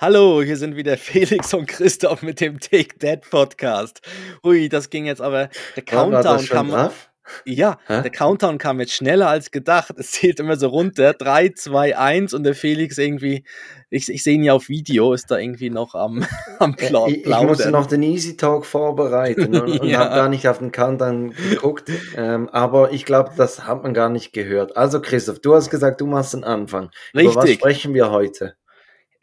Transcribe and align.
Hallo, 0.00 0.42
hier 0.42 0.56
sind 0.56 0.74
wieder 0.74 0.96
Felix 0.98 1.54
und 1.54 1.66
Christoph 1.66 2.22
mit 2.22 2.40
dem 2.40 2.58
Take 2.58 2.98
That 2.98 3.30
Podcast. 3.30 4.00
Ui, 4.42 4.68
das 4.68 4.90
ging 4.90 5.06
jetzt 5.06 5.22
aber. 5.22 5.50
Der 5.76 5.84
Countdown 5.84 6.44
kam. 6.46 6.70
Drauf? 6.70 7.10
Ja, 7.44 7.78
Hä? 7.86 8.02
der 8.02 8.10
Countdown 8.10 8.58
kam 8.58 8.80
jetzt 8.80 8.92
schneller 8.92 9.28
als 9.28 9.52
gedacht. 9.52 9.94
Es 9.96 10.10
zählt 10.10 10.40
immer 10.40 10.56
so 10.56 10.66
runter. 10.66 11.12
3, 11.12 11.50
2, 11.50 11.96
1 11.96 12.34
und 12.34 12.42
der 12.42 12.56
Felix 12.56 12.98
irgendwie, 12.98 13.44
ich, 13.88 14.08
ich 14.08 14.24
sehe 14.24 14.34
ihn 14.34 14.42
ja 14.42 14.52
auf 14.52 14.68
Video, 14.68 15.12
ist 15.12 15.30
da 15.30 15.38
irgendwie 15.38 15.70
noch 15.70 15.94
am, 15.94 16.26
am 16.58 16.74
Pla 16.74 17.06
ich, 17.06 17.24
ich 17.24 17.42
musste 17.42 17.70
noch 17.70 17.86
den 17.86 18.02
Easy 18.02 18.36
Talk 18.36 18.66
vorbereiten 18.66 19.54
und, 19.60 19.78
und 19.80 19.88
ja. 19.88 20.00
habe 20.00 20.16
gar 20.16 20.28
nicht 20.28 20.48
auf 20.48 20.58
den 20.58 20.72
Countdown 20.72 21.30
geguckt. 21.50 21.88
Ähm, 22.16 22.48
aber 22.48 22.92
ich 22.92 23.04
glaube, 23.04 23.30
das 23.36 23.64
hat 23.64 23.84
man 23.84 23.94
gar 23.94 24.08
nicht 24.08 24.32
gehört. 24.32 24.76
Also 24.76 25.00
Christoph, 25.00 25.38
du 25.38 25.54
hast 25.54 25.70
gesagt, 25.70 26.00
du 26.00 26.06
machst 26.06 26.34
den 26.34 26.42
Anfang. 26.42 26.90
Richtig. 27.14 27.32
Über 27.32 27.42
was 27.44 27.50
sprechen 27.52 27.94
wir 27.94 28.10
heute? 28.10 28.56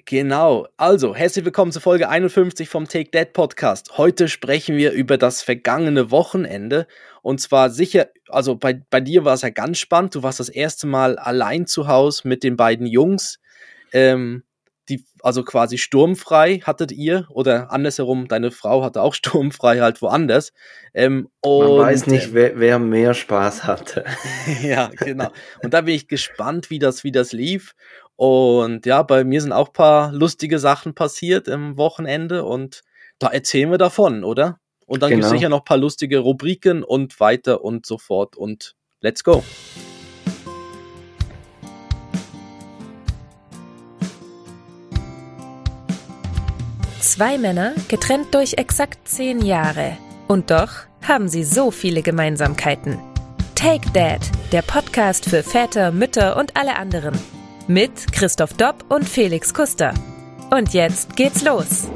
Genau. 0.05 0.67
Also, 0.77 1.15
herzlich 1.15 1.45
willkommen 1.45 1.71
zur 1.71 1.81
Folge 1.81 2.09
51 2.09 2.69
vom 2.69 2.87
Take 2.87 3.11
That 3.11 3.33
Podcast. 3.33 3.97
Heute 3.97 4.27
sprechen 4.27 4.77
wir 4.77 4.91
über 4.91 5.17
das 5.17 5.41
vergangene 5.41 6.11
Wochenende. 6.11 6.87
Und 7.21 7.41
zwar 7.41 7.69
sicher, 7.69 8.07
also 8.29 8.55
bei, 8.55 8.81
bei 8.89 9.01
dir 9.01 9.25
war 9.25 9.33
es 9.33 9.41
ja 9.41 9.49
ganz 9.49 9.79
spannend. 9.79 10.15
Du 10.15 10.23
warst 10.23 10.39
das 10.39 10.49
erste 10.49 10.87
Mal 10.87 11.17
allein 11.17 11.67
zu 11.67 11.87
Hause 11.87 12.27
mit 12.27 12.43
den 12.43 12.55
beiden 12.55 12.87
Jungs. 12.87 13.39
Ähm, 13.91 14.43
die, 14.89 15.05
also 15.21 15.43
quasi 15.43 15.77
sturmfrei 15.77 16.59
hattet 16.59 16.91
ihr 16.91 17.27
oder 17.29 17.71
andersherum, 17.71 18.27
deine 18.27 18.51
Frau 18.51 18.83
hatte 18.83 19.01
auch 19.01 19.13
sturmfrei 19.15 19.79
halt 19.79 20.01
woanders. 20.01 20.51
Ähm, 20.93 21.29
und, 21.41 21.77
Man 21.77 21.87
weiß 21.87 22.07
nicht, 22.07 22.27
ähm, 22.27 22.33
wer, 22.33 22.59
wer 22.59 22.79
mehr 22.79 23.13
Spaß 23.13 23.65
hatte. 23.65 24.03
ja, 24.61 24.89
genau. 24.99 25.31
Und 25.63 25.73
da 25.73 25.81
bin 25.81 25.95
ich 25.95 26.07
gespannt, 26.07 26.69
wie 26.69 26.79
das, 26.79 27.03
wie 27.03 27.11
das 27.11 27.31
lief. 27.31 27.73
Und 28.21 28.85
ja, 28.85 29.01
bei 29.01 29.23
mir 29.23 29.41
sind 29.41 29.51
auch 29.51 29.69
ein 29.69 29.73
paar 29.73 30.11
lustige 30.11 30.59
Sachen 30.59 30.93
passiert 30.93 31.47
im 31.47 31.75
Wochenende 31.75 32.45
und 32.45 32.83
da 33.17 33.29
erzählen 33.29 33.71
wir 33.71 33.79
davon, 33.79 34.23
oder? 34.23 34.59
Und 34.85 35.01
dann 35.01 35.09
genau. 35.09 35.21
gibt 35.21 35.25
es 35.25 35.31
sicher 35.31 35.49
noch 35.49 35.61
ein 35.61 35.65
paar 35.65 35.77
lustige 35.77 36.19
Rubriken 36.19 36.83
und 36.83 37.19
weiter 37.19 37.63
und 37.63 37.87
so 37.87 37.97
fort. 37.97 38.37
Und 38.37 38.75
let's 38.99 39.23
go. 39.23 39.43
Zwei 46.99 47.39
Männer, 47.39 47.73
getrennt 47.87 48.35
durch 48.35 48.53
exakt 48.53 49.07
zehn 49.07 49.43
Jahre. 49.43 49.97
Und 50.27 50.51
doch 50.51 50.69
haben 51.01 51.27
sie 51.27 51.43
so 51.43 51.71
viele 51.71 52.03
Gemeinsamkeiten. 52.03 52.99
Take 53.55 53.89
Dad, 53.93 54.21
der 54.51 54.61
Podcast 54.61 55.27
für 55.27 55.41
Väter, 55.41 55.91
Mütter 55.91 56.37
und 56.37 56.55
alle 56.55 56.75
anderen 56.75 57.19
mit 57.71 58.11
Christoph 58.11 58.53
Dopp 58.55 58.83
und 58.89 59.07
Felix 59.07 59.53
Kuster. 59.53 59.93
Und 60.49 60.73
jetzt 60.73 61.15
geht's 61.15 61.41
los. 61.45 61.87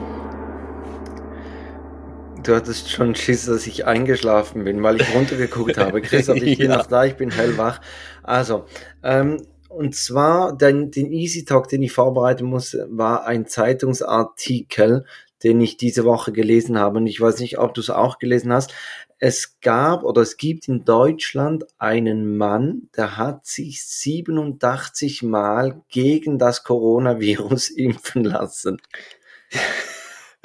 Du 2.44 2.56
hattest 2.56 2.90
schon 2.90 3.14
Schiss, 3.14 3.46
dass 3.46 3.68
ich 3.68 3.86
eingeschlafen 3.86 4.64
bin, 4.64 4.82
weil 4.84 5.02
ich 5.02 5.14
runtergeguckt 5.14 5.78
habe. 5.78 6.02
Christoph, 6.02 6.38
ich 6.38 6.58
bin 6.60 6.70
ja. 6.70 6.78
noch 6.78 6.86
da, 6.86 7.04
ich 7.04 7.16
bin 7.16 7.30
hellwach. 7.30 7.82
Also, 8.24 8.66
ähm, 9.04 9.46
und 9.68 9.96
zwar, 9.96 10.56
den, 10.56 10.92
den 10.92 11.12
Easy 11.12 11.44
Talk, 11.44 11.68
den 11.68 11.84
ich 11.84 11.92
vorbereiten 11.92 12.46
muss, 12.46 12.78
war 12.88 13.26
ein 13.26 13.46
Zeitungsartikel, 13.46 15.04
den 15.44 15.60
ich 15.60 15.76
diese 15.76 16.06
Woche 16.06 16.32
gelesen 16.32 16.80
habe. 16.80 17.00
Und 17.00 17.08
ich 17.08 17.20
weiß 17.20 17.40
nicht, 17.40 17.60
ob 17.60 17.74
du 17.74 17.82
es 17.82 17.90
auch 17.90 18.18
gelesen 18.18 18.54
hast 18.54 18.74
es 19.20 19.60
gab 19.62 20.04
oder 20.04 20.22
es 20.22 20.38
gibt 20.38 20.68
in 20.68 20.84
Deutschland 20.86 21.66
einen 21.78 22.38
Mann, 22.38 22.90
der 22.96 23.18
hat 23.18 23.46
sich 23.46 23.84
87 23.86 25.24
Mal 25.24 25.82
gegen 25.90 26.38
das 26.38 26.64
Coronavirus 26.64 27.70
impfen 27.76 28.26
lassen. 28.26 28.82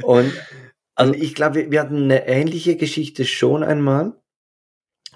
Und 0.02 0.32
also 0.94 1.14
ich 1.14 1.34
glaube, 1.34 1.70
wir 1.70 1.80
hatten 1.80 2.04
eine 2.04 2.27
ähnliche 2.27 2.77
Geschichte 2.77 3.24
schon 3.24 3.62
einmal. 3.62 4.14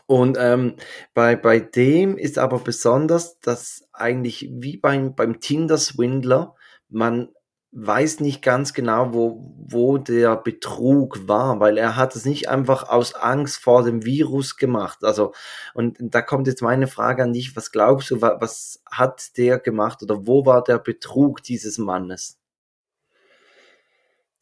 Und 0.07 0.37
ähm, 0.39 0.75
bei, 1.15 1.35
bei 1.35 1.61
dem 1.61 2.19
ist 2.19 2.39
aber 2.39 2.59
besonders, 2.59 3.39
dass 3.41 3.89
eigentlich 3.93 4.51
wie 4.53 4.77
beim, 4.77 5.15
beim 5.15 5.41
Tinder-Swindler 5.41 6.55
man 6.89 7.34
weiß 7.77 8.21
nicht 8.21 8.41
ganz 8.41 8.73
genau, 8.73 9.13
wo, 9.13 9.53
wo 9.57 9.99
der 9.99 10.37
Betrug 10.37 11.27
war, 11.27 11.59
weil 11.59 11.77
er 11.77 11.97
hat 11.97 12.15
es 12.15 12.25
nicht 12.25 12.49
einfach 12.49 12.89
aus 12.89 13.15
Angst 13.15 13.59
vor 13.59 13.83
dem 13.83 14.05
Virus 14.05 14.57
gemacht. 14.57 15.03
Also, 15.03 15.35
und 15.75 15.97
da 16.01 16.23
kommt 16.23 16.47
jetzt 16.47 16.63
meine 16.63 16.87
Frage 16.87 17.25
an 17.25 17.33
dich, 17.33 17.57
was 17.57 17.73
glaubst 17.73 18.11
du, 18.11 18.23
was, 18.23 18.81
hat 18.89 19.37
der 19.37 19.59
gemacht 19.59 20.03
oder 20.03 20.25
wo 20.27 20.47
war 20.47 20.63
der 20.63 20.79
Betrug 20.79 21.43
dieses 21.43 21.77
Mannes? 21.79 22.39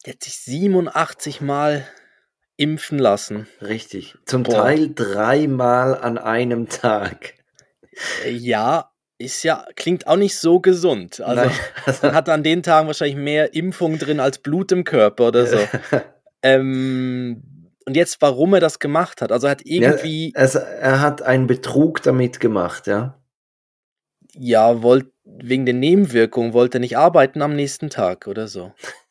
Der 0.05 0.13
hat 0.13 0.23
sich 0.23 0.37
87 0.37 1.41
Mal 1.41 1.87
impfen 2.55 2.99
lassen. 2.99 3.47
Richtig. 3.61 4.15
Zum 4.25 4.43
Boah. 4.43 4.53
Teil 4.53 4.93
dreimal 4.93 5.97
an 5.97 6.19
einem 6.19 6.69
Tag. 6.69 7.33
Ja, 8.29 8.92
ist 9.23 9.43
ja, 9.43 9.65
klingt 9.75 10.07
auch 10.07 10.15
nicht 10.15 10.37
so 10.37 10.59
gesund. 10.59 11.21
Also 11.21 11.49
man 12.01 12.13
hat 12.13 12.29
an 12.29 12.43
den 12.43 12.63
Tagen 12.63 12.87
wahrscheinlich 12.87 13.17
mehr 13.17 13.53
Impfung 13.53 13.97
drin 13.97 14.19
als 14.19 14.39
Blut 14.39 14.71
im 14.71 14.83
Körper 14.83 15.29
oder 15.29 15.45
so. 15.45 15.57
ähm, 16.43 17.43
und 17.85 17.95
jetzt, 17.95 18.21
warum 18.21 18.53
er 18.53 18.59
das 18.59 18.79
gemacht 18.79 19.21
hat. 19.21 19.31
Also 19.31 19.47
er 19.47 19.51
hat 19.51 19.65
irgendwie. 19.65 20.31
Ja, 20.33 20.39
also 20.39 20.59
er 20.59 21.01
hat 21.01 21.21
einen 21.21 21.47
Betrug 21.47 22.01
damit 22.03 22.39
gemacht, 22.39 22.87
ja. 22.87 23.19
Ja, 24.35 24.81
wollt, 24.81 25.07
wegen 25.25 25.65
der 25.65 25.75
Nebenwirkungen 25.75 26.53
wollte 26.53 26.77
er 26.77 26.81
nicht 26.81 26.97
arbeiten 26.97 27.41
am 27.41 27.55
nächsten 27.55 27.89
Tag 27.89 28.27
oder 28.27 28.47
so. 28.47 28.73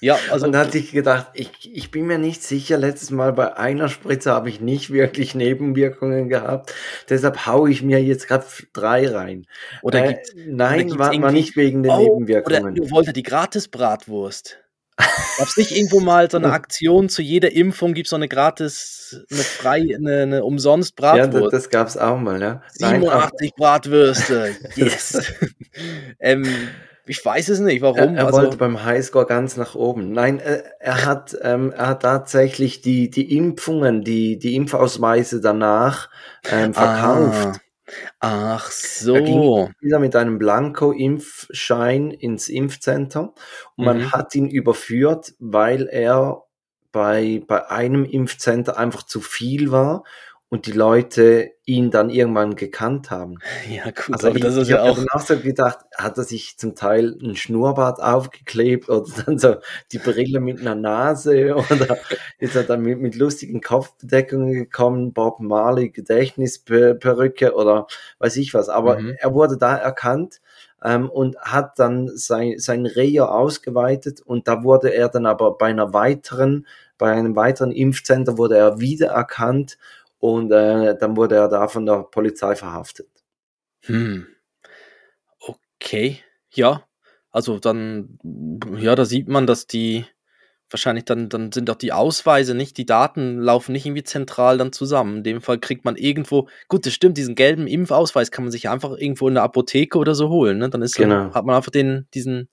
Ja, 0.00 0.18
also. 0.30 0.46
Und 0.46 0.52
da 0.52 0.60
hatte 0.60 0.78
ich 0.78 0.92
gedacht, 0.92 1.28
ich, 1.34 1.50
ich 1.74 1.90
bin 1.90 2.06
mir 2.06 2.18
nicht 2.18 2.42
sicher, 2.42 2.78
letztes 2.78 3.10
Mal 3.10 3.32
bei 3.32 3.56
einer 3.56 3.88
Spritze 3.88 4.32
habe 4.32 4.48
ich 4.48 4.60
nicht 4.60 4.90
wirklich 4.90 5.34
Nebenwirkungen 5.34 6.28
gehabt. 6.28 6.72
Deshalb 7.08 7.46
haue 7.46 7.70
ich 7.70 7.82
mir 7.82 8.02
jetzt 8.02 8.28
gerade 8.28 8.46
drei 8.72 9.08
rein. 9.08 9.46
Oder 9.82 10.04
äh, 10.04 10.18
nein, 10.46 10.92
oder 10.92 10.98
war, 10.98 11.22
war 11.22 11.32
nicht 11.32 11.56
wegen 11.56 11.82
den 11.82 11.92
oh, 11.92 12.02
Nebenwirkungen. 12.02 12.62
Oder 12.62 12.72
du 12.72 12.90
wollte 12.90 13.12
die 13.12 13.24
Gratis-Bratwurst. 13.24 14.58
Gab 15.38 15.46
es 15.46 15.56
nicht 15.56 15.70
irgendwo 15.76 16.00
mal 16.00 16.28
so 16.30 16.38
eine 16.38 16.52
Aktion, 16.52 17.08
zu 17.08 17.22
jeder 17.22 17.52
Impfung 17.52 17.94
gibt 17.94 18.06
es 18.06 18.10
so 18.10 18.16
eine 18.16 18.26
gratis, 18.26 19.24
eine 19.30 19.40
frei, 19.40 19.94
eine, 19.96 20.22
eine 20.22 20.44
umsonst 20.44 20.96
Bratwurst? 20.96 21.34
Ja, 21.34 21.40
das, 21.40 21.50
das 21.50 21.70
gab 21.70 21.86
es 21.86 21.96
auch 21.96 22.18
mal, 22.18 22.40
ja. 22.40 22.62
87 22.72 23.54
Bratwürste, 23.54 24.56
yes. 24.74 25.22
ähm, 26.18 26.44
ich 27.08 27.24
weiß 27.24 27.48
es 27.48 27.60
nicht, 27.60 27.82
warum. 27.82 27.96
Er, 27.96 28.14
er 28.14 28.26
also, 28.26 28.38
wollte 28.38 28.56
beim 28.56 28.84
Highscore 28.84 29.26
ganz 29.26 29.56
nach 29.56 29.74
oben. 29.74 30.12
Nein, 30.12 30.38
er, 30.38 30.80
er 30.80 31.04
hat, 31.04 31.36
ähm, 31.42 31.72
er 31.72 31.88
hat 31.88 32.02
tatsächlich 32.02 32.82
die, 32.82 33.10
die 33.10 33.36
Impfungen, 33.36 34.02
die, 34.02 34.38
die 34.38 34.54
Impfausweise 34.54 35.40
danach 35.40 36.10
ähm, 36.50 36.74
verkauft. 36.74 37.60
Ah, 38.20 38.56
ach 38.56 38.70
so. 38.70 39.14
Er 39.14 39.22
ging 39.22 39.74
wieder 39.80 39.98
mit 39.98 40.14
einem 40.14 40.38
Blanko-Impfschein 40.38 42.10
ins 42.10 42.48
Impfcenter 42.48 43.32
und 43.76 43.84
man 43.84 43.98
mhm. 43.98 44.12
hat 44.12 44.34
ihn 44.34 44.48
überführt, 44.48 45.34
weil 45.38 45.86
er 45.86 46.42
bei, 46.92 47.42
bei 47.46 47.70
einem 47.70 48.04
Impfcenter 48.04 48.78
einfach 48.78 49.04
zu 49.04 49.20
viel 49.20 49.70
war 49.70 50.04
und 50.50 50.66
die 50.66 50.72
Leute 50.72 51.50
ihn 51.66 51.90
dann 51.90 52.08
irgendwann 52.08 52.56
gekannt 52.56 53.10
haben. 53.10 53.38
Ja, 53.68 53.84
gut, 53.84 54.14
also 54.14 54.28
aber 54.28 54.38
das 54.38 54.56
ist 54.56 54.68
ja 54.68 54.82
auch. 54.82 54.96
Ich 54.96 55.06
habe 55.12 55.22
so 55.22 55.38
gedacht, 55.38 55.80
hat 55.96 56.16
er 56.16 56.24
sich 56.24 56.56
zum 56.56 56.74
Teil 56.74 57.18
ein 57.22 57.36
Schnurrbart 57.36 58.00
aufgeklebt 58.00 58.88
oder 58.88 59.06
dann 59.26 59.38
so 59.38 59.56
die 59.92 59.98
Brille 59.98 60.40
mit 60.40 60.60
einer 60.60 60.74
Nase 60.74 61.54
oder 61.54 61.98
ist 62.38 62.56
er 62.56 62.62
dann 62.62 62.80
mit, 62.80 62.98
mit 63.00 63.14
lustigen 63.14 63.60
Kopfbedeckungen 63.60 64.54
gekommen, 64.54 65.12
Bob 65.12 65.40
Marley 65.40 65.90
Gedächtnisperücke 65.90 67.54
oder 67.54 67.86
weiß 68.18 68.36
ich 68.36 68.54
was. 68.54 68.70
Aber 68.70 68.98
mhm. 68.98 69.16
er 69.18 69.34
wurde 69.34 69.58
da 69.58 69.76
erkannt 69.76 70.40
ähm, 70.82 71.10
und 71.10 71.36
hat 71.38 71.78
dann 71.78 72.08
sein, 72.08 72.54
sein 72.58 72.86
Reha 72.86 73.26
ausgeweitet 73.26 74.20
und 74.20 74.48
da 74.48 74.62
wurde 74.62 74.94
er 74.94 75.08
dann 75.08 75.26
aber 75.26 75.58
bei 75.58 75.66
einer 75.66 75.92
weiteren, 75.92 76.66
bei 76.96 77.12
einem 77.12 77.36
weiteren 77.36 77.72
Impfcenter 77.72 78.38
wurde 78.38 78.56
er 78.56 78.80
wiedererkannt 78.80 79.76
und 80.18 80.50
äh, 80.52 80.96
dann 80.98 81.16
wurde 81.16 81.36
er 81.36 81.48
da 81.48 81.68
von 81.68 81.86
der 81.86 82.04
Polizei 82.04 82.54
verhaftet. 82.56 83.08
Hm. 83.82 84.26
Okay, 85.38 86.20
ja. 86.50 86.84
Also 87.30 87.58
dann, 87.58 88.18
ja, 88.76 88.94
da 88.94 89.04
sieht 89.04 89.28
man, 89.28 89.46
dass 89.46 89.66
die 89.66 90.04
wahrscheinlich 90.70 91.04
dann, 91.04 91.28
dann 91.28 91.52
sind 91.52 91.70
auch 91.70 91.76
die 91.76 91.92
Ausweise 91.92 92.54
nicht, 92.54 92.76
die 92.76 92.86
Daten 92.86 93.38
laufen 93.38 93.72
nicht 93.72 93.86
irgendwie 93.86 94.02
zentral 94.02 94.58
dann 94.58 94.72
zusammen. 94.72 95.18
In 95.18 95.24
dem 95.24 95.40
Fall 95.40 95.58
kriegt 95.58 95.84
man 95.84 95.96
irgendwo, 95.96 96.48
gut, 96.68 96.84
das 96.84 96.92
stimmt, 96.92 97.16
diesen 97.16 97.34
gelben 97.34 97.66
Impfausweis 97.66 98.30
kann 98.30 98.44
man 98.44 98.52
sich 98.52 98.68
einfach 98.68 98.96
irgendwo 98.96 99.28
in 99.28 99.34
der 99.34 99.44
Apotheke 99.44 99.98
oder 99.98 100.14
so 100.14 100.28
holen. 100.28 100.58
Ne? 100.58 100.68
Dann 100.68 100.82
ist 100.82 100.96
genau. 100.96 101.28
so, 101.28 101.34
hat 101.34 101.44
man 101.44 101.56
einfach 101.56 101.70
den, 101.70 102.06
diesen 102.12 102.48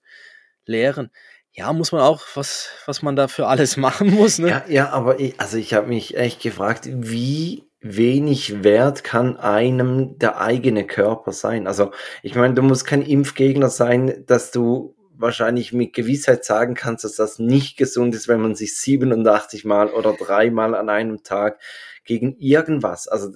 leeren 0.65 1.09
ja, 1.55 1.71
muss 1.71 1.93
man 1.93 2.01
auch, 2.01 2.21
was, 2.35 2.69
was 2.85 3.01
man 3.01 3.15
da 3.15 3.27
für 3.27 3.47
alles 3.47 3.77
machen 3.77 4.13
muss. 4.13 4.39
Ne? 4.39 4.49
Ja, 4.49 4.65
ja, 4.67 4.89
aber 4.89 5.19
ich, 5.19 5.39
also 5.39 5.57
ich 5.57 5.73
habe 5.73 5.87
mich 5.87 6.17
echt 6.17 6.41
gefragt, 6.41 6.87
wie 6.91 7.63
wenig 7.79 8.63
wert 8.63 9.03
kann 9.03 9.37
einem 9.37 10.17
der 10.17 10.41
eigene 10.41 10.85
Körper 10.85 11.31
sein? 11.31 11.67
Also 11.67 11.91
ich 12.23 12.35
meine, 12.35 12.55
du 12.55 12.61
musst 12.61 12.85
kein 12.85 13.01
Impfgegner 13.01 13.69
sein, 13.69 14.23
dass 14.25 14.51
du 14.51 14.95
wahrscheinlich 15.17 15.71
mit 15.71 15.93
Gewissheit 15.93 16.43
sagen 16.43 16.73
kannst, 16.73 17.05
dass 17.05 17.15
das 17.15 17.39
nicht 17.39 17.77
gesund 17.77 18.15
ist, 18.15 18.27
wenn 18.27 18.41
man 18.41 18.55
sich 18.55 18.77
87 18.77 19.63
Mal 19.63 19.89
oder 19.89 20.13
dreimal 20.13 20.75
an 20.75 20.89
einem 20.89 21.23
Tag 21.23 21.59
gegen 22.03 22.35
irgendwas, 22.37 23.07
also 23.07 23.29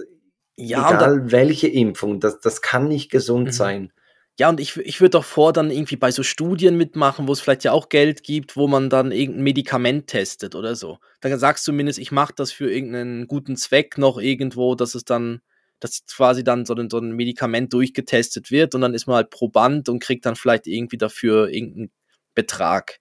ja, 0.58 0.90
egal 0.90 1.32
welche 1.32 1.70
Impfung, 1.70 2.20
das, 2.20 2.42
das 2.42 2.62
kann 2.62 2.90
nicht 2.90 3.10
gesund 3.10 3.48
mhm. 3.48 3.52
sein. 3.52 3.94
Ja, 4.40 4.48
und 4.48 4.62
ich, 4.62 4.78
ich 4.78 5.02
würde 5.02 5.12
doch 5.12 5.26
vor, 5.26 5.52
dann 5.52 5.70
irgendwie 5.70 5.98
bei 5.98 6.12
so 6.12 6.24
Studien 6.24 6.78
mitmachen, 6.78 7.28
wo 7.28 7.34
es 7.34 7.42
vielleicht 7.42 7.66
ja 7.66 7.74
auch 7.74 7.90
Geld 7.90 8.24
gibt, 8.24 8.56
wo 8.56 8.70
man 8.70 8.90
dann 8.90 9.12
irgendein 9.12 9.44
Medikament 9.44 10.08
testet 10.08 10.56
oder 10.56 10.76
so. 10.78 11.00
Da 11.20 11.38
sagst 11.38 11.68
du 11.68 11.72
zumindest, 11.72 12.00
ich 12.00 12.14
mache 12.14 12.34
das 12.38 12.54
für 12.54 12.72
irgendeinen 12.72 13.28
guten 13.28 13.58
Zweck 13.58 13.98
noch 13.98 14.18
irgendwo, 14.18 14.76
dass 14.76 14.96
es 14.96 15.04
dann, 15.04 15.42
dass 15.82 16.06
quasi 16.06 16.46
dann 16.46 16.66
so 16.66 16.74
ein, 16.74 16.90
so 16.90 17.00
ein 17.00 17.12
Medikament 17.18 17.74
durchgetestet 17.74 18.50
wird 18.50 18.76
und 18.76 18.82
dann 18.82 18.94
ist 18.94 19.08
man 19.08 19.18
halt 19.18 19.30
Proband 19.30 19.90
und 19.90 20.02
kriegt 20.02 20.26
dann 20.26 20.38
vielleicht 20.38 20.68
irgendwie 20.68 20.98
dafür 20.98 21.50
irgendeinen 21.50 21.92
Betrag. 22.34 23.00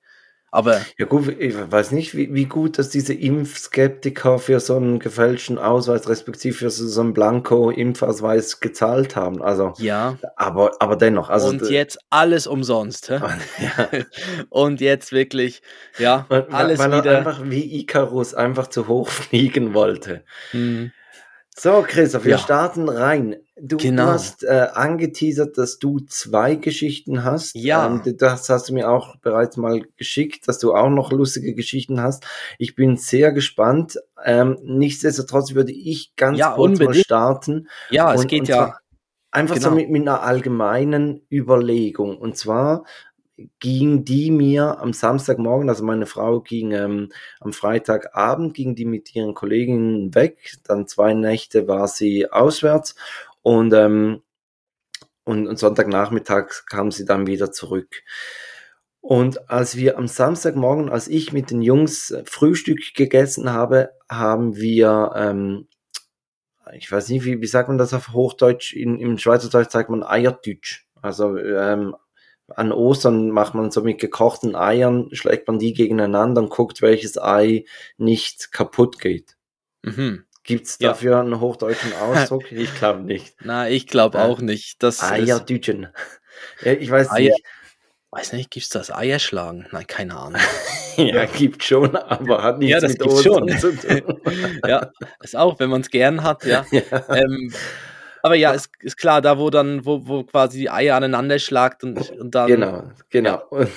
Aber 0.50 0.80
ja 0.96 1.04
gut, 1.04 1.28
ich 1.38 1.54
weiß 1.54 1.92
nicht, 1.92 2.16
wie, 2.16 2.32
wie 2.32 2.46
gut, 2.46 2.78
dass 2.78 2.88
diese 2.88 3.12
Impfskeptiker 3.12 4.38
für 4.38 4.60
so 4.60 4.76
einen 4.76 4.98
gefälschten 4.98 5.58
Ausweis, 5.58 6.08
respektive 6.08 6.54
für 6.54 6.70
so 6.70 7.00
einen 7.00 7.12
Blanko-Impfausweis 7.12 8.60
gezahlt 8.60 9.14
haben. 9.14 9.42
Also 9.42 9.74
ja, 9.76 10.16
aber, 10.36 10.72
aber 10.80 10.96
dennoch. 10.96 11.28
Also 11.28 11.48
und 11.48 11.68
jetzt 11.68 11.98
alles 12.10 12.46
umsonst. 12.46 13.10
Hä? 13.10 13.20
Ja. 13.58 13.88
und 14.50 14.80
jetzt 14.80 15.12
wirklich, 15.12 15.62
ja, 15.98 16.26
alles 16.28 16.78
weil, 16.78 16.90
weil 16.90 17.00
wieder. 17.00 17.18
einfach 17.18 17.40
wie 17.44 17.80
Icarus 17.80 18.34
einfach 18.34 18.68
zu 18.68 18.88
hoch 18.88 19.08
fliegen 19.08 19.74
wollte. 19.74 20.24
Mhm. 20.52 20.92
So, 21.56 21.84
Christoph, 21.86 22.24
wir 22.24 22.32
ja. 22.32 22.38
starten 22.38 22.88
rein. 22.88 23.36
Du, 23.60 23.76
genau. 23.76 24.06
du 24.06 24.12
hast 24.12 24.44
äh, 24.44 24.68
angeteasert, 24.72 25.58
dass 25.58 25.78
du 25.78 26.00
zwei 26.00 26.54
Geschichten 26.54 27.24
hast. 27.24 27.54
Ja. 27.54 27.86
Ähm, 27.86 28.16
das 28.16 28.48
hast 28.48 28.68
du 28.68 28.74
mir 28.74 28.90
auch 28.90 29.16
bereits 29.16 29.56
mal 29.56 29.82
geschickt, 29.96 30.46
dass 30.46 30.58
du 30.58 30.74
auch 30.74 30.90
noch 30.90 31.12
lustige 31.12 31.54
Geschichten 31.54 32.00
hast. 32.00 32.26
Ich 32.58 32.74
bin 32.74 32.96
sehr 32.96 33.32
gespannt. 33.32 33.98
Ähm, 34.24 34.58
nichtsdestotrotz 34.62 35.54
würde 35.54 35.72
ich 35.72 36.14
ganz 36.16 36.38
ja, 36.38 36.52
kurz 36.52 36.72
unbedingt. 36.72 36.96
mal 36.96 37.02
starten. 37.02 37.68
Ja, 37.90 38.10
und, 38.10 38.16
es 38.16 38.26
geht 38.26 38.48
ja. 38.48 38.78
Einfach 39.30 39.56
genau. 39.56 39.70
so 39.70 39.74
mit, 39.74 39.90
mit 39.90 40.02
einer 40.02 40.22
allgemeinen 40.22 41.20
Überlegung. 41.30 42.16
Und 42.16 42.36
zwar, 42.36 42.84
ging 43.60 44.04
die 44.04 44.30
mir 44.30 44.80
am 44.80 44.92
Samstagmorgen, 44.92 45.68
also 45.68 45.84
meine 45.84 46.06
Frau 46.06 46.40
ging 46.40 46.72
ähm, 46.72 47.10
am 47.40 47.52
Freitagabend, 47.52 48.54
ging 48.54 48.74
die 48.74 48.84
mit 48.84 49.14
ihren 49.14 49.34
Kolleginnen 49.34 50.14
weg, 50.14 50.56
dann 50.64 50.88
zwei 50.88 51.14
Nächte 51.14 51.68
war 51.68 51.86
sie 51.86 52.30
auswärts 52.30 52.96
und, 53.48 53.72
ähm, 53.72 54.20
und, 55.24 55.46
und 55.46 55.58
Sonntagnachmittag 55.58 56.66
kam 56.66 56.90
sie 56.90 57.06
dann 57.06 57.26
wieder 57.26 57.50
zurück. 57.50 58.02
Und 59.00 59.48
als 59.48 59.74
wir 59.76 59.96
am 59.96 60.06
Samstagmorgen, 60.06 60.90
als 60.90 61.08
ich 61.08 61.32
mit 61.32 61.50
den 61.50 61.62
Jungs 61.62 62.14
Frühstück 62.26 62.92
gegessen 62.94 63.50
habe, 63.50 63.88
haben 64.06 64.56
wir, 64.56 65.12
ähm, 65.16 65.66
ich 66.74 66.92
weiß 66.92 67.08
nicht, 67.08 67.24
wie, 67.24 67.40
wie 67.40 67.46
sagt 67.46 67.70
man 67.70 67.78
das 67.78 67.94
auf 67.94 68.12
Hochdeutsch, 68.12 68.74
in, 68.74 69.00
im 69.00 69.16
Schweizerdeutsch 69.16 69.70
sagt 69.70 69.88
man 69.88 70.02
Eiertütsch. 70.02 70.86
Also 71.00 71.38
ähm, 71.38 71.96
an 72.48 72.70
Ostern 72.70 73.30
macht 73.30 73.54
man 73.54 73.70
so 73.70 73.80
mit 73.80 73.98
gekochten 73.98 74.56
Eiern, 74.56 75.08
schlägt 75.12 75.48
man 75.48 75.58
die 75.58 75.72
gegeneinander 75.72 76.42
und 76.42 76.50
guckt, 76.50 76.82
welches 76.82 77.16
Ei 77.16 77.64
nicht 77.96 78.52
kaputt 78.52 78.98
geht. 78.98 79.38
Mhm. 79.82 80.26
Gibt 80.48 80.66
es 80.66 80.78
dafür 80.78 81.12
ja. 81.12 81.20
einen 81.20 81.40
hochdeutschen 81.40 81.92
Ausdruck? 81.92 82.44
Ich 82.52 82.74
glaube 82.74 83.00
nicht. 83.00 83.36
Na, 83.44 83.68
ich 83.68 83.86
glaube 83.86 84.18
auch 84.18 84.40
nicht. 84.40 84.82
Das 84.82 85.02
Eierdütchen. 85.02 85.88
Ja, 86.62 86.72
ich 86.72 86.90
weiß 86.90 87.10
Eier, 87.10 87.34
nicht. 87.34 87.44
Weiß 88.10 88.32
nicht, 88.32 88.50
gibt 88.50 88.64
es 88.64 88.70
das 88.70 88.90
Eierschlagen? 88.90 89.66
Nein, 89.72 89.86
keine 89.86 90.16
Ahnung. 90.16 90.40
ja, 90.96 91.26
gibt 91.26 91.62
schon, 91.62 91.94
aber 91.94 92.42
hat 92.42 92.60
nichts 92.60 92.72
ja, 92.72 92.80
das 92.80 92.92
mit 92.92 93.02
Ostern 93.02 93.58
schon. 93.58 93.58
zu 93.58 93.76
tun. 93.76 94.20
ja, 94.66 94.90
ist 95.22 95.36
auch, 95.36 95.60
wenn 95.60 95.68
man 95.68 95.82
es 95.82 95.90
gern 95.90 96.22
hat, 96.22 96.42
ja. 96.46 96.64
ja. 96.70 96.82
Ähm, 97.10 97.52
aber 98.22 98.34
ja, 98.34 98.52
ist, 98.52 98.70
ist 98.80 98.96
klar, 98.96 99.20
da 99.20 99.36
wo 99.36 99.50
dann, 99.50 99.84
wo, 99.84 100.08
wo 100.08 100.24
quasi 100.24 100.60
die 100.60 100.70
Eier 100.70 100.96
aneinander 100.96 101.38
schlagt 101.38 101.84
und, 101.84 102.10
und 102.12 102.34
dann. 102.34 102.46
Genau, 102.46 102.84
genau. 103.10 103.42
Und, 103.50 103.68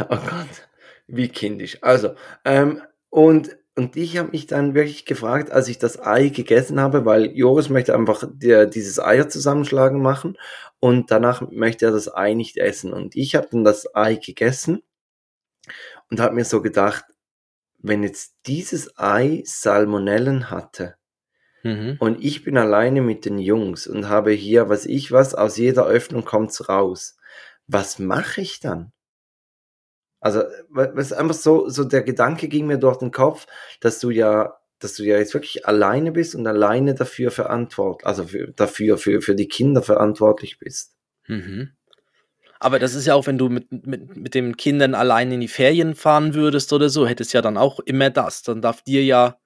oh 0.00 0.16
Gott, 0.16 0.68
wie 1.06 1.28
kindisch. 1.28 1.78
Also, 1.80 2.16
ähm, 2.44 2.82
und, 3.10 3.56
und 3.76 3.96
ich 3.96 4.18
habe 4.18 4.30
mich 4.30 4.46
dann 4.46 4.74
wirklich 4.74 5.04
gefragt, 5.04 5.50
als 5.50 5.68
ich 5.68 5.78
das 5.78 6.00
Ei 6.00 6.28
gegessen 6.28 6.80
habe, 6.80 7.04
weil 7.04 7.32
Joris 7.36 7.68
möchte 7.68 7.94
einfach 7.94 8.24
der, 8.32 8.66
dieses 8.66 9.00
Eier 9.00 9.28
zusammenschlagen 9.28 10.00
machen 10.00 10.38
und 10.80 11.10
danach 11.10 11.50
möchte 11.50 11.86
er 11.86 11.92
das 11.92 12.14
Ei 12.14 12.34
nicht 12.34 12.56
essen. 12.56 12.92
Und 12.92 13.16
ich 13.16 13.34
habe 13.34 13.48
dann 13.50 13.64
das 13.64 13.94
Ei 13.94 14.14
gegessen 14.16 14.82
und 16.10 16.20
habe 16.20 16.34
mir 16.34 16.44
so 16.44 16.62
gedacht, 16.62 17.04
wenn 17.78 18.02
jetzt 18.02 18.34
dieses 18.46 18.96
Ei 18.98 19.42
Salmonellen 19.44 20.50
hatte, 20.50 20.96
Mhm. 21.64 21.96
Und 21.98 22.22
ich 22.22 22.44
bin 22.44 22.58
alleine 22.58 23.00
mit 23.00 23.24
den 23.24 23.38
Jungs 23.38 23.86
und 23.86 24.08
habe 24.08 24.30
hier, 24.32 24.68
was 24.68 24.84
ich 24.84 25.10
was, 25.10 25.34
aus 25.34 25.56
jeder 25.56 25.86
Öffnung 25.86 26.24
kommt's 26.24 26.68
raus. 26.68 27.16
Was 27.66 27.98
mache 27.98 28.42
ich 28.42 28.60
dann? 28.60 28.92
Also, 30.24 30.42
was 30.70 31.12
einfach 31.12 31.34
so, 31.34 31.68
so 31.68 31.84
der 31.84 32.02
Gedanke 32.02 32.48
ging 32.48 32.66
mir 32.66 32.78
durch 32.78 32.96
den 32.96 33.10
Kopf, 33.10 33.46
dass 33.80 33.98
du 33.98 34.08
ja, 34.08 34.56
dass 34.78 34.94
du 34.94 35.02
ja 35.02 35.18
jetzt 35.18 35.34
wirklich 35.34 35.66
alleine 35.66 36.12
bist 36.12 36.34
und 36.34 36.46
alleine 36.46 36.94
dafür 36.94 37.30
verantwortlich, 37.30 38.06
also 38.06 38.24
für, 38.24 38.50
dafür, 38.52 38.96
für, 38.96 39.20
für 39.20 39.34
die 39.34 39.48
Kinder 39.48 39.82
verantwortlich 39.82 40.58
bist. 40.58 40.96
Mhm. 41.26 41.72
Aber 42.58 42.78
das 42.78 42.94
ist 42.94 43.04
ja 43.04 43.14
auch, 43.14 43.26
wenn 43.26 43.36
du 43.36 43.50
mit, 43.50 43.70
mit, 43.70 44.16
mit 44.16 44.34
den 44.34 44.56
Kindern 44.56 44.94
allein 44.94 45.30
in 45.30 45.40
die 45.40 45.48
Ferien 45.48 45.94
fahren 45.94 46.32
würdest 46.32 46.72
oder 46.72 46.88
so, 46.88 47.06
hättest 47.06 47.34
ja 47.34 47.42
dann 47.42 47.58
auch 47.58 47.78
immer 47.80 48.08
das. 48.08 48.42
Dann 48.42 48.62
darf 48.62 48.80
dir 48.80 49.04
ja 49.04 49.36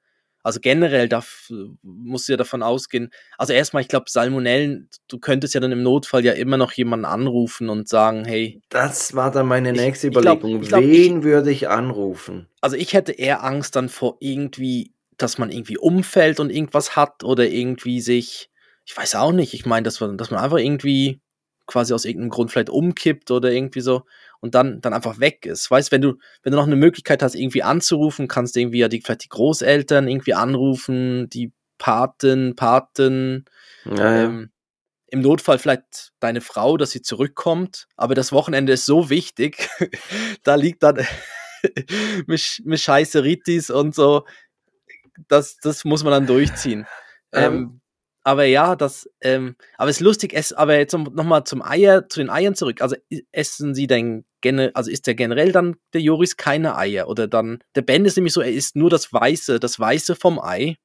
also 0.49 0.61
generell 0.61 1.11
darf, 1.11 1.53
musst 1.83 2.27
du 2.27 2.33
ja 2.33 2.39
davon 2.39 2.63
ausgehen, 2.63 3.11
also 3.37 3.53
erstmal, 3.53 3.83
ich 3.83 3.89
glaube, 3.89 4.07
Salmonellen, 4.09 4.89
du 5.07 5.19
könntest 5.19 5.53
ja 5.53 5.61
dann 5.61 5.73
im 5.73 5.83
Notfall 5.83 6.25
ja 6.25 6.33
immer 6.33 6.57
noch 6.57 6.73
jemanden 6.73 7.05
anrufen 7.05 7.69
und 7.69 7.87
sagen, 7.87 8.25
hey. 8.25 8.63
Das 8.71 9.15
war 9.15 9.31
dann 9.31 9.47
meine 9.47 9.75
nächste 9.75 10.07
ich, 10.07 10.17
Überlegung. 10.17 10.63
Ich 10.63 10.69
glaub, 10.71 10.81
ich 10.81 10.89
glaub, 10.89 11.05
Wen 11.05 11.23
würde 11.23 11.51
ich 11.51 11.69
anrufen? 11.69 12.49
Also 12.63 12.77
ich 12.77 12.95
hätte 12.95 13.13
eher 13.13 13.45
Angst 13.45 13.77
dann 13.77 13.91
vor 13.91 14.17
irgendwie, 14.21 14.95
dass 15.19 15.37
man 15.37 15.51
irgendwie 15.51 15.77
umfällt 15.77 16.41
und 16.41 16.49
irgendwas 16.49 16.97
hat 16.97 17.25
oder 17.25 17.47
irgendwie 17.47 18.01
sich, 18.01 18.49
ich 18.87 18.97
weiß 18.97 19.17
auch 19.17 19.33
nicht, 19.33 19.53
ich 19.53 19.67
meine, 19.67 19.85
dass 19.85 20.01
man, 20.01 20.17
dass 20.17 20.31
man 20.31 20.43
einfach 20.43 20.57
irgendwie 20.57 21.21
quasi 21.67 21.93
aus 21.93 22.07
irgendeinem 22.07 22.31
Grund 22.31 22.51
vielleicht 22.51 22.71
umkippt 22.71 23.31
oder 23.31 23.53
irgendwie 23.53 23.83
so 23.83 24.05
und 24.41 24.55
dann, 24.55 24.81
dann 24.81 24.93
einfach 24.93 25.21
weg 25.21 25.47
ist. 25.47 25.71
Weißt, 25.71 25.93
wenn 25.93 26.01
du, 26.01 26.15
wenn 26.43 26.53
du 26.53 26.59
noch 26.59 26.67
eine 26.67 26.77
Möglichkeit 26.77 27.23
hast, 27.23 27.35
irgendwie 27.35 27.63
anzurufen, 27.63 28.29
kannst 28.29 28.57
du 28.57 28.61
irgendwie 28.61 28.79
ja 28.79 28.89
die, 28.89 29.01
vielleicht 29.01 29.25
die 29.25 29.29
Großeltern 29.29 30.09
irgendwie 30.09 30.35
anrufen, 30.35 31.29
die 31.31 31.53
Paten, 31.79 32.57
Paten, 32.57 33.45
ja, 33.85 34.25
ähm, 34.25 34.51
im 35.11 35.21
Notfall 35.21 35.59
vielleicht 35.59 36.13
deine 36.21 36.41
Frau, 36.41 36.77
dass 36.77 36.91
sie 36.91 37.03
zurückkommt, 37.03 37.87
aber 37.97 38.15
das 38.15 38.31
Wochenende 38.33 38.75
ist 38.75 38.85
so 38.85 39.09
wichtig, 39.11 39.71
da 40.43 40.55
liegt 40.55 40.83
dann 40.83 40.99
mit, 42.27 42.63
mit 42.65 42.81
Scheißeritis 42.81 43.71
und 43.71 43.95
so, 43.95 44.27
das, 45.29 45.57
das 45.59 45.85
muss 45.85 46.05
man 46.05 46.13
dann 46.13 46.27
durchziehen. 46.27 46.87
Ähm, 47.33 47.55
ähm, 47.55 47.81
aber 48.29 48.45
ja, 48.45 48.77
das, 48.77 49.09
ähm, 49.23 49.57
aber 49.79 49.89
es 49.89 49.97
ist 49.97 50.03
lustig, 50.03 50.33
es, 50.35 50.53
aber 50.53 50.77
jetzt 50.77 50.93
nochmal 50.93 51.45
zum 51.45 51.63
Eier, 51.63 52.11
zu 52.11 52.21
den 52.21 52.29
Eiern 52.29 52.55
zurück. 52.55 52.83
Also 52.83 52.95
essen 53.33 53.75
sie 53.75 53.87
denn 53.87 54.27
generell, 54.43 54.71
also 54.75 54.91
ist 54.91 55.07
der 55.07 55.15
generell 55.15 55.51
dann 55.51 55.77
der 55.95 56.03
Joris 56.03 56.37
keine 56.37 56.77
Eier? 56.77 57.09
Oder 57.09 57.27
dann, 57.27 57.61
der 57.75 57.81
Ben 57.81 58.05
ist 58.05 58.17
nämlich 58.17 58.35
so, 58.35 58.43
er 58.43 58.53
isst 58.53 58.77
nur 58.77 58.91
das 58.91 59.15
Weiße, 59.15 59.59
das 59.59 59.81
Weiße 59.81 60.15
vom 60.15 60.39
Ei. 60.39 60.77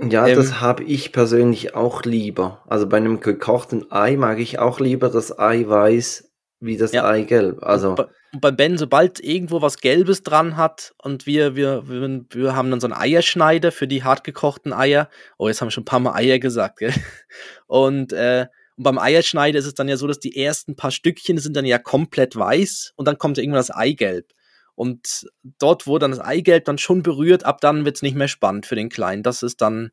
Ja, 0.00 0.28
ähm, 0.28 0.36
das 0.36 0.60
habe 0.60 0.84
ich 0.84 1.10
persönlich 1.10 1.74
auch 1.74 2.04
lieber. 2.04 2.62
Also 2.68 2.88
bei 2.88 2.98
einem 2.98 3.18
gekochten 3.18 3.90
Ei 3.90 4.14
mag 4.14 4.38
ich 4.38 4.60
auch 4.60 4.78
lieber 4.78 5.08
das 5.08 5.36
Eiweiß 5.36 6.33
wie 6.64 6.76
das 6.76 6.92
ja. 6.92 7.06
Eigelb. 7.06 7.62
Also 7.62 7.96
und 8.34 8.40
bei 8.40 8.50
Ben, 8.50 8.76
sobald 8.78 9.20
irgendwo 9.20 9.62
was 9.62 9.78
Gelbes 9.78 10.24
dran 10.24 10.56
hat 10.56 10.92
und 11.00 11.24
wir, 11.24 11.54
wir, 11.54 11.88
wir, 11.88 12.24
wir 12.30 12.56
haben 12.56 12.70
dann 12.70 12.80
so 12.80 12.88
einen 12.88 13.00
Eierschneider 13.00 13.70
für 13.70 13.86
die 13.86 14.02
hartgekochten 14.02 14.72
Eier. 14.72 15.08
Oh, 15.38 15.46
jetzt 15.46 15.60
haben 15.60 15.68
wir 15.68 15.72
schon 15.72 15.82
ein 15.82 15.86
paar 15.86 16.00
Mal 16.00 16.14
Eier 16.14 16.40
gesagt, 16.40 16.78
gell? 16.78 16.92
Und, 17.66 18.12
äh, 18.12 18.46
und 18.76 18.82
beim 18.82 18.98
Eierschneider 18.98 19.56
ist 19.60 19.66
es 19.66 19.74
dann 19.74 19.88
ja 19.88 19.96
so, 19.96 20.08
dass 20.08 20.18
die 20.18 20.36
ersten 20.36 20.74
paar 20.74 20.90
Stückchen 20.90 21.38
sind 21.38 21.56
dann 21.56 21.64
ja 21.64 21.78
komplett 21.78 22.34
weiß 22.34 22.92
und 22.96 23.06
dann 23.06 23.18
kommt 23.18 23.38
irgendwann 23.38 23.60
das 23.60 23.70
Eigelb. 23.70 24.32
Und 24.74 25.28
dort, 25.60 25.86
wo 25.86 25.98
dann 25.98 26.10
das 26.10 26.18
Eigelb 26.18 26.64
dann 26.64 26.78
schon 26.78 27.04
berührt, 27.04 27.44
ab 27.44 27.60
dann 27.60 27.84
wird 27.84 27.94
es 27.94 28.02
nicht 28.02 28.16
mehr 28.16 28.26
spannend 28.26 28.66
für 28.66 28.74
den 28.74 28.88
Kleinen. 28.88 29.22
Das 29.22 29.44
ist 29.44 29.60
dann. 29.60 29.92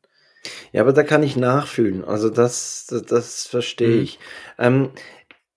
Ja, 0.72 0.82
aber 0.82 0.92
da 0.92 1.04
kann 1.04 1.22
ich 1.22 1.36
nachfühlen. 1.36 2.04
Also 2.04 2.28
das, 2.28 2.86
das, 2.88 3.02
das 3.02 3.46
verstehe 3.46 3.98
mhm. 3.98 4.02
ich. 4.02 4.18
Ähm, 4.58 4.90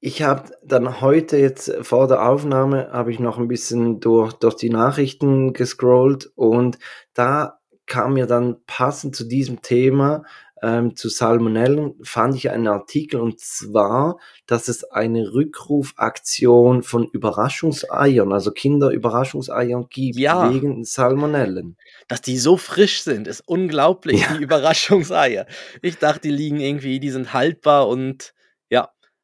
ich 0.06 0.22
habe 0.22 0.52
dann 0.64 1.02
heute 1.02 1.36
jetzt 1.38 1.74
vor 1.82 2.08
der 2.08 2.30
Aufnahme 2.30 2.90
habe 2.92 3.12
ich 3.12 3.20
noch 3.20 3.40
ein 3.40 3.48
bisschen 3.48 4.00
durch, 4.00 4.34
durch 4.34 4.54
die 4.56 4.70
Nachrichten 4.70 5.52
gescrollt 5.52 6.32
und 6.36 6.78
da 7.16 7.58
kam 7.88 8.14
mir 8.14 8.28
dann 8.28 8.58
passend 8.68 9.16
zu 9.16 9.24
diesem 9.24 9.64
Thema 9.64 10.22
ähm, 10.62 10.96
zu 10.96 11.10
Salmonellen 11.10 11.96
fand 12.04 12.36
ich 12.36 12.52
einen 12.52 12.68
Artikel 12.68 13.20
und 13.20 13.40
zwar, 13.40 14.18
dass 14.46 14.68
es 14.68 14.84
eine 14.84 15.34
Rückrufaktion 15.34 16.84
von 16.84 17.08
Überraschungseiern, 17.12 18.32
also 18.32 18.52
Kinderüberraschungseiern 18.52 19.88
gibt 19.90 20.20
Ja. 20.20 20.52
wegen 20.54 20.84
Salmonellen. 20.84 21.78
Dass 22.08 22.22
die 22.22 22.38
so 22.38 22.58
frisch 22.58 23.02
sind, 23.02 23.28
ist 23.28 23.42
unglaublich, 23.48 24.22
Ja. 24.22 24.38
die 24.38 24.44
Überraschungseier. 24.44 25.48
Ich 25.82 25.98
dachte, 25.98 26.22
die 26.28 26.32
liegen 26.36 26.60
irgendwie, 26.60 27.00
die 27.00 27.10
sind 27.10 27.34
haltbar 27.34 27.88
und 27.88 28.35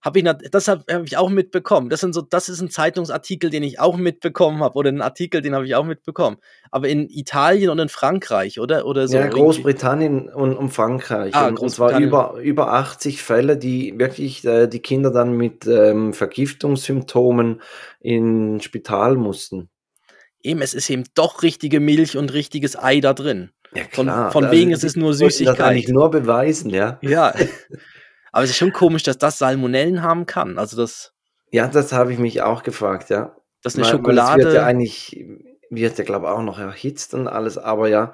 habe 0.04 0.20
ich 0.20 0.26
das 0.52 0.68
habe 0.68 0.84
hab 0.92 1.04
ich 1.06 1.18
auch 1.18 1.30
mitbekommen. 1.30 1.90
Das 1.90 2.00
sind 2.00 2.14
so, 2.14 2.22
das 2.22 2.50
ist 2.50 2.60
ein 2.62 2.70
Zeitungsartikel, 2.72 3.50
den 3.50 3.62
ich 3.64 3.80
auch 3.80 3.98
mitbekommen 3.98 4.64
habe 4.64 4.76
oder 4.76 4.90
ein 4.90 5.02
Artikel, 5.02 5.42
den 5.42 5.54
habe 5.54 5.66
ich 5.68 5.76
auch 5.76 5.86
mitbekommen. 5.86 6.38
Aber 6.72 6.88
in 6.88 7.08
Italien 7.10 7.70
und 7.70 7.80
in 7.80 7.90
Frankreich, 7.90 8.60
oder 8.60 8.86
oder 8.86 9.08
so 9.08 9.16
ja, 9.18 9.24
irgendwie- 9.26 9.42
Großbritannien 9.42 10.30
und, 10.30 10.56
und 10.58 10.70
Frankreich. 10.72 11.36
Ah, 11.36 11.48
und, 11.48 11.60
und 11.60 11.70
zwar 11.70 12.00
über, 12.00 12.36
über 12.42 12.74
80 12.74 13.22
Fälle, 13.22 13.58
die 13.58 13.94
wirklich 14.00 14.44
äh, 14.46 14.68
die 14.68 14.80
Kinder 14.80 15.12
dann 15.12 15.38
mit 15.38 15.68
ähm, 15.68 16.14
Vergiftungssymptomen 16.14 17.62
ins 18.00 18.64
Spital 18.64 19.16
mussten. 19.18 19.70
Eben, 20.44 20.62
es 20.64 20.74
ist 20.74 20.90
eben 20.90 21.04
doch 21.14 21.44
richtige 21.44 21.80
Milch 21.80 22.18
und 22.18 22.34
richtiges 22.34 22.76
Ei 22.76 23.00
da 23.00 23.14
drin. 23.14 23.52
Ja, 23.76 23.84
Von- 23.92 24.08
klar. 24.08 24.32
von 24.32 24.46
Also 24.46 24.58
wegen, 24.58 24.72
es 24.72 24.84
ist 24.84 24.98
nur 24.98 25.10
wollten 25.10 25.24
Das 25.26 25.34
Süßigkeit. 25.38 25.60
eigentlich 25.62 25.88
nur 25.90 26.10
beweisen, 26.10 26.72
ja. 26.72 26.98
Ja. 27.02 27.34
Aber 28.32 28.44
es 28.44 28.50
ist 28.52 28.58
schon 28.58 28.74
komisch, 28.74 29.04
dass 29.04 29.18
das 29.18 29.38
Salmonellen 29.38 30.02
haben 30.04 30.26
kann. 30.26 30.58
Also 30.58 30.78
das, 30.78 31.14
Ja, 31.52 31.68
das 31.68 31.92
habe 31.94 32.14
ich 32.14 32.20
mich 32.20 32.42
auch 32.42 32.64
gefragt, 32.64 33.10
ja. 33.10 33.36
das 33.64 33.76
eine 33.76 33.84
Weil- 33.84 33.92
weil 33.92 33.98
Schokolade. 34.00 34.40
Es 34.42 34.46
wird 34.46 34.56
ja 34.56 34.66
eigentlich, 34.66 35.26
wird 35.70 35.98
ja, 35.98 36.04
glaube 36.04 36.26
ich, 36.28 36.32
auch 36.32 36.42
noch 36.42 36.58
erhitzt 36.60 37.14
und 37.14 37.28
alles, 37.28 37.58
aber 37.58 37.88
ja. 37.90 38.14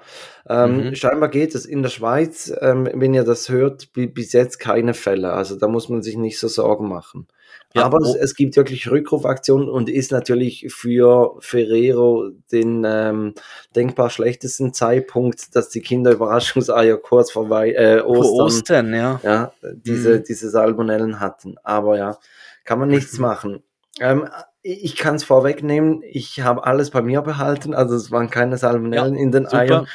Ähm, 0.49 0.87
Mhm. 0.89 0.95
Scheinbar 0.95 1.29
geht 1.29 1.55
es 1.55 1.65
in 1.65 1.81
der 1.83 1.89
Schweiz, 1.89 2.51
ähm, 2.61 2.89
wenn 2.93 3.13
ihr 3.13 3.23
das 3.23 3.49
hört, 3.49 3.93
bi- 3.93 4.07
bis 4.07 4.33
jetzt 4.33 4.59
keine 4.59 4.93
Fälle. 4.93 5.33
Also 5.33 5.55
da 5.55 5.67
muss 5.67 5.87
man 5.89 6.01
sich 6.01 6.17
nicht 6.17 6.39
so 6.39 6.47
Sorgen 6.47 6.87
machen. 6.87 7.27
Ja, 7.73 7.83
aber 7.83 7.99
es, 7.99 8.15
oh. 8.15 8.17
es 8.19 8.35
gibt 8.35 8.55
wirklich 8.55 8.89
Rückrufaktionen 8.89 9.69
und 9.69 9.89
ist 9.89 10.11
natürlich 10.11 10.67
für 10.69 11.35
Ferrero 11.39 12.31
den 12.51 12.83
ähm, 12.87 13.33
denkbar 13.75 14.09
schlechtesten 14.09 14.73
Zeitpunkt, 14.73 15.55
dass 15.55 15.69
die 15.69 15.81
Kinderüberraschungseier 15.81 16.97
kurz 16.97 17.31
vor 17.31 17.49
Wei 17.49 17.73
äh, 17.73 18.01
Ostern 18.01 18.45
Ostern, 18.45 18.93
ja. 18.93 19.19
ja, 19.23 19.51
diese, 19.73 20.19
Mhm. 20.19 20.23
diese 20.23 20.49
Salmonellen 20.49 21.19
hatten. 21.19 21.55
Aber 21.63 21.97
ja, 21.97 22.17
kann 22.63 22.79
man 22.79 22.89
nichts 22.89 23.17
machen. 23.19 23.63
Ähm, 23.99 24.27
ich 24.61 24.95
kann 24.95 25.15
es 25.15 25.23
vorwegnehmen, 25.23 26.01
ich 26.03 26.41
habe 26.41 26.65
alles 26.65 26.89
bei 26.91 27.01
mir 27.01 27.21
behalten, 27.21 27.73
also 27.73 27.95
es 27.95 28.11
waren 28.11 28.29
keine 28.29 28.57
Salmonellen 28.57 29.15
in 29.15 29.31
den 29.31 29.45
super. 29.45 29.57
Eiern. 29.57 29.87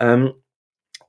Ähm, 0.00 0.32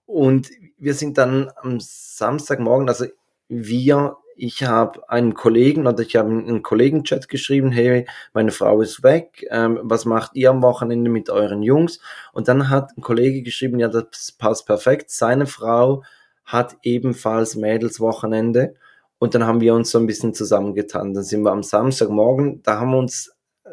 und 0.06 0.50
wir 0.78 0.94
sind 0.94 1.18
dann 1.18 1.52
am 1.58 1.80
Samstagmorgen, 1.80 2.88
also 2.88 3.06
wir, 3.50 4.18
ich 4.40 4.64
habe 4.64 5.08
einen 5.10 5.34
Kollegen 5.34 5.86
oder 5.88 6.02
ich 6.02 6.16
habe 6.16 6.30
in 6.32 6.48
einen 6.48 6.64
Kollegenchat 6.64 7.28
geschrieben, 7.30 7.72
hey, 7.72 8.08
meine 8.34 8.52
Frau 8.52 8.82
ist 8.82 9.04
weg, 9.04 9.46
ähm, 9.50 9.80
was 9.84 10.06
macht 10.06 10.36
ihr 10.36 10.50
am 10.50 10.62
Wochenende 10.62 11.10
mit 11.10 11.30
euren 11.30 11.62
Jungs? 11.64 12.00
Und 12.34 12.48
dann 12.48 12.70
hat 12.70 12.92
ein 12.98 13.02
Kollege 13.02 13.42
geschrieben, 13.44 13.80
ja, 13.80 13.88
das 13.90 14.32
passt 14.32 14.66
perfekt, 14.66 15.12
seine 15.12 15.46
Frau 15.46 16.04
hat 16.46 16.78
ebenfalls 16.84 17.56
Mädelswochenende 17.56 18.76
und 19.20 19.36
dann 19.36 19.46
haben 19.46 19.62
wir 19.62 19.74
uns 19.76 19.92
so 19.92 20.00
ein 20.00 20.08
bisschen 20.08 20.34
zusammengetan. 20.34 21.14
Dann 21.14 21.24
sind 21.24 21.44
wir 21.44 21.52
am 21.52 21.64
Samstagmorgen, 21.64 22.64
da 22.64 22.80
haben 22.80 22.92
wir 22.92 22.98
uns 22.98 23.36
äh, 23.66 23.70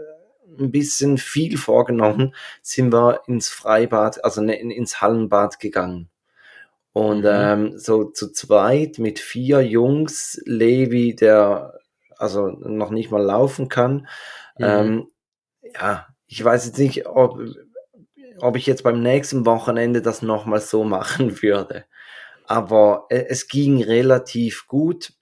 ein 0.58 0.70
bisschen 0.72 1.18
viel 1.18 1.56
vorgenommen, 1.58 2.34
sind 2.62 2.92
wir 2.92 3.22
ins 3.28 3.48
Freibad, 3.48 4.22
also 4.24 4.42
ne, 4.42 4.58
in- 4.60 4.70
ins 4.70 5.00
Hallenbad 5.00 5.60
gegangen. 5.60 6.08
Und 6.96 7.24
Mhm. 7.24 7.30
ähm, 7.30 7.78
so 7.78 8.04
zu 8.04 8.32
zweit 8.32 8.98
mit 8.98 9.18
vier 9.18 9.60
Jungs, 9.60 10.40
Levi, 10.46 11.14
der 11.14 11.78
also 12.16 12.46
noch 12.48 12.88
nicht 12.88 13.10
mal 13.10 13.22
laufen 13.22 13.68
kann. 13.68 14.08
Mhm. 14.56 14.64
Ähm, 14.64 15.08
ja, 15.74 16.06
ich 16.26 16.42
weiß 16.42 16.64
jetzt 16.64 16.78
nicht, 16.78 17.06
ob, 17.06 17.38
ob 18.40 18.56
ich 18.56 18.64
jetzt 18.64 18.82
beim 18.82 19.02
nächsten 19.02 19.44
Wochenende 19.44 20.00
das 20.00 20.22
nochmal 20.22 20.60
so 20.62 20.84
machen 20.98 21.42
würde. 21.42 21.84
Aber 22.46 23.04
äh, 23.10 23.26
es 23.28 23.48
ging 23.48 23.82
relativ 23.82 24.66
gut. 24.66 25.12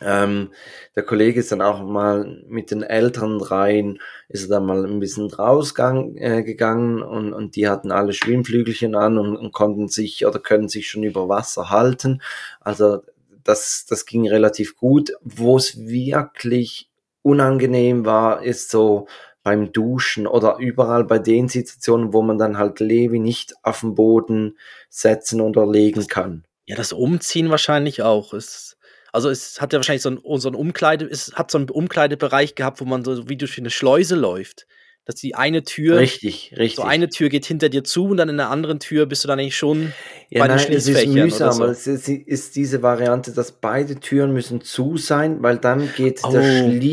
Ähm, 0.00 0.50
der 0.96 1.04
Kollege 1.04 1.38
ist 1.38 1.52
dann 1.52 1.62
auch 1.62 1.82
mal 1.82 2.42
mit 2.48 2.70
den 2.70 2.82
Eltern 2.82 3.40
rein, 3.40 3.98
ist 4.28 4.50
dann 4.50 4.66
mal 4.66 4.84
ein 4.84 4.98
bisschen 4.98 5.30
rausgegangen 5.30 6.16
äh, 6.16 7.04
und, 7.04 7.32
und 7.32 7.56
die 7.56 7.68
hatten 7.68 7.92
alle 7.92 8.12
Schwimmflügelchen 8.12 8.96
an 8.96 9.18
und, 9.18 9.36
und 9.36 9.52
konnten 9.52 9.88
sich 9.88 10.26
oder 10.26 10.40
können 10.40 10.68
sich 10.68 10.88
schon 10.88 11.04
über 11.04 11.28
Wasser 11.28 11.70
halten. 11.70 12.22
Also 12.60 13.02
das, 13.44 13.86
das 13.88 14.04
ging 14.04 14.28
relativ 14.28 14.76
gut. 14.76 15.12
Wo 15.22 15.56
es 15.56 15.78
wirklich 15.86 16.90
unangenehm 17.22 18.04
war, 18.04 18.42
ist 18.42 18.70
so 18.70 19.06
beim 19.44 19.72
Duschen 19.72 20.26
oder 20.26 20.56
überall 20.58 21.04
bei 21.04 21.18
den 21.18 21.48
Situationen, 21.48 22.12
wo 22.12 22.22
man 22.22 22.38
dann 22.38 22.58
halt 22.58 22.80
Levi 22.80 23.20
nicht 23.20 23.54
auf 23.62 23.80
den 23.80 23.94
Boden 23.94 24.58
setzen 24.88 25.40
oder 25.40 25.70
legen 25.70 26.06
kann. 26.08 26.44
Ja, 26.66 26.76
das 26.76 26.92
Umziehen 26.92 27.50
wahrscheinlich 27.50 28.02
auch. 28.02 28.32
Es, 28.32 28.76
also 29.14 29.30
es 29.30 29.60
hat 29.60 29.72
ja 29.72 29.78
wahrscheinlich 29.78 30.02
so 30.02 30.10
ein, 30.10 30.18
so 30.38 30.48
ein 30.48 30.54
Umkleide, 30.54 31.06
es 31.06 31.32
hat 31.34 31.50
so 31.50 31.58
einen 31.58 31.70
Umkleidebereich 31.70 32.54
gehabt, 32.54 32.80
wo 32.80 32.84
man 32.84 33.04
so 33.04 33.28
wie 33.28 33.36
durch 33.36 33.56
eine 33.58 33.70
Schleuse 33.70 34.16
läuft. 34.16 34.66
Dass 35.06 35.16
die 35.16 35.34
eine 35.34 35.64
Tür, 35.64 35.98
Richtig, 35.98 36.54
richtig. 36.56 36.76
so 36.76 36.82
eine 36.82 37.10
Tür 37.10 37.28
geht 37.28 37.44
hinter 37.44 37.68
dir 37.68 37.84
zu 37.84 38.06
und 38.06 38.16
dann 38.16 38.30
in 38.30 38.38
der 38.38 38.48
anderen 38.48 38.80
Tür 38.80 39.04
bist 39.04 39.22
du 39.22 39.28
dann 39.28 39.38
eigentlich 39.38 39.54
schon 39.54 39.92
Ja, 40.30 40.40
bei 40.40 40.48
den 40.48 40.56
nein, 40.56 40.72
es 40.72 40.88
ist 40.88 41.06
mühsam, 41.08 41.52
so. 41.52 41.62
aber 41.64 41.72
es 41.72 41.86
ist, 41.86 42.08
ist 42.08 42.56
diese 42.56 42.80
Variante, 42.82 43.32
dass 43.32 43.52
beide 43.52 43.96
Türen 44.00 44.32
müssen 44.32 44.62
zu 44.62 44.96
sein, 44.96 45.42
weil 45.42 45.58
dann 45.58 45.90
geht 45.94 46.22
der 46.24 46.40
Oh. 46.40 46.42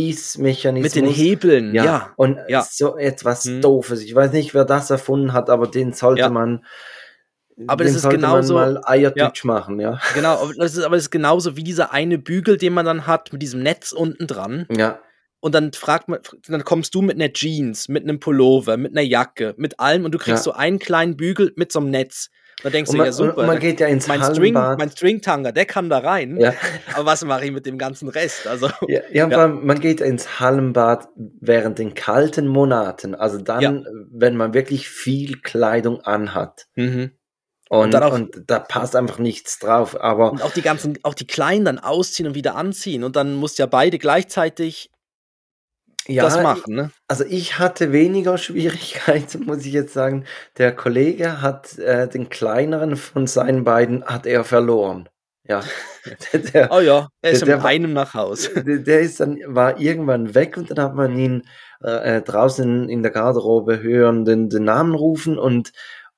Schließmechanismus. 0.09 0.93
mit 0.95 1.03
den 1.05 1.09
Hebeln, 1.09 1.73
ja. 1.73 1.85
Ja, 1.85 2.13
und 2.17 2.37
ja. 2.49 2.67
so 2.69 2.97
etwas 2.97 3.45
Hm. 3.45 3.61
Doofes. 3.61 4.01
Ich 4.01 4.13
weiß 4.13 4.33
nicht, 4.33 4.53
wer 4.53 4.65
das 4.65 4.89
erfunden 4.89 5.31
hat, 5.31 5.49
aber 5.49 5.67
den 5.67 5.93
sollte 5.93 6.21
Ja. 6.23 6.29
man. 6.29 6.65
Aber 7.67 7.83
das 7.83 7.95
ist 7.95 8.09
genauso- 8.09 8.53
man 8.55 8.73
mal 8.75 8.81
Eiertütsch 8.85 9.43
machen, 9.43 9.79
ja. 9.79 9.99
Genau, 10.13 10.41
aber 10.41 10.53
das 10.57 10.75
ist, 10.77 10.83
aber 10.83 10.95
das 10.95 11.05
ist 11.05 11.11
genauso 11.11 11.55
wie 11.57 11.63
dieser 11.63 11.91
eine 11.93 12.17
Bügel, 12.17 12.57
den 12.57 12.73
man 12.73 12.85
dann 12.85 13.07
hat, 13.07 13.31
mit 13.33 13.41
diesem 13.41 13.61
Netz 13.63 13.91
unten 13.91 14.27
dran. 14.27 14.65
Ja, 14.75 14.99
Und 15.39 15.55
dann 15.55 15.73
fragt 15.73 16.07
man, 16.07 16.19
dann 16.47 16.63
kommst 16.63 16.93
du 16.95 17.01
mit 17.01 17.15
einer 17.15 17.33
Jeans, 17.33 17.87
mit 17.89 18.03
einem 18.03 18.19
Pullover, 18.19 18.77
mit 18.77 18.91
einer 18.91 19.01
Jacke, 19.05 19.53
mit 19.57 19.79
allem 19.79 20.05
und 20.05 20.11
du 20.13 20.17
kriegst 20.17 20.45
Ja. 20.45 20.51
so 20.51 20.53
einen 20.53 20.79
kleinen 20.79 21.17
Bügel 21.17 21.51
mit 21.55 21.71
so 21.71 21.79
einem 21.79 21.89
Netz. 21.89 22.29
Da 22.63 22.69
denkst 22.69 22.89
und 22.91 22.95
du, 22.95 22.97
man, 22.99 23.05
ja 23.07 23.11
super. 23.11 23.47
man 23.47 23.57
geht 23.57 23.79
ja 23.79 23.87
ins 23.87 24.07
mein 24.07 24.21
String, 24.21 24.55
Hallenbad. 24.55 24.77
mein 24.77 24.91
Stringtanger, 24.91 25.51
der 25.51 25.65
kann 25.65 25.89
da 25.89 25.97
rein. 25.97 26.37
ja. 26.39 26.53
Aber 26.93 27.07
was 27.07 27.25
mache 27.25 27.45
ich 27.45 27.51
mit 27.51 27.65
dem 27.65 27.79
ganzen 27.79 28.07
Rest? 28.07 28.45
Also, 28.45 28.67
Ja, 28.87 29.01
ja, 29.11 29.27
Ja. 29.27 29.47
man 29.47 29.79
geht 29.79 29.99
ins 29.99 30.39
Hallenbad 30.39 31.07
während 31.15 31.79
den 31.79 31.95
kalten 31.95 32.45
Monaten, 32.47 33.15
also 33.15 33.39
dann, 33.39 33.61
Ja. 33.61 33.81
wenn 34.11 34.37
man 34.37 34.53
wirklich 34.53 34.89
viel 34.89 35.39
Kleidung 35.41 36.01
anhat. 36.01 36.67
mhm. 36.75 37.11
Und, 37.71 37.95
Und 37.95 38.03
auch- 38.03 38.11
und 38.13 38.43
da 38.47 38.59
passt 38.59 38.97
einfach 38.97 39.17
nichts 39.17 39.57
drauf. 39.57 39.97
Aber 40.01 40.33
und 40.33 40.41
auch 40.41 40.51
die 40.51 40.61
ganzen, 40.61 40.99
auch 41.03 41.13
die 41.13 41.25
Kleinen 41.25 41.63
dann 41.63 41.79
ausziehen 41.79 42.27
und 42.27 42.35
wieder 42.35 42.55
anziehen. 42.55 43.05
Und 43.05 43.15
dann 43.15 43.35
musst 43.35 43.59
ja 43.59 43.65
beide 43.65 43.97
gleichzeitig 43.97 44.91
ja, 46.05 46.23
das 46.23 46.41
machen, 46.41 46.75
ne? 46.75 46.91
also 47.07 47.23
ich 47.23 47.59
hatte 47.59 47.93
weniger 47.93 48.37
Schwierigkeiten, 48.45 49.45
muss 49.45 49.65
ich 49.65 49.71
jetzt 49.71 49.93
sagen. 49.93 50.25
Der 50.57 50.75
Kollege 50.75 51.41
hat 51.41 51.77
äh, 51.79 52.09
den 52.09 52.27
kleineren 52.27 52.97
von 52.97 53.25
seinen 53.25 53.63
beiden 53.63 54.03
hat 54.03 54.25
er 54.25 54.43
verloren. 54.43 55.07
Ja, 55.47 55.63
der, 56.33 56.39
der, 56.41 56.71
Oh 56.73 56.81
ja, 56.81 57.07
er 57.21 57.31
ist 57.31 57.45
Der- 57.47 57.55
mit 57.55 57.65
einem 57.65 57.93
nach 57.93 58.13
Haus. 58.15 58.49
der 58.53 58.79
der 58.79 58.99
ist 58.99 59.21
dann 59.21 59.39
war 59.45 59.79
irgendwann 59.79 60.35
weg 60.35 60.57
und 60.57 60.71
dann 60.71 60.79
hat 60.83 60.95
man 60.95 61.17
ihn 61.17 61.43
äh, 61.81 62.17
äh, 62.17 62.21
draußen 62.21 62.89
in 62.89 63.01
der 63.01 63.11
Garderobe 63.13 63.81
hören 63.81 64.25
den, 64.25 64.49
den 64.49 64.65
Namen 64.65 64.93
rufen 64.93 65.37
und 65.39 65.71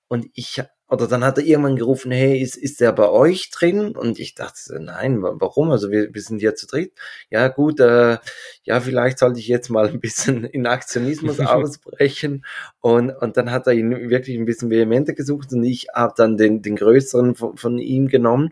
und 0.08 0.26
ich 0.34 0.64
oder 0.90 1.08
dann 1.08 1.24
hat 1.24 1.38
er 1.40 1.46
irgendwann 1.46 1.76
gerufen, 1.76 2.12
hey, 2.12 2.40
ist, 2.40 2.56
ist 2.56 2.80
der 2.80 2.92
bei 2.92 3.10
euch 3.10 3.50
drin? 3.50 3.96
Und 3.96 4.20
ich 4.20 4.36
dachte, 4.36 4.80
nein, 4.80 5.24
wa- 5.24 5.36
warum? 5.40 5.72
Also 5.72 5.90
wir, 5.90 6.14
wir 6.14 6.22
sind 6.22 6.40
hier 6.40 6.56
zu 6.56 6.68
dritt. 6.68 6.94
Ja, 7.32 7.48
gut, 7.48 7.80
äh, 7.80 8.18
ja, 8.64 8.80
vielleicht 8.80 9.18
sollte 9.20 9.40
ich 9.40 9.48
jetzt 9.48 9.70
mal 9.70 9.88
ein 9.88 10.00
bisschen 10.00 10.44
in 10.46 10.68
Aktionismus 10.68 11.40
ausbrechen. 11.40 12.46
Und, 12.80 13.10
und 13.12 13.38
dann 13.38 13.50
hat 13.52 13.66
er 13.68 13.74
ihn 13.74 14.10
wirklich 14.10 14.38
ein 14.38 14.46
bisschen 14.46 14.70
vehementer 14.70 15.14
gesucht 15.14 15.52
und 15.54 15.64
ich 15.64 15.88
habe 15.96 16.14
dann 16.16 16.38
den, 16.38 16.62
den 16.62 16.76
größeren 16.76 17.36
von, 17.36 17.58
von 17.58 17.78
ihm 17.80 18.08
genommen. 18.08 18.50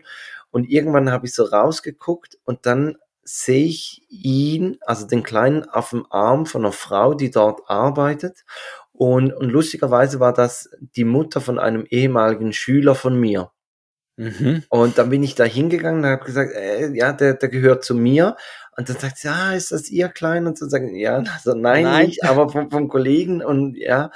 Und 0.50 0.68
irgendwann 0.68 1.10
habe 1.10 1.26
ich 1.26 1.34
so 1.34 1.44
rausgeguckt 1.44 2.38
und 2.44 2.66
dann 2.66 2.96
sehe 3.24 3.66
ich 3.66 4.02
ihn, 4.08 4.78
also 4.80 5.06
den 5.06 5.22
Kleinen, 5.22 5.62
auf 5.68 5.90
dem 5.90 6.06
Arm 6.10 6.44
von 6.44 6.62
einer 6.64 6.72
Frau, 6.72 7.14
die 7.14 7.30
dort 7.30 7.60
arbeitet. 7.70 8.44
Und, 8.92 9.32
und 9.32 9.48
lustigerweise 9.50 10.20
war 10.20 10.32
das 10.32 10.70
die 10.80 11.04
Mutter 11.04 11.40
von 11.40 11.58
einem 11.58 11.86
ehemaligen 11.88 12.52
Schüler 12.52 12.94
von 12.94 13.18
mir. 13.18 13.50
Mhm. 14.16 14.62
Und 14.68 14.98
dann 14.98 15.10
bin 15.10 15.22
ich 15.22 15.34
da 15.34 15.44
hingegangen 15.44 16.04
und 16.04 16.10
habe 16.10 16.24
gesagt, 16.24 16.52
äh, 16.54 16.92
ja, 16.94 17.12
der, 17.12 17.34
der 17.34 17.48
gehört 17.48 17.84
zu 17.84 17.94
mir. 17.94 18.36
Und 18.76 18.88
dann 18.88 18.96
sagt 18.96 19.18
sie, 19.18 19.28
ja, 19.28 19.52
ist 19.52 19.72
das 19.72 19.90
ihr 19.90 20.08
Klein? 20.08 20.46
Und 20.46 20.58
so 20.58 20.68
sagen, 20.68 20.94
ja, 20.94 21.16
also 21.18 21.54
nein, 21.54 21.84
Nein. 21.84 22.06
nicht, 22.06 22.24
aber 22.24 22.48
vom, 22.48 22.70
vom 22.70 22.88
Kollegen 22.88 23.42
und 23.42 23.76
ja. 23.76 24.10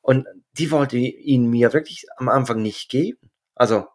Und 0.00 0.26
die 0.58 0.70
wollte 0.70 0.96
ihn 0.96 1.48
mir 1.50 1.72
wirklich 1.72 2.06
am 2.16 2.28
Anfang 2.28 2.62
nicht 2.62 2.90
geben. 2.90 3.30
Also 3.54 3.86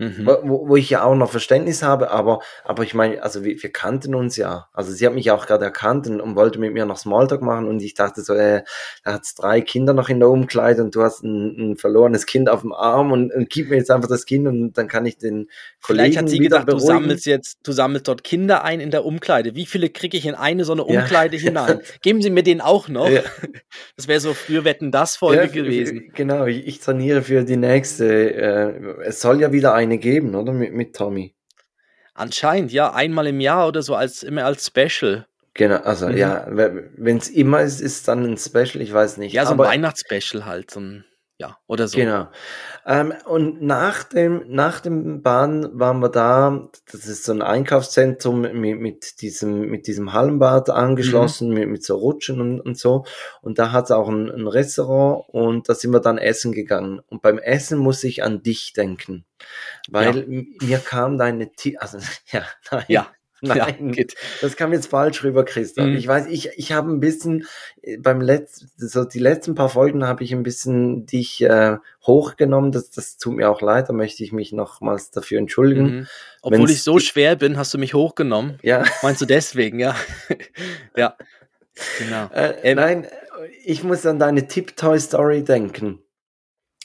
Mhm. 0.00 0.26
Wo, 0.26 0.68
wo, 0.68 0.76
ich 0.76 0.90
ja 0.90 1.02
auch 1.02 1.16
noch 1.16 1.28
Verständnis 1.28 1.82
habe, 1.82 2.12
aber, 2.12 2.38
aber 2.62 2.84
ich 2.84 2.94
meine, 2.94 3.20
also 3.20 3.42
wir, 3.42 3.60
wir 3.60 3.72
kannten 3.72 4.14
uns 4.14 4.36
ja. 4.36 4.68
Also 4.72 4.92
sie 4.92 5.04
hat 5.04 5.12
mich 5.12 5.32
auch 5.32 5.44
gerade 5.44 5.64
erkannt 5.64 6.06
und, 6.06 6.20
und, 6.20 6.36
wollte 6.36 6.60
mit 6.60 6.72
mir 6.72 6.86
noch 6.86 6.98
Smalltalk 6.98 7.42
machen 7.42 7.66
und 7.66 7.82
ich 7.82 7.94
dachte 7.94 8.22
so, 8.22 8.34
äh, 8.34 8.62
da 9.02 9.14
hat's 9.14 9.34
drei 9.34 9.60
Kinder 9.60 9.94
noch 9.94 10.08
in 10.08 10.20
der 10.20 10.28
Umkleide 10.28 10.84
und 10.84 10.94
du 10.94 11.02
hast 11.02 11.24
ein, 11.24 11.72
ein 11.72 11.76
verlorenes 11.76 12.26
Kind 12.26 12.48
auf 12.48 12.60
dem 12.60 12.72
Arm 12.72 13.10
und, 13.10 13.34
und 13.34 13.50
gib 13.50 13.70
mir 13.70 13.76
jetzt 13.76 13.90
einfach 13.90 14.08
das 14.08 14.24
Kind 14.24 14.46
und 14.46 14.78
dann 14.78 14.86
kann 14.86 15.04
ich 15.04 15.18
den 15.18 15.48
Kollegen 15.82 16.12
Vielleicht 16.12 16.18
hat 16.18 16.28
sie 16.28 16.38
gedacht, 16.38 16.66
beruhigen. 16.66 16.86
du 16.86 16.92
sammelst 16.92 17.26
jetzt, 17.26 17.58
du 17.64 17.72
sammelst 17.72 18.06
dort 18.06 18.22
Kinder 18.22 18.62
ein 18.62 18.78
in 18.78 18.92
der 18.92 19.04
Umkleide. 19.04 19.56
Wie 19.56 19.66
viele 19.66 19.88
kriege 19.88 20.16
ich 20.16 20.26
in 20.26 20.36
eine 20.36 20.64
so 20.64 20.74
eine 20.74 20.84
Umkleide 20.84 21.36
ja. 21.38 21.42
hinein? 21.42 21.80
Geben 22.02 22.22
Sie 22.22 22.30
mir 22.30 22.44
den 22.44 22.60
auch 22.60 22.88
noch? 22.88 23.08
Ja. 23.08 23.22
Das 23.96 24.08
wäre 24.08 24.20
so 24.20 24.32
früher 24.32 24.64
Wetten 24.64 24.92
das 24.92 25.16
Folge 25.16 25.42
ja, 25.42 25.46
gewesen. 25.46 26.10
Genau, 26.14 26.46
ich, 26.46 26.66
ich 26.66 26.80
trainiere 26.80 27.22
für 27.22 27.42
die 27.44 27.56
nächste. 27.56 28.34
Äh, 28.34 29.04
es 29.04 29.20
soll 29.20 29.40
ja 29.40 29.52
wieder 29.52 29.74
ein 29.74 29.87
eine 29.88 29.98
geben, 29.98 30.34
oder? 30.34 30.52
Mit, 30.52 30.72
mit 30.72 30.94
Tommy. 30.94 31.34
Anscheinend, 32.14 32.72
ja, 32.72 32.92
einmal 32.92 33.26
im 33.26 33.40
Jahr 33.40 33.68
oder 33.68 33.82
so, 33.82 33.94
als 33.94 34.22
immer 34.22 34.44
als 34.44 34.66
Special. 34.66 35.26
Genau, 35.54 35.76
also 35.78 36.08
mhm. 36.08 36.16
ja, 36.16 36.46
wenn 36.48 37.16
es 37.16 37.28
immer 37.28 37.62
ist, 37.62 37.80
ist 37.80 38.06
dann 38.06 38.24
ein 38.24 38.38
Special, 38.38 38.80
ich 38.80 38.92
weiß 38.92 39.16
nicht. 39.16 39.32
Ja, 39.32 39.44
so 39.44 39.52
ein 39.52 39.58
Weihnachtsspecial 39.58 40.44
halt, 40.44 40.70
so 40.70 40.80
ein 40.80 41.04
ja, 41.38 41.56
oder 41.68 41.86
so. 41.86 41.96
Genau. 41.96 42.28
Ähm, 42.84 43.14
und 43.24 43.62
nach 43.62 44.02
dem, 44.02 44.42
nach 44.48 44.80
dem 44.80 45.22
Bahn 45.22 45.78
waren 45.78 46.00
wir 46.00 46.08
da, 46.08 46.68
das 46.90 47.06
ist 47.06 47.24
so 47.24 47.32
ein 47.32 47.42
Einkaufszentrum 47.42 48.40
mit, 48.40 48.80
mit 48.80 49.20
diesem, 49.22 49.70
mit 49.70 49.86
diesem 49.86 50.12
Hallenbad 50.12 50.68
angeschlossen, 50.68 51.50
mhm. 51.50 51.54
mit, 51.54 51.68
mit 51.68 51.84
so 51.84 51.96
Rutschen 51.96 52.40
und, 52.40 52.60
und 52.60 52.76
so. 52.76 53.04
Und 53.40 53.60
da 53.60 53.70
hat 53.70 53.84
es 53.84 53.90
auch 53.92 54.08
ein, 54.08 54.28
ein 54.28 54.48
Restaurant 54.48 55.28
und 55.28 55.68
da 55.68 55.74
sind 55.74 55.92
wir 55.92 56.00
dann 56.00 56.18
essen 56.18 56.50
gegangen. 56.50 57.00
Und 57.08 57.22
beim 57.22 57.38
Essen 57.38 57.78
muss 57.78 58.02
ich 58.02 58.24
an 58.24 58.42
dich 58.42 58.72
denken. 58.72 59.24
Weil 59.88 60.26
ja. 60.28 60.66
mir 60.66 60.78
kam 60.78 61.18
deine, 61.18 61.52
T 61.52 61.76
also, 61.78 61.98
ja, 62.32 62.42
nein. 62.72 62.84
Ja. 62.88 63.06
Nein, 63.42 63.92
ja, 63.94 64.04
das 64.40 64.56
kam 64.56 64.72
jetzt 64.72 64.88
falsch 64.88 65.22
rüber, 65.22 65.44
Christoph. 65.44 65.86
Mhm. 65.86 65.96
Ich 65.96 66.08
weiß, 66.08 66.26
ich, 66.26 66.50
ich 66.56 66.72
habe 66.72 66.90
ein 66.90 66.98
bisschen 66.98 67.46
äh, 67.82 67.96
beim 67.96 68.20
letzten, 68.20 68.68
so 68.76 69.04
die 69.04 69.20
letzten 69.20 69.54
paar 69.54 69.68
Folgen 69.68 70.04
habe 70.04 70.24
ich 70.24 70.32
ein 70.32 70.42
bisschen 70.42 71.06
dich 71.06 71.42
äh, 71.42 71.76
hochgenommen. 72.04 72.72
Das, 72.72 72.90
das 72.90 73.16
tut 73.16 73.36
mir 73.36 73.48
auch 73.48 73.60
leid, 73.60 73.88
da 73.88 73.92
möchte 73.92 74.24
ich 74.24 74.32
mich 74.32 74.52
nochmals 74.52 75.12
dafür 75.12 75.38
entschuldigen. 75.38 75.84
Mhm. 75.84 76.06
Obwohl 76.42 76.60
Wenn's, 76.60 76.72
ich 76.72 76.82
so 76.82 76.98
schwer 76.98 77.36
bin, 77.36 77.56
hast 77.56 77.72
du 77.72 77.78
mich 77.78 77.94
hochgenommen. 77.94 78.58
Ja. 78.62 78.84
Meinst 79.02 79.20
du 79.20 79.26
deswegen, 79.26 79.78
ja? 79.78 79.94
ja. 80.96 81.16
Genau. 81.98 82.28
Äh, 82.34 82.54
ähm, 82.62 82.76
nein, 82.76 83.06
ich 83.64 83.84
muss 83.84 84.04
an 84.04 84.18
deine 84.18 84.48
Tip-Toy-Story 84.48 85.44
denken. 85.44 86.00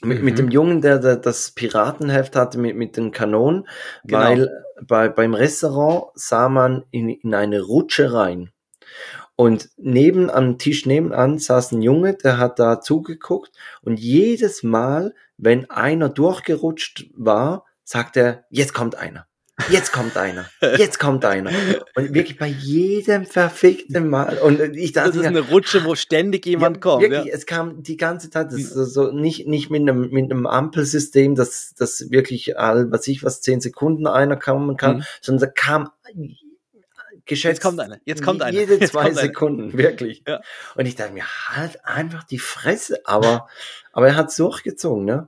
Mit, 0.03 0.19
mhm. 0.19 0.25
mit 0.25 0.37
dem 0.37 0.51
Jungen, 0.51 0.81
der, 0.81 0.99
der, 0.99 1.15
das 1.15 1.51
Piratenheft 1.51 2.35
hatte 2.35 2.59
mit, 2.59 2.75
mit 2.75 2.97
den 2.97 3.11
Kanonen, 3.11 3.67
genau. 4.03 4.19
weil 4.19 4.63
bei, 4.87 5.09
beim 5.09 5.33
Restaurant 5.33 6.11
sah 6.15 6.49
man 6.49 6.85
in, 6.91 7.09
in 7.09 7.33
eine 7.33 7.61
Rutsche 7.61 8.13
rein. 8.13 8.51
Und 9.35 9.69
neben 9.77 10.29
am 10.29 10.57
Tisch 10.57 10.85
nebenan 10.85 11.39
saß 11.39 11.71
ein 11.71 11.81
Junge, 11.81 12.13
der 12.13 12.37
hat 12.37 12.59
da 12.59 12.81
zugeguckt 12.81 13.51
und 13.81 13.99
jedes 13.99 14.61
Mal, 14.61 15.15
wenn 15.37 15.69
einer 15.69 16.09
durchgerutscht 16.09 17.09
war, 17.15 17.65
sagt 17.83 18.15
er, 18.15 18.45
jetzt 18.49 18.73
kommt 18.73 18.95
einer. 18.95 19.27
Jetzt 19.69 19.91
kommt 19.91 20.17
einer. 20.17 20.49
Jetzt 20.77 20.99
kommt 20.99 21.25
einer. 21.25 21.51
Und 21.95 22.13
wirklich 22.13 22.37
bei 22.39 22.47
jedem 22.47 23.25
verfickten 23.25 24.09
Mal. 24.09 24.39
Und 24.39 24.59
ich 24.75 24.93
dachte, 24.93 25.09
das 25.09 25.17
ist 25.17 25.25
eine 25.25 25.41
Rutsche, 25.41 25.83
wo 25.85 25.93
ständig 25.93 26.45
jemand 26.45 26.77
ja, 26.77 26.81
kommt. 26.81 27.03
Wirklich, 27.03 27.25
ja. 27.25 27.33
es 27.33 27.45
kam 27.45 27.83
die 27.83 27.97
ganze 27.97 28.29
Zeit. 28.31 28.47
Das 28.47 28.59
ist 28.59 28.73
so 28.73 29.11
nicht, 29.11 29.47
nicht 29.47 29.69
mit 29.69 29.81
einem, 29.81 30.09
mit 30.09 30.31
einem 30.31 30.47
Ampelsystem, 30.47 31.35
dass, 31.35 31.75
dass 31.75 32.09
wirklich 32.09 32.57
all, 32.57 32.91
was 32.91 33.07
ich 33.07 33.23
was, 33.23 33.41
zehn 33.41 33.61
Sekunden 33.61 34.07
einer 34.07 34.37
kommen 34.37 34.75
kann, 34.75 34.97
mhm. 34.97 35.03
sondern 35.21 35.47
da 35.47 35.53
kam 35.53 35.89
geschätzt. 37.25 37.57
Jetzt 37.57 37.61
kommt 37.61 37.79
einer. 37.79 37.99
Jetzt 38.05 38.23
kommt 38.23 38.41
einer. 38.41 38.57
Jede 38.57 38.79
zwei 38.79 39.11
Sekunden, 39.13 39.77
wirklich. 39.77 40.23
Ja. 40.27 40.41
Und 40.75 40.87
ich 40.87 40.95
dachte 40.95 41.13
mir, 41.13 41.25
halt 41.49 41.85
einfach 41.85 42.23
die 42.23 42.39
Fresse. 42.39 43.01
Aber, 43.05 43.47
aber 43.91 44.07
er 44.07 44.15
hat 44.15 44.29
es 44.29 44.35
durchgezogen, 44.35 45.05
ne? 45.05 45.27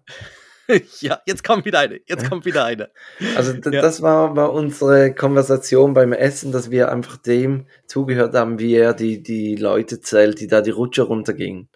ja, 0.99 1.19
jetzt 1.25 1.43
kommt 1.43 1.65
wieder 1.65 1.79
eine. 1.79 1.99
Jetzt 2.05 2.29
kommt 2.29 2.45
wieder 2.45 2.65
eine. 2.65 2.89
Also 3.35 3.53
ja. 3.53 3.81
das 3.81 4.01
war, 4.01 4.35
war 4.35 4.53
unsere 4.53 5.13
Konversation 5.13 5.93
beim 5.93 6.13
Essen, 6.13 6.51
dass 6.51 6.71
wir 6.71 6.91
einfach 6.91 7.17
dem 7.17 7.67
zugehört 7.87 8.33
haben, 8.33 8.59
wie 8.59 8.75
er 8.75 8.93
die, 8.93 9.21
die 9.21 9.55
Leute 9.55 10.01
zählt, 10.01 10.39
die 10.39 10.47
da 10.47 10.61
die 10.61 10.71
Rutsche 10.71 11.03
runtergingen. 11.03 11.69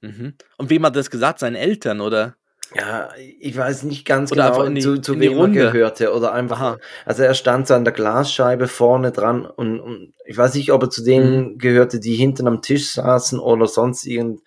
Mhm. 0.00 0.34
Und 0.56 0.70
wem 0.70 0.84
hat 0.84 0.96
das 0.96 1.10
gesagt? 1.10 1.38
Seinen 1.40 1.56
Eltern, 1.56 2.00
oder? 2.00 2.36
Ja, 2.74 3.08
ich 3.40 3.56
weiß 3.56 3.84
nicht 3.84 4.04
ganz 4.04 4.30
oder 4.30 4.50
genau, 4.50 4.68
die, 4.68 4.80
zu, 4.80 5.00
zu 5.00 5.18
wem 5.18 5.38
er 5.38 5.48
gehörte. 5.48 6.12
Oder 6.12 6.32
einfach, 6.32 6.60
Aha. 6.60 6.78
also 7.06 7.22
er 7.22 7.32
stand 7.32 7.66
so 7.66 7.74
an 7.74 7.84
der 7.84 7.94
Glasscheibe 7.94 8.68
vorne 8.68 9.10
dran 9.10 9.46
und, 9.46 9.80
und 9.80 10.12
ich 10.26 10.36
weiß 10.36 10.54
nicht, 10.54 10.70
ob 10.72 10.82
er 10.82 10.90
zu 10.90 11.02
denen 11.02 11.52
mhm. 11.54 11.58
gehörte, 11.58 11.98
die 11.98 12.14
hinten 12.14 12.46
am 12.46 12.60
Tisch 12.60 12.90
saßen 12.90 13.38
oder 13.38 13.66
sonst 13.66 14.04
irgend 14.04 14.42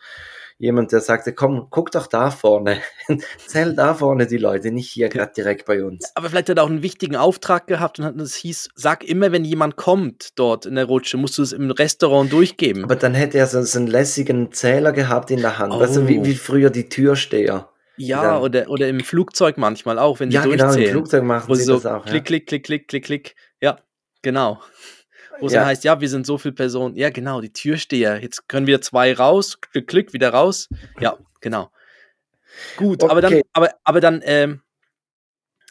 jemand, 0.62 0.92
der 0.92 1.02
sagte, 1.02 1.34
komm, 1.34 1.68
guck 1.72 1.92
doch 1.92 2.08
da 2.08 2.30
vorne, 2.30 2.78
zähl 3.48 3.74
da 3.74 3.96
vorne 3.96 4.28
die 4.28 4.38
Leute, 4.38 4.72
nicht 4.72 4.90
hier 4.90 5.10
gerade 5.10 5.34
direkt 5.36 5.66
bei 5.66 5.84
uns. 5.84 6.12
Aber 6.16 6.30
vielleicht 6.30 6.50
hat 6.50 6.58
er 6.58 6.64
auch 6.64 6.70
einen 6.70 6.84
wichtigen 6.84 7.16
Auftrag 7.16 7.66
gehabt 7.68 8.00
und 8.00 8.22
es 8.22 8.36
hieß, 8.36 8.70
sag 8.76 9.04
immer, 9.04 9.32
wenn 9.32 9.44
jemand 9.44 9.76
kommt 9.76 10.38
dort 10.38 10.68
in 10.68 10.76
der 10.76 10.86
Rutsche, 10.86 11.18
musst 11.18 11.38
du 11.38 11.42
es 11.42 11.52
im 11.52 11.72
Restaurant 11.72 12.32
durchgeben. 12.32 12.84
Aber 12.84 12.96
dann 12.96 13.16
hätte 13.16 13.40
er 13.40 13.48
so, 13.48 13.62
so 13.64 13.80
einen 13.80 13.88
lässigen 13.88 14.52
Zähler 14.52 14.92
gehabt 14.92 15.32
in 15.32 15.42
der 15.42 15.58
Hand, 15.58 15.74
oh. 15.74 15.80
weißt 15.80 15.96
du, 15.96 16.08
wie, 16.08 16.20
oh. 16.20 16.26
wie 16.26 16.36
früher 16.36 16.70
die 16.70 16.88
Türsteher. 16.88 17.70
Ja, 17.98 18.34
dann, 18.34 18.44
oder, 18.44 18.70
oder 18.70 18.88
im 18.88 19.02
Flugzeug 19.02 19.58
manchmal 19.58 20.00
auch, 20.00 20.20
wenn 20.20 20.30
die 20.30 20.36
ja, 20.36 20.44
durchzählen. 20.44 20.70
Ja, 20.70 20.76
genau, 20.76 20.86
im 20.86 20.92
Flugzeug 20.92 21.24
machen 21.24 21.56
sie 21.56 21.64
so 21.64 21.74
das 21.74 21.86
auch. 21.88 22.06
Klick, 22.06 22.16
ja. 22.16 22.22
klick, 22.22 22.48
klick, 22.48 22.64
klick, 22.64 22.88
klick, 22.88 23.04
klick. 23.04 23.36
Ja, 23.60 23.80
genau 24.22 24.60
wo 25.40 25.48
es 25.48 25.54
ja. 25.54 25.62
dann 25.62 25.70
heißt, 25.70 25.84
ja, 25.84 26.02
wir 26.02 26.10
sind 26.10 26.26
so 26.26 26.38
viele 26.38 26.54
Personen. 26.54 26.96
Ja, 26.96 27.10
genau, 27.10 27.42
die 27.42 27.54
Türsteher. 27.54 28.22
Jetzt 28.22 28.48
können 28.48 28.68
wir 28.68 28.82
zwei 28.82 29.14
raus, 29.14 29.60
klick, 29.62 29.88
klick, 29.88 30.14
wieder 30.14 30.30
raus. 30.30 30.70
Ja, 31.00 31.18
genau. 31.40 31.72
Gut, 32.78 33.04
okay. 33.04 33.12
aber 33.12 33.22
dann, 33.22 33.42
aber, 33.54 33.70
aber 33.84 34.02
dann, 34.02 34.22
ähm, 34.26 34.62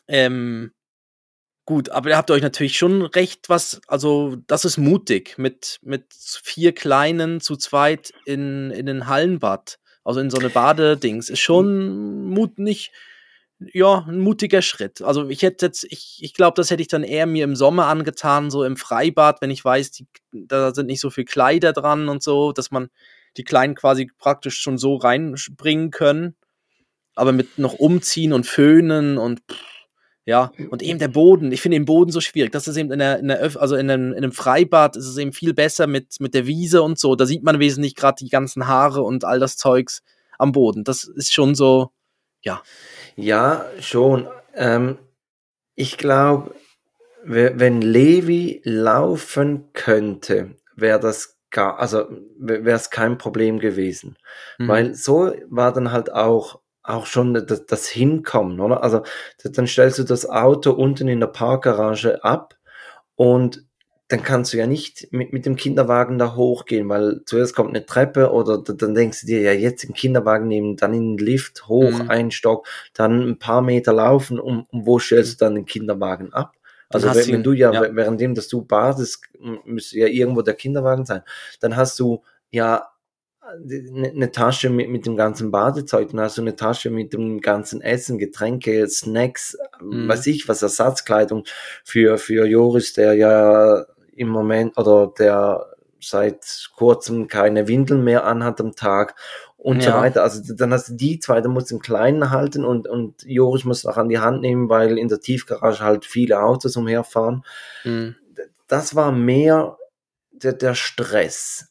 ähm, 0.09 0.73
gut, 1.65 1.91
aber 1.91 2.11
ihr 2.11 2.17
habt 2.17 2.31
euch 2.31 2.43
natürlich 2.43 2.77
schon 2.77 3.03
recht, 3.03 3.49
was, 3.49 3.81
also 3.87 4.37
das 4.47 4.65
ist 4.65 4.79
mutig, 4.79 5.39
mit, 5.39 5.79
mit 5.83 6.07
vier 6.13 6.75
Kleinen 6.75 7.41
zu 7.41 7.57
zweit 7.57 8.13
in, 8.25 8.71
in 8.71 8.87
den 8.87 9.07
Hallenbad, 9.07 9.79
also 10.05 10.21
in 10.21 10.31
so 10.31 10.39
eine 10.39 10.51
Badedings, 10.51 11.31
ist 11.31 11.41
schon 11.41 12.25
Mut 12.25 12.59
nicht, 12.59 12.93
ja, 13.61 14.05
ein 14.09 14.19
mutiger 14.19 14.63
Schritt. 14.63 15.03
Also 15.03 15.29
ich 15.29 15.43
hätte 15.43 15.67
jetzt, 15.67 15.85
ich, 15.85 16.19
ich 16.23 16.35
glaube, 16.35 16.55
das 16.57 16.71
hätte 16.71 16.83
ich 16.83 16.89
dann 16.89 17.05
eher 17.05 17.27
mir 17.27 17.45
im 17.45 17.57
Sommer 17.57 17.87
angetan, 17.87 18.51
so 18.51 18.65
im 18.65 18.77
Freibad, 18.77 19.43
wenn 19.43 19.51
ich 19.51 19.65
weiß, 19.65 19.91
die, 19.93 20.07
da 20.33 20.75
sind 20.75 20.87
nicht 20.87 21.01
so 21.01 21.11
viel 21.11 21.25
Kleider 21.27 21.73
dran 21.73 22.09
und 22.09 22.23
so, 22.23 22.53
dass 22.53 22.71
man 22.71 22.89
die 23.37 23.45
Kleinen 23.45 23.75
quasi 23.75 24.11
praktisch 24.19 24.59
schon 24.59 24.79
so 24.79 24.97
reinspringen 24.97 25.91
können. 25.91 26.37
Aber 27.15 27.33
mit 27.33 27.59
noch 27.59 27.75
umziehen 27.75 28.33
und 28.33 28.47
föhnen 28.47 29.19
und 29.19 29.41
pff, 29.41 29.61
ja, 30.25 30.53
und 30.71 30.83
eben 30.83 30.99
der 30.99 31.09
Boden. 31.09 31.51
Ich 31.51 31.61
finde 31.61 31.77
den 31.77 31.87
Boden 31.87 32.13
so 32.13 32.21
schwierig. 32.21 32.53
Das 32.53 32.69
ist 32.69 32.77
eben 32.77 32.93
in 32.93 32.99
der, 32.99 33.19
in 33.19 33.29
der 33.29 33.43
Öf 33.43 33.57
also 33.57 33.75
in 33.75 33.91
einem, 33.91 34.13
in 34.13 34.19
einem 34.19 34.33
Freibad 34.33 34.97
ist 34.97 35.07
es 35.07 35.17
eben 35.17 35.33
viel 35.33 35.55
besser 35.55 35.87
mit, 35.87 36.21
mit 36.21 36.35
der 36.35 36.47
Wiese 36.47 36.83
und 36.83 36.99
so. 36.99 37.17
Da 37.17 37.27
sieht 37.27 37.43
man 37.43 37.59
wesentlich 37.59 37.95
gerade 37.95 38.25
die 38.25 38.31
ganzen 38.31 38.69
Haare 38.69 39.03
und 39.03 39.25
all 39.25 39.41
das 39.41 39.57
Zeugs 39.57 40.03
am 40.39 40.53
Boden. 40.53 40.85
Das 40.85 41.05
ist 41.05 41.33
schon 41.33 41.55
so, 41.55 41.91
ja. 42.43 42.63
Ja, 43.17 43.67
schon. 43.81 44.29
Ähm, 44.55 44.99
ich 45.75 45.99
glaube, 45.99 46.55
wenn 47.25 47.83
Levi 47.83 48.63
laufen 48.65 49.73
könnte, 49.73 50.57
wäre 50.75 51.01
das 51.01 51.39
gar, 51.51 51.79
also 51.79 52.07
wäre 52.39 52.77
es 52.77 52.91
kein 52.91 53.19
Problem 53.19 53.59
gewesen. 53.59 54.17
Mhm. 54.59 54.69
Weil 54.69 54.95
so 54.95 55.33
war 55.49 55.73
dann 55.73 55.93
halt 55.93 56.13
auch, 56.13 56.61
auch 56.83 57.07
schon 57.07 57.35
das, 57.35 57.67
das 57.67 57.89
Hinkommen, 57.89 58.61
oder? 58.61 58.83
Also 58.83 59.03
dann 59.45 59.67
stellst 59.67 59.99
du 59.99 60.05
das 60.05 60.29
Auto 60.29 60.73
unten 60.73 61.09
in 61.09 61.21
der 61.21 61.27
Parkgarage 61.27 62.25
ab 62.25 62.57
und 63.17 63.67
dann 64.11 64.25
kannst 64.25 64.53
du 64.53 64.57
ja 64.57 64.67
nicht 64.67 65.13
mit, 65.13 65.33
mit 65.33 65.47
dem 65.47 65.55
Kinderwagen 65.55 66.19
da 66.19 66.35
hochgehen, 66.35 66.89
weil 66.89 67.23
zuerst 67.27 67.55
kommt 67.55 67.71
eine 67.71 67.87
Treppe 67.87 68.33
oder 68.33 68.59
dann 68.59 68.93
denkst 68.93 69.21
du 69.21 69.29
dir, 69.29 69.41
ja, 69.41 69.53
jetzt 69.53 69.85
den 69.85 69.95
Kinderwagen 69.95 70.49
nehmen, 70.49 70.77
dann 70.77 70.93
in 70.93 71.17
den 71.17 71.25
Lift 71.25 71.69
hoch, 71.69 71.93
mhm. 71.93 72.11
einen 72.11 72.31
Stock, 72.33 72.67
dann 72.93 73.23
ein 73.23 73.39
paar 73.39 73.63
Meter 73.63 73.93
laufen 73.93 74.41
und, 74.41 74.67
und 74.73 74.85
wo 74.85 74.99
stellst 74.99 75.41
du 75.41 75.45
dann 75.45 75.55
den 75.55 75.65
Kinderwagen 75.65 76.33
ab? 76.33 76.55
Also 76.89 77.15
wenn, 77.15 77.29
wenn, 77.29 77.43
du 77.45 77.53
ja, 77.53 77.73
ja, 77.73 77.95
währenddem, 77.95 78.35
dass 78.35 78.49
du 78.49 78.63
badest, 78.63 79.23
müsste 79.65 80.01
ja 80.01 80.09
irgendwo 80.09 80.43
der 80.43 80.55
Kinderwagen 80.55 81.07
sein, 81.07 81.23
dann 81.61 81.77
hast 81.77 82.01
du 82.01 82.25
ja 82.51 82.89
eine 83.41 84.13
ne 84.13 84.31
Tasche 84.33 84.71
mit, 84.71 84.89
mit 84.89 85.07
dem 85.07 85.17
ganzen 85.17 85.53
Badezeug, 85.53 86.09
dann 86.11 86.21
hast 86.21 86.37
du 86.37 86.43
eine 86.43 86.57
Tasche 86.57 86.91
mit 86.91 87.13
dem 87.13 87.41
ganzen 87.41 87.81
Essen, 87.81 88.19
Getränke, 88.19 88.89
Snacks, 88.89 89.57
mhm. 89.81 90.09
weiß 90.09 90.27
ich 90.27 90.49
was, 90.49 90.63
Ersatzkleidung 90.63 91.45
für, 91.85 92.19
für 92.19 92.45
Joris, 92.47 92.93
der 92.93 93.15
ja 93.15 93.87
im 94.21 94.29
Moment 94.29 94.77
oder 94.77 95.13
der 95.19 95.67
seit 95.99 96.71
kurzem 96.77 97.27
keine 97.27 97.69
Windeln 97.69 98.05
mehr 98.05 98.25
anhat 98.25 98.61
am 98.61 98.77
Tag 98.77 99.15
und 99.57 99.83
ja. 99.83 99.93
so 99.93 99.99
weiter. 99.99 100.23
Also 100.23 100.55
dann 100.55 100.73
hast 100.73 100.91
du 100.91 100.95
die 100.95 101.19
zwei, 101.19 101.41
dann 101.41 101.53
musst 101.53 101.71
du 101.71 101.77
den 101.77 101.83
Kleinen 101.83 102.31
halten 102.31 102.65
und, 102.65 102.87
und 102.87 103.23
Joris 103.25 103.65
muss 103.65 103.87
auch 103.87 103.97
an 103.97 104.11
die 104.11 104.19
Hand 104.19 104.43
nehmen, 104.43 104.69
weil 104.69 104.99
in 104.99 105.09
der 105.09 105.21
Tiefgarage 105.21 105.81
halt 105.83 106.05
viele 106.05 106.43
Autos 106.43 106.77
umherfahren. 106.77 107.45
Mhm. 107.85 108.17
Das 108.69 108.95
war 108.95 109.11
mehr 109.11 109.79
der, 110.33 110.53
der 110.53 110.75
Stress. 110.75 111.70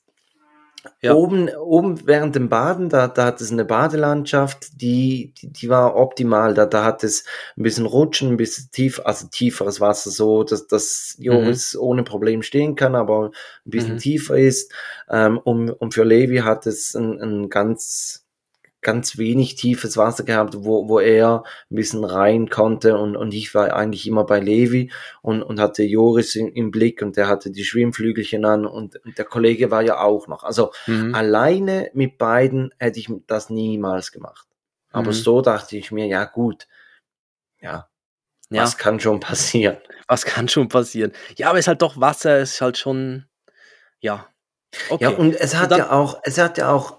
Ja. 1.02 1.14
Oben, 1.14 1.50
oben 1.50 2.08
während 2.08 2.36
dem 2.36 2.48
Baden, 2.48 2.88
da, 2.90 3.08
da 3.08 3.26
hat 3.26 3.42
es 3.42 3.52
eine 3.52 3.66
Badelandschaft, 3.66 4.82
die, 4.82 5.34
die, 5.38 5.52
die 5.52 5.70
war 5.70 5.96
optimal. 5.96 6.54
Da, 6.54 6.66
da 6.66 6.86
hat 6.86 7.04
es 7.04 7.26
ein 7.58 7.64
bisschen 7.64 7.86
Rutschen, 7.86 8.30
ein 8.30 8.38
bisschen 8.38 8.70
tief, 8.72 9.02
also 9.04 9.28
tieferes 9.28 9.82
Wasser, 9.82 10.10
so 10.10 10.44
dass, 10.44 10.68
dass 10.68 11.16
Joris 11.20 11.74
mhm. 11.74 11.82
ohne 11.82 12.04
Problem 12.04 12.44
stehen 12.44 12.76
kann, 12.76 12.96
aber 12.96 13.32
ein 13.66 13.70
bisschen 13.70 13.96
mhm. 13.96 14.00
tiefer 14.00 14.38
ist. 14.38 14.72
Ähm, 15.10 15.38
und, 15.38 15.70
und 15.70 15.94
für 15.94 16.04
Levi 16.04 16.38
hat 16.38 16.66
es 16.66 16.96
ein, 16.96 17.20
ein 17.22 17.50
ganz 17.50 18.26
ganz 18.82 19.18
wenig 19.18 19.56
tiefes 19.56 19.98
Wasser 19.98 20.24
gehabt, 20.24 20.56
wo, 20.60 20.88
wo 20.88 21.00
er 21.00 21.44
ein 21.70 21.76
bisschen 21.76 22.04
rein 22.06 22.50
konnte 22.50 22.98
und, 22.98 23.18
und 23.18 23.34
ich 23.34 23.54
war 23.54 23.74
eigentlich 23.74 24.08
immer 24.08 24.26
bei 24.26 24.40
Levi 24.40 24.92
und, 25.22 25.44
und 25.44 25.60
hatte 25.60 25.84
Joris 25.84 26.36
in, 26.36 26.48
im 26.54 26.72
Blick 26.72 27.02
und 27.02 27.18
der 27.18 27.28
hatte 27.28 27.52
die 27.52 27.66
Schwimmflügelchen 27.66 28.46
an 28.46 28.66
und, 28.66 28.96
und 29.04 29.18
der 29.18 29.26
Kollege 29.26 29.72
war 29.72 29.82
ja 29.82 30.00
auch 30.00 30.28
noch. 30.28 30.44
Also 30.44 30.72
mhm. 30.88 31.14
alleine 31.14 31.92
mit 31.94 32.18
beiden 32.18 32.74
hätte 32.78 33.00
ich 33.00 33.10
das 33.28 33.50
niemals 33.50 34.12
gemacht. 34.12 34.48
Aber 34.92 35.08
mhm. 35.08 35.14
so 35.14 35.42
dachte 35.42 35.78
ich 35.78 35.92
mir, 35.92 36.08
ja 36.08 36.26
gut, 36.26 36.68
ja, 37.60 37.90
ja, 38.50 38.64
was 38.64 38.78
kann 38.78 39.00
schon 39.00 39.20
passieren? 39.20 39.78
Was 40.08 40.26
kann 40.26 40.48
schon 40.48 40.70
passieren? 40.70 41.12
Ja, 41.36 41.50
aber 41.50 41.60
es 41.60 41.66
ist 41.66 41.68
halt 41.68 41.82
doch 41.82 42.00
Wasser, 42.00 42.38
es 42.40 42.54
ist 42.54 42.62
halt 42.62 42.78
schon, 42.78 43.26
ja. 44.00 44.28
Okay. 44.90 45.04
Ja, 45.04 45.10
und 45.12 45.36
es 45.36 45.56
hat 45.56 45.72
dann, 45.72 45.80
ja 45.80 45.92
auch, 45.92 46.20
es 46.24 46.38
hat 46.38 46.58
ja 46.58 46.72
auch 46.72 46.99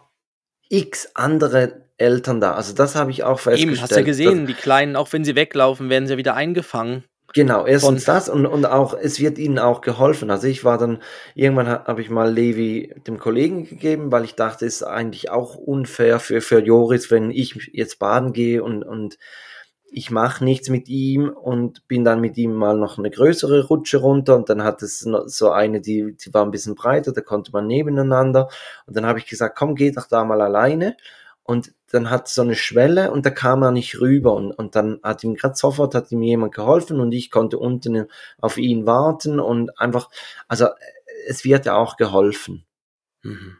x 0.71 1.11
andere 1.15 1.83
Eltern 1.99 2.41
da. 2.41 2.55
Also 2.55 2.75
das 2.75 2.95
habe 2.95 3.11
ich 3.11 3.25
auch 3.25 3.39
festgestellt. 3.39 3.73
Eben, 3.75 3.83
hast 3.83 3.93
du 3.93 3.97
ja 3.97 4.03
gesehen, 4.03 4.47
die 4.47 4.55
Kleinen, 4.55 4.97
auch 4.97 5.13
wenn 5.13 5.25
sie 5.25 5.37
weglaufen, 5.37 5.91
werden 5.91 6.09
sie 6.09 6.17
wieder 6.17 6.35
eingefangen. 6.35 7.05
Genau, 7.33 7.65
erstens 7.65 8.05
das 8.05 8.29
und, 8.29 8.45
und 8.45 8.67
auch, 8.67 8.93
es 8.95 9.21
wird 9.21 9.39
ihnen 9.39 9.61
auch 9.61 9.83
geholfen. 9.83 10.31
Also 10.31 10.49
ich 10.49 10.65
war 10.65 10.79
dann, 10.79 11.01
irgendwann 11.37 11.69
habe 11.69 12.03
ich 12.03 12.11
mal 12.11 12.33
Levi 12.33 12.93
dem 13.07 13.19
Kollegen 13.19 13.69
gegeben, 13.69 14.11
weil 14.11 14.25
ich 14.25 14.35
dachte, 14.35 14.67
es 14.67 14.77
ist 14.77 14.83
eigentlich 14.83 15.31
auch 15.31 15.55
unfair 15.55 16.19
für, 16.19 16.41
für 16.41 16.61
Joris, 16.61 17.11
wenn 17.11 17.31
ich 17.31 17.71
jetzt 17.73 18.01
baden 18.01 18.33
gehe 18.33 18.65
und, 18.65 18.83
und 18.83 19.17
ich 19.93 20.11
mache 20.11 20.45
nichts 20.45 20.69
mit 20.69 20.89
ihm 20.89 21.29
und 21.31 21.87
bin 21.89 22.05
dann 22.05 22.21
mit 22.21 22.37
ihm 22.37 22.55
mal 22.55 22.77
noch 22.77 22.99
eine 22.99 23.11
größere 23.11 23.67
Rutsche 23.67 23.99
runter 23.99 24.37
und 24.37 24.49
dann 24.49 24.63
hat 24.63 24.83
es 24.83 25.01
so 25.01 25.51
eine, 25.51 25.81
die, 25.81 26.17
die 26.17 26.33
war 26.33 26.45
ein 26.45 26.51
bisschen 26.51 26.75
breiter, 26.75 27.13
da 27.13 27.21
konnte 27.21 27.51
man 27.53 27.67
nebeneinander 27.67 28.49
und 28.87 28.97
dann 28.97 29.07
habe 29.07 29.19
ich 29.19 29.27
gesagt, 29.27 29.59
komm, 29.59 29.75
geh 29.75 29.91
doch 29.91 30.07
da 30.07 30.25
mal 30.25 30.41
alleine 30.41 30.97
und 31.43 31.75
dann 31.91 32.11
hat 32.11 32.29
so 32.29 32.43
eine 32.43 32.55
Schwelle 32.55 33.11
und 33.11 33.27
da 33.27 33.31
kam 33.31 33.63
er 33.63 33.73
nicht 33.73 34.01
rüber 34.01 34.35
und, 34.35 34.53
und 34.53 34.77
dann 34.77 35.01
hat 35.03 35.25
ihm 35.25 35.35
gerade 35.35 35.57
sofort 35.57 35.95
hat 35.95 36.13
ihm 36.13 36.23
jemand 36.23 36.55
geholfen 36.55 37.01
und 37.01 37.11
ich 37.13 37.31
konnte 37.31 37.59
unten 37.59 38.07
auf 38.39 38.59
ihn 38.59 38.87
warten 38.87 39.41
und 39.41 39.79
einfach, 39.81 40.09
also 40.47 40.69
es 41.27 41.45
wird 41.45 41.67
ja 41.67 41.75
auch 41.75 41.97
geholfen. 41.97 42.65
Mhm. 43.23 43.57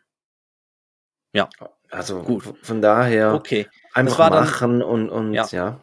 Ja. 1.33 1.49
Also 1.91 2.23
gut. 2.23 2.45
Von 2.63 2.81
daher 2.81 3.35
okay. 3.35 3.67
einfach 3.95 4.31
machen 4.31 4.83
und, 4.83 5.11
und 5.11 5.35
ja. 5.35 5.47
ja. 5.51 5.83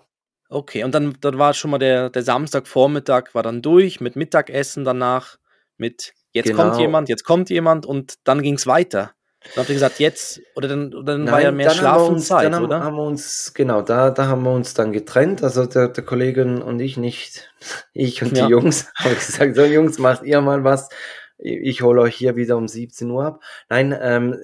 Okay, 0.49 0.83
und 0.83 0.95
dann, 0.95 1.17
dann 1.19 1.38
war 1.38 1.53
schon 1.53 1.71
mal 1.71 1.77
der, 1.77 2.10
der 2.10 2.23
Samstagvormittag 2.23 3.33
war 3.33 3.43
dann 3.43 3.62
durch 3.62 3.99
mit 3.99 4.15
Mittagessen 4.15 4.86
danach, 4.86 5.38
mit 5.77 6.13
jetzt 6.31 6.49
genau. 6.49 6.63
kommt 6.63 6.79
jemand, 6.79 7.10
jetzt 7.10 7.25
kommt 7.25 7.49
jemand 7.49 7.86
und 7.86 8.15
dann 8.23 8.41
ging 8.41 8.55
es 8.55 8.65
weiter. 8.65 9.12
Dann 9.41 9.62
habt 9.62 9.69
ihr 9.69 9.75
gesagt, 9.75 9.99
jetzt, 9.99 10.41
oder 10.55 10.67
dann, 10.67 10.93
oder 10.93 11.13
dann 11.13 11.25
Nein, 11.25 11.33
war 11.33 11.41
ja 11.41 11.51
mehr 11.51 11.69
Schlafenszeit, 11.69 12.45
dann 12.45 12.55
haben, 12.55 12.65
oder? 12.65 12.83
haben 12.83 12.95
wir 12.95 13.03
uns, 13.03 13.53
genau, 13.53 13.81
da, 13.81 14.10
da 14.10 14.27
haben 14.27 14.43
wir 14.43 14.51
uns 14.51 14.73
dann 14.73 14.91
getrennt, 14.91 15.43
also 15.43 15.65
der, 15.65 15.89
der 15.89 16.03
Kollege 16.03 16.43
und 16.63 16.79
ich 16.79 16.97
nicht, 16.97 17.51
ich 17.93 18.21
und 18.23 18.36
ja. 18.36 18.45
die 18.45 18.51
Jungs, 18.51 18.88
habe 18.95 19.13
ich 19.13 19.19
gesagt, 19.19 19.55
so 19.55 19.65
Jungs, 19.65 19.99
macht 19.99 20.23
ihr 20.23 20.41
mal 20.41 20.63
was, 20.63 20.89
ich 21.38 21.81
hole 21.81 22.01
euch 22.01 22.15
hier 22.15 22.36
wieder 22.36 22.57
um 22.57 22.67
17 22.67 23.12
Uhr 23.12 23.25
ab. 23.25 23.43
Nein, 23.69 23.95
ähm, 24.01 24.38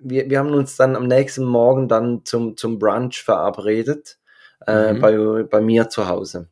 wir, 0.00 0.28
wir 0.28 0.38
haben 0.38 0.52
uns 0.52 0.76
dann 0.76 0.96
am 0.96 1.06
nächsten 1.06 1.44
Morgen 1.44 1.88
dann 1.88 2.24
zum, 2.24 2.56
zum 2.56 2.78
Brunch 2.78 3.22
verabredet 3.22 4.18
äh, 4.66 4.92
mhm. 4.92 5.00
bei, 5.00 5.42
bei 5.44 5.60
mir 5.60 5.88
zu 5.88 6.08
Hause. 6.08 6.48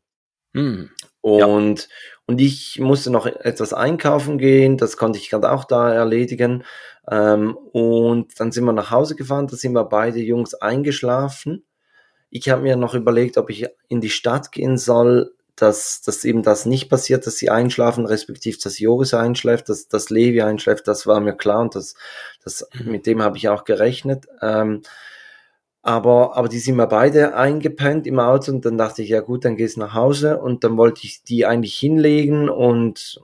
Mhm. 0.53 0.91
Und, 1.21 1.89
ja. 1.89 1.89
und 2.27 2.41
ich 2.41 2.79
musste 2.81 3.11
noch 3.11 3.27
etwas 3.27 3.73
einkaufen 3.73 4.39
gehen, 4.39 4.77
das 4.77 4.97
konnte 4.97 5.19
ich 5.19 5.31
gerade 5.31 5.51
auch 5.51 5.65
da 5.65 5.93
erledigen. 5.93 6.65
Ähm, 7.11 7.57
und 7.73 8.39
dann 8.39 8.53
sind 8.53 8.65
wir 8.65 8.73
nach 8.73 8.91
Hause 8.91 9.15
gefahren, 9.17 9.47
da 9.47 9.57
sind 9.57 9.73
wir 9.73 9.85
beide 9.85 10.21
Jungs 10.21 10.55
eingeschlafen. 10.55 11.65
Ich 12.31 12.49
habe 12.49 12.63
mir 12.63 12.77
noch 12.77 12.95
überlegt, 12.95 13.39
ob 13.39 13.51
ich 13.51 13.67
in 13.89 14.01
die 14.01 14.11
Stadt 14.11 14.53
gehen 14.53 14.77
soll, 14.77 15.35
dass, 15.57 16.03
dass 16.03 16.25
eben 16.25 16.43
das 16.43 16.67
nicht 16.67 16.89
passiert, 16.89 17.27
dass 17.27 17.37
sie 17.37 17.49
einschlafen, 17.49 18.07
respektive 18.07 18.59
dass 18.63 18.79
Joris 18.79 19.15
einschläft, 19.15 19.69
dass, 19.69 19.89
dass 19.89 20.11
Levi 20.11 20.43
einschläft, 20.43 20.89
das 20.89 21.07
war 21.07 21.21
mir 21.21 21.35
klar 21.35 21.61
und 21.61 21.75
das, 21.75 21.95
das, 22.43 22.69
mhm. 22.75 22.91
mit 22.91 23.07
dem 23.07 23.23
habe 23.23 23.37
ich 23.37 23.49
auch 23.49 23.65
gerechnet. 23.65 24.27
Ähm, 24.43 24.83
aber, 25.87 26.35
aber 26.35 26.49
die 26.49 26.59
sind 26.61 26.77
mir 26.77 26.87
beide 26.87 27.37
eingepennt 27.37 28.07
im 28.07 28.19
Auto 28.19 28.51
und 28.51 28.65
dann 28.65 28.79
dachte 28.79 29.03
ich, 29.03 29.11
ja 29.11 29.21
gut, 29.21 29.45
dann 29.45 29.55
gehst 29.55 29.77
du 29.77 29.81
nach 29.81 29.93
Hause 29.93 30.39
und 30.41 30.65
dann 30.65 30.79
wollte 30.79 31.03
ich 31.05 31.23
die 31.25 31.45
eigentlich 31.45 31.77
hinlegen 31.77 32.49
und 32.49 33.21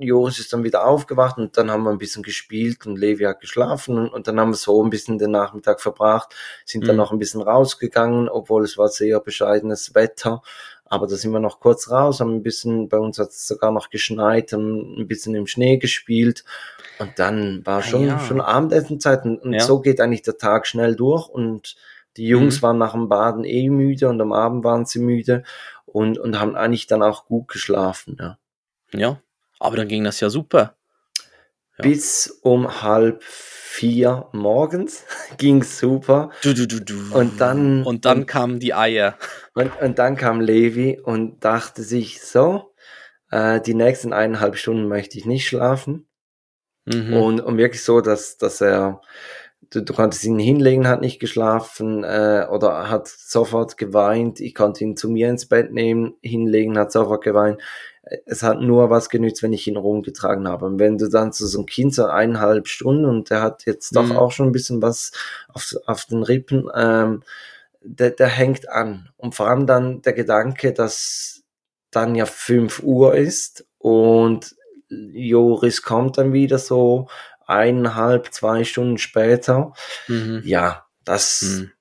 Joris 0.00 0.38
ist 0.38 0.50
dann 0.54 0.64
wieder 0.64 0.86
aufgewacht 0.86 1.36
und 1.36 1.58
dann 1.58 1.70
haben 1.70 1.82
wir 1.82 1.90
ein 1.90 1.98
bisschen 1.98 2.22
gespielt 2.22 2.86
und 2.86 2.96
Levi 2.96 3.24
hat 3.24 3.40
geschlafen 3.40 3.98
und, 3.98 4.08
und 4.08 4.26
dann 4.26 4.40
haben 4.40 4.52
wir 4.52 4.56
so 4.56 4.82
ein 4.82 4.88
bisschen 4.88 5.18
den 5.18 5.32
Nachmittag 5.32 5.82
verbracht, 5.82 6.34
sind 6.64 6.84
mhm. 6.84 6.86
dann 6.86 6.96
noch 6.96 7.12
ein 7.12 7.18
bisschen 7.18 7.42
rausgegangen, 7.42 8.30
obwohl 8.30 8.64
es 8.64 8.78
war 8.78 8.88
sehr 8.88 9.20
bescheidenes 9.20 9.94
Wetter. 9.94 10.40
Aber 10.86 11.06
da 11.06 11.16
sind 11.16 11.32
wir 11.32 11.40
noch 11.40 11.60
kurz 11.60 11.90
raus, 11.90 12.20
haben 12.20 12.36
ein 12.36 12.42
bisschen, 12.42 12.88
bei 12.88 12.96
uns 12.96 13.18
hat 13.18 13.28
es 13.28 13.46
sogar 13.46 13.70
noch 13.70 13.90
geschneit, 13.90 14.52
haben 14.54 14.98
ein 14.98 15.06
bisschen 15.06 15.34
im 15.34 15.46
Schnee 15.46 15.76
gespielt. 15.76 16.44
Und 16.98 17.18
dann 17.18 17.60
war 17.66 17.80
ah, 17.80 17.82
schon, 17.82 18.06
ja. 18.06 18.18
schon 18.18 18.40
Abendessenzeit 18.40 19.26
und, 19.26 19.42
und 19.42 19.52
ja. 19.52 19.60
so 19.60 19.80
geht 19.80 20.00
eigentlich 20.00 20.22
der 20.22 20.38
Tag 20.38 20.66
schnell 20.66 20.96
durch 20.96 21.28
und 21.28 21.76
die 22.18 22.26
Jungs 22.26 22.58
mhm. 22.58 22.62
waren 22.62 22.78
nach 22.78 22.92
dem 22.92 23.08
Baden 23.08 23.44
eh 23.44 23.70
müde 23.70 24.08
und 24.08 24.20
am 24.20 24.32
Abend 24.32 24.64
waren 24.64 24.84
sie 24.84 24.98
müde 24.98 25.44
und, 25.86 26.18
und 26.18 26.38
haben 26.38 26.56
eigentlich 26.56 26.86
dann 26.86 27.02
auch 27.02 27.26
gut 27.26 27.48
geschlafen, 27.48 28.16
ja. 28.18 28.38
Ja, 28.92 29.20
aber 29.58 29.76
dann 29.76 29.88
ging 29.88 30.04
das 30.04 30.20
ja 30.20 30.30
super. 30.30 30.76
Ja. 31.78 31.82
Bis 31.82 32.26
um 32.42 32.82
halb 32.82 33.22
vier 33.22 34.28
morgens 34.32 35.04
ging 35.38 35.62
super. 35.62 36.30
Du, 36.42 36.54
du, 36.54 36.66
du, 36.66 36.80
du. 36.80 37.14
Und 37.14 37.40
dann, 37.40 37.84
und 37.84 38.04
dann 38.04 38.26
kamen 38.26 38.58
die 38.58 38.74
Eier. 38.74 39.16
Und, 39.54 39.80
und 39.80 39.98
dann 39.98 40.16
kam 40.16 40.40
Levi 40.40 40.98
und 41.00 41.44
dachte 41.44 41.82
sich 41.82 42.20
so, 42.22 42.74
äh, 43.30 43.60
die 43.60 43.74
nächsten 43.74 44.12
eineinhalb 44.12 44.56
Stunden 44.56 44.88
möchte 44.88 45.18
ich 45.18 45.26
nicht 45.26 45.46
schlafen. 45.46 46.08
Mhm. 46.86 47.12
Und, 47.12 47.40
und 47.40 47.58
wirklich 47.58 47.84
so, 47.84 48.00
dass, 48.00 48.38
dass 48.38 48.60
er 48.60 49.02
du, 49.70 49.82
du 49.82 49.92
konntest 49.92 50.24
ihn 50.24 50.38
hinlegen, 50.38 50.88
hat 50.88 51.00
nicht 51.00 51.20
geschlafen 51.20 52.04
äh, 52.04 52.46
oder 52.50 52.88
hat 52.90 53.08
sofort 53.08 53.76
geweint. 53.76 54.40
Ich 54.40 54.54
konnte 54.54 54.84
ihn 54.84 54.96
zu 54.96 55.08
mir 55.08 55.28
ins 55.28 55.46
Bett 55.46 55.72
nehmen, 55.72 56.14
hinlegen, 56.22 56.78
hat 56.78 56.92
sofort 56.92 57.22
geweint. 57.22 57.60
Es 58.24 58.42
hat 58.42 58.60
nur 58.60 58.88
was 58.88 59.10
genützt, 59.10 59.42
wenn 59.42 59.52
ich 59.52 59.66
ihn 59.66 59.76
rumgetragen 59.76 60.48
habe. 60.48 60.64
Und 60.64 60.78
wenn 60.78 60.96
du 60.96 61.08
dann 61.08 61.32
zu 61.32 61.46
so 61.46 61.58
einem 61.58 61.66
Kind 61.66 61.94
so 61.94 62.06
eineinhalb 62.06 62.66
Stunden 62.66 63.04
und 63.04 63.28
der 63.28 63.42
hat 63.42 63.66
jetzt 63.66 63.94
doch 63.94 64.06
mhm. 64.06 64.16
auch 64.16 64.32
schon 64.32 64.46
ein 64.46 64.52
bisschen 64.52 64.80
was 64.80 65.12
auf, 65.52 65.74
auf 65.86 66.06
den 66.06 66.22
Rippen, 66.22 66.68
ähm, 66.74 67.22
der, 67.82 68.10
der 68.10 68.28
hängt 68.28 68.68
an. 68.70 69.10
Und 69.18 69.34
vor 69.34 69.48
allem 69.48 69.66
dann 69.66 70.00
der 70.02 70.14
Gedanke, 70.14 70.72
dass 70.72 71.42
dann 71.90 72.14
ja 72.14 72.24
fünf 72.24 72.82
Uhr 72.82 73.14
ist 73.14 73.66
und 73.78 74.54
Joris 74.88 75.82
kommt 75.82 76.16
dann 76.16 76.32
wieder 76.32 76.58
so 76.58 77.08
eineinhalb, 77.48 78.32
zwei 78.32 78.64
Stunden 78.64 78.98
später. 78.98 79.72
Mhm. 80.06 80.42
Ja, 80.44 80.86
das, 81.04 81.42
mhm. 81.42 81.72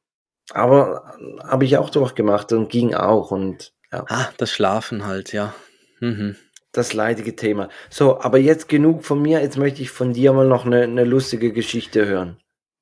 aber 0.52 1.14
habe 1.44 1.66
ich 1.66 1.78
auch 1.78 1.90
durchgemacht 1.90 2.52
und 2.54 2.70
ging 2.70 2.96
auch 2.96 3.32
und 3.32 3.74
ja. 3.92 4.06
Ah, 4.10 4.30
das 4.38 4.52
Schlafen 4.52 5.06
halt, 5.06 5.32
ja. 5.34 5.54
Mhm. 6.00 6.36
Das 6.72 6.94
leidige 6.94 7.36
Thema. 7.36 7.70
So, 7.90 8.20
aber 8.20 8.38
jetzt 8.38 8.68
genug 8.68 9.06
von 9.06 9.22
mir. 9.22 9.42
Jetzt 9.42 9.58
möchte 9.58 9.82
ich 9.82 9.90
von 9.90 10.14
dir 10.14 10.34
mal 10.34 10.48
noch 10.48 10.66
eine, 10.66 10.84
eine 10.84 11.06
lustige 11.06 11.54
Geschichte 11.54 12.06
hören. 12.06 12.38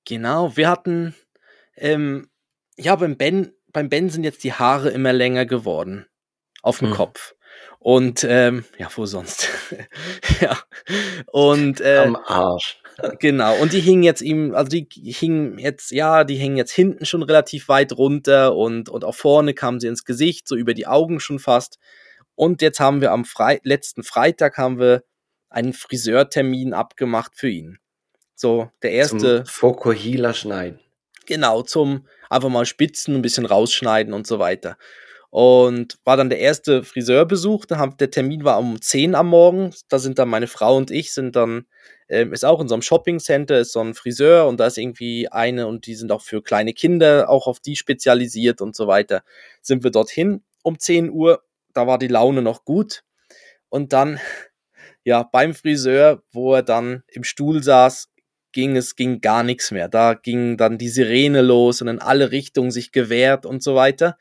Genau, 0.05 0.57
wir 0.57 0.69
hatten, 0.69 1.15
ähm, 1.75 2.29
ja, 2.77 2.95
beim 2.95 3.17
Ben, 3.17 3.53
beim 3.71 3.89
Ben 3.89 4.09
sind 4.09 4.23
jetzt 4.23 4.43
die 4.43 4.53
Haare 4.53 4.89
immer 4.89 5.13
länger 5.13 5.45
geworden. 5.45 6.07
Auf 6.61 6.79
dem 6.79 6.89
mhm. 6.89 6.93
Kopf. 6.93 7.34
Und 7.79 8.25
ähm, 8.27 8.65
ja, 8.77 8.87
wo 8.95 9.05
sonst? 9.05 9.49
ja. 10.41 10.57
Und 11.31 11.81
äh, 11.81 11.97
am 11.97 12.15
Arsch. 12.15 12.81
genau. 13.19 13.55
Und 13.57 13.73
die 13.73 13.79
hingen 13.79 14.03
jetzt 14.03 14.21
ihm, 14.21 14.55
also 14.55 14.69
die 14.69 14.87
hingen 14.91 15.59
jetzt, 15.59 15.91
ja, 15.91 16.23
die 16.23 16.35
hingen 16.35 16.57
jetzt 16.57 16.71
hinten 16.71 17.05
schon 17.05 17.21
relativ 17.21 17.67
weit 17.67 17.93
runter 17.93 18.55
und 18.55 18.89
und 18.89 19.03
auch 19.03 19.15
vorne 19.15 19.53
kamen 19.53 19.79
sie 19.79 19.87
ins 19.87 20.05
Gesicht, 20.05 20.47
so 20.47 20.55
über 20.55 20.73
die 20.73 20.87
Augen 20.87 21.19
schon 21.19 21.39
fast. 21.39 21.77
Und 22.35 22.61
jetzt 22.61 22.79
haben 22.79 23.01
wir 23.01 23.11
am 23.11 23.23
Fre 23.25 23.59
letzten 23.63 24.03
Freitag 24.03 24.57
haben 24.57 24.79
wir 24.79 25.03
einen 25.49 25.73
Friseurtermin 25.73 26.73
abgemacht 26.73 27.33
für 27.35 27.49
ihn. 27.49 27.79
So, 28.35 28.69
der 28.81 28.91
erste. 28.91 29.43
Zum 29.43 29.45
Fokuhila 29.45 30.33
schneiden. 30.33 30.79
Genau, 31.25 31.61
zum 31.61 32.07
einfach 32.29 32.49
mal 32.49 32.65
spitzen, 32.65 33.15
ein 33.15 33.21
bisschen 33.21 33.45
rausschneiden 33.45 34.13
und 34.13 34.27
so 34.27 34.39
weiter. 34.39 34.77
Und 35.29 35.97
war 36.05 36.17
dann 36.17 36.29
der 36.29 36.39
erste 36.39 36.83
Friseurbesuch. 36.83 37.65
Der 37.65 38.11
Termin 38.11 38.43
war 38.43 38.59
um 38.59 38.81
10 38.81 39.15
am 39.15 39.29
Morgen. 39.29 39.73
Da 39.89 39.99
sind 39.99 40.17
dann 40.19 40.29
meine 40.29 40.47
Frau 40.47 40.77
und 40.77 40.91
ich, 40.91 41.13
sind 41.13 41.35
dann, 41.35 41.65
ähm, 42.07 42.31
ist 42.31 42.45
auch 42.45 42.61
in 42.61 42.67
so 42.67 42.75
einem 42.75 42.81
Shopping-Center, 42.81 43.59
ist 43.59 43.73
so 43.73 43.81
ein 43.81 43.93
Friseur 43.95 44.47
und 44.47 44.59
da 44.59 44.67
ist 44.67 44.77
irgendwie 44.77 45.27
eine 45.29 45.67
und 45.67 45.87
die 45.87 45.95
sind 45.95 46.11
auch 46.11 46.21
für 46.21 46.41
kleine 46.41 46.73
Kinder 46.73 47.29
auch 47.29 47.47
auf 47.47 47.59
die 47.59 47.75
spezialisiert 47.75 48.61
und 48.61 48.75
so 48.75 48.87
weiter. 48.87 49.23
Sind 49.61 49.83
wir 49.83 49.91
dorthin 49.91 50.43
um 50.63 50.79
10 50.79 51.09
Uhr. 51.09 51.43
Da 51.73 51.87
war 51.87 51.97
die 51.99 52.07
Laune 52.07 52.41
noch 52.41 52.63
gut. 52.63 53.03
Und 53.69 53.93
dann, 53.93 54.19
ja, 55.03 55.23
beim 55.23 55.53
Friseur, 55.53 56.23
wo 56.31 56.53
er 56.55 56.63
dann 56.63 57.03
im 57.07 57.23
Stuhl 57.23 57.61
saß, 57.61 58.09
ging 58.55 58.77
es 58.77 58.95
ging 58.95 59.19
gar 59.19 59.43
nichts 59.43 59.71
mehr. 59.71 59.89
Da 59.89 60.13
ging 60.13 60.55
dann 60.55 60.77
die 60.77 60.87
Sirene 60.87 61.41
los 61.41 61.81
und 61.81 61.89
in 61.89 61.99
alle 61.99 62.31
Richtungen 62.31 62.71
sich 62.71 62.93
gewehrt 62.93 63.45
und 63.45 63.61
so 63.61 63.75
weiter. 63.75 64.17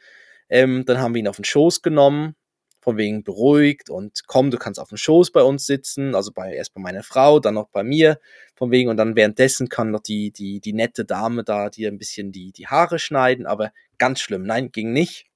Ähm, 0.54 0.84
dann 0.84 0.98
haben 0.98 1.14
wir 1.14 1.18
ihn 1.18 1.26
auf 1.26 1.36
den 1.36 1.44
Schoß 1.44 1.82
genommen, 1.82 2.36
von 2.80 2.96
wegen 2.96 3.24
beruhigt 3.24 3.90
und 3.90 4.26
komm, 4.28 4.52
du 4.52 4.58
kannst 4.58 4.78
auf 4.78 4.88
dem 4.88 4.98
Schoß 4.98 5.32
bei 5.32 5.42
uns 5.42 5.66
sitzen, 5.66 6.14
also 6.14 6.30
bei, 6.32 6.54
erst 6.54 6.74
bei 6.74 6.80
meiner 6.80 7.02
Frau, 7.02 7.40
dann 7.40 7.54
noch 7.54 7.68
bei 7.70 7.82
mir, 7.82 8.20
von 8.54 8.70
wegen 8.70 8.88
und 8.88 8.96
dann 8.96 9.16
währenddessen 9.16 9.68
kann 9.68 9.90
noch 9.90 10.00
die, 10.00 10.30
die, 10.30 10.60
die 10.60 10.72
nette 10.72 11.04
Dame 11.04 11.42
da 11.42 11.70
dir 11.70 11.90
ein 11.90 11.98
bisschen 11.98 12.30
die, 12.30 12.52
die 12.52 12.68
Haare 12.68 13.00
schneiden, 13.00 13.46
aber 13.46 13.72
ganz 13.98 14.20
schlimm, 14.20 14.44
nein, 14.44 14.70
ging 14.70 14.92
nicht. 14.92 15.26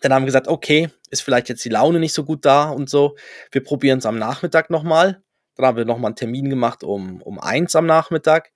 Dann 0.00 0.14
haben 0.14 0.22
wir 0.22 0.26
gesagt, 0.26 0.48
okay, 0.48 0.88
ist 1.10 1.22
vielleicht 1.22 1.50
jetzt 1.50 1.64
die 1.64 1.68
Laune 1.68 2.00
nicht 2.00 2.14
so 2.14 2.24
gut 2.24 2.44
da 2.46 2.70
und 2.70 2.88
so, 2.88 3.16
wir 3.50 3.62
probieren 3.62 3.98
es 3.98 4.06
am 4.06 4.18
Nachmittag 4.18 4.70
nochmal 4.70 5.22
dann 5.56 5.66
haben 5.66 5.76
wir 5.76 5.84
nochmal 5.84 6.10
einen 6.10 6.16
Termin 6.16 6.50
gemacht 6.50 6.84
um, 6.84 7.22
um 7.22 7.40
eins 7.40 7.74
am 7.74 7.86
Nachmittag. 7.86 8.52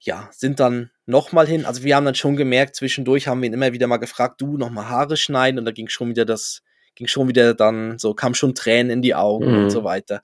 Ja, 0.00 0.28
sind 0.32 0.60
dann 0.60 0.90
nochmal 1.06 1.46
hin. 1.46 1.64
Also 1.64 1.82
wir 1.82 1.96
haben 1.96 2.04
dann 2.04 2.14
schon 2.14 2.36
gemerkt, 2.36 2.76
zwischendurch 2.76 3.26
haben 3.26 3.42
wir 3.42 3.48
ihn 3.48 3.54
immer 3.54 3.72
wieder 3.72 3.86
mal 3.86 3.96
gefragt, 3.96 4.40
du 4.40 4.56
nochmal 4.56 4.88
Haare 4.88 5.16
schneiden 5.16 5.58
und 5.58 5.64
da 5.64 5.72
ging 5.72 5.88
schon 5.88 6.10
wieder 6.10 6.24
das, 6.24 6.62
ging 6.94 7.08
schon 7.08 7.28
wieder 7.28 7.54
dann 7.54 7.98
so, 7.98 8.14
kam 8.14 8.34
schon 8.34 8.54
Tränen 8.54 8.90
in 8.90 9.02
die 9.02 9.14
Augen 9.14 9.50
mhm. 9.50 9.64
und 9.64 9.70
so 9.70 9.84
weiter. 9.84 10.22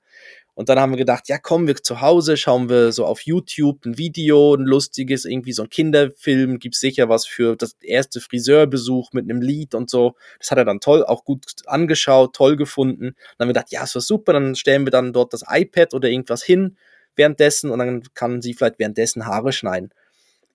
Und 0.57 0.69
dann 0.69 0.79
haben 0.79 0.93
wir 0.93 0.97
gedacht, 0.97 1.27
ja, 1.27 1.37
kommen 1.37 1.67
wir 1.67 1.75
zu 1.75 1.99
Hause, 1.99 2.37
schauen 2.37 2.69
wir 2.69 2.93
so 2.93 3.05
auf 3.05 3.21
YouTube 3.21 3.85
ein 3.85 3.97
Video, 3.97 4.55
ein 4.55 4.63
lustiges, 4.63 5.25
irgendwie 5.25 5.51
so 5.51 5.63
ein 5.63 5.69
Kinderfilm, 5.69 6.59
gibt's 6.59 6.79
sicher 6.79 7.09
was 7.09 7.27
für 7.27 7.57
das 7.57 7.75
erste 7.81 8.21
Friseurbesuch 8.21 9.11
mit 9.11 9.29
einem 9.29 9.41
Lied 9.41 9.75
und 9.75 9.89
so. 9.89 10.15
Das 10.39 10.51
hat 10.51 10.57
er 10.57 10.63
dann 10.63 10.79
toll, 10.79 11.03
auch 11.03 11.25
gut 11.25 11.43
angeschaut, 11.65 12.33
toll 12.33 12.55
gefunden. 12.55 13.15
Dann 13.37 13.47
haben 13.47 13.49
wir 13.49 13.53
gedacht, 13.53 13.71
ja, 13.71 13.83
ist 13.83 13.97
was 13.97 14.07
super, 14.07 14.31
dann 14.31 14.55
stellen 14.55 14.85
wir 14.85 14.91
dann 14.91 15.11
dort 15.11 15.33
das 15.33 15.43
iPad 15.45 15.93
oder 15.93 16.07
irgendwas 16.07 16.41
hin 16.41 16.77
währenddessen 17.15 17.71
und 17.71 17.79
dann 17.79 18.03
kann 18.13 18.41
sie 18.41 18.53
vielleicht 18.53 18.79
währenddessen 18.79 19.25
Haare 19.25 19.51
schneiden. 19.51 19.91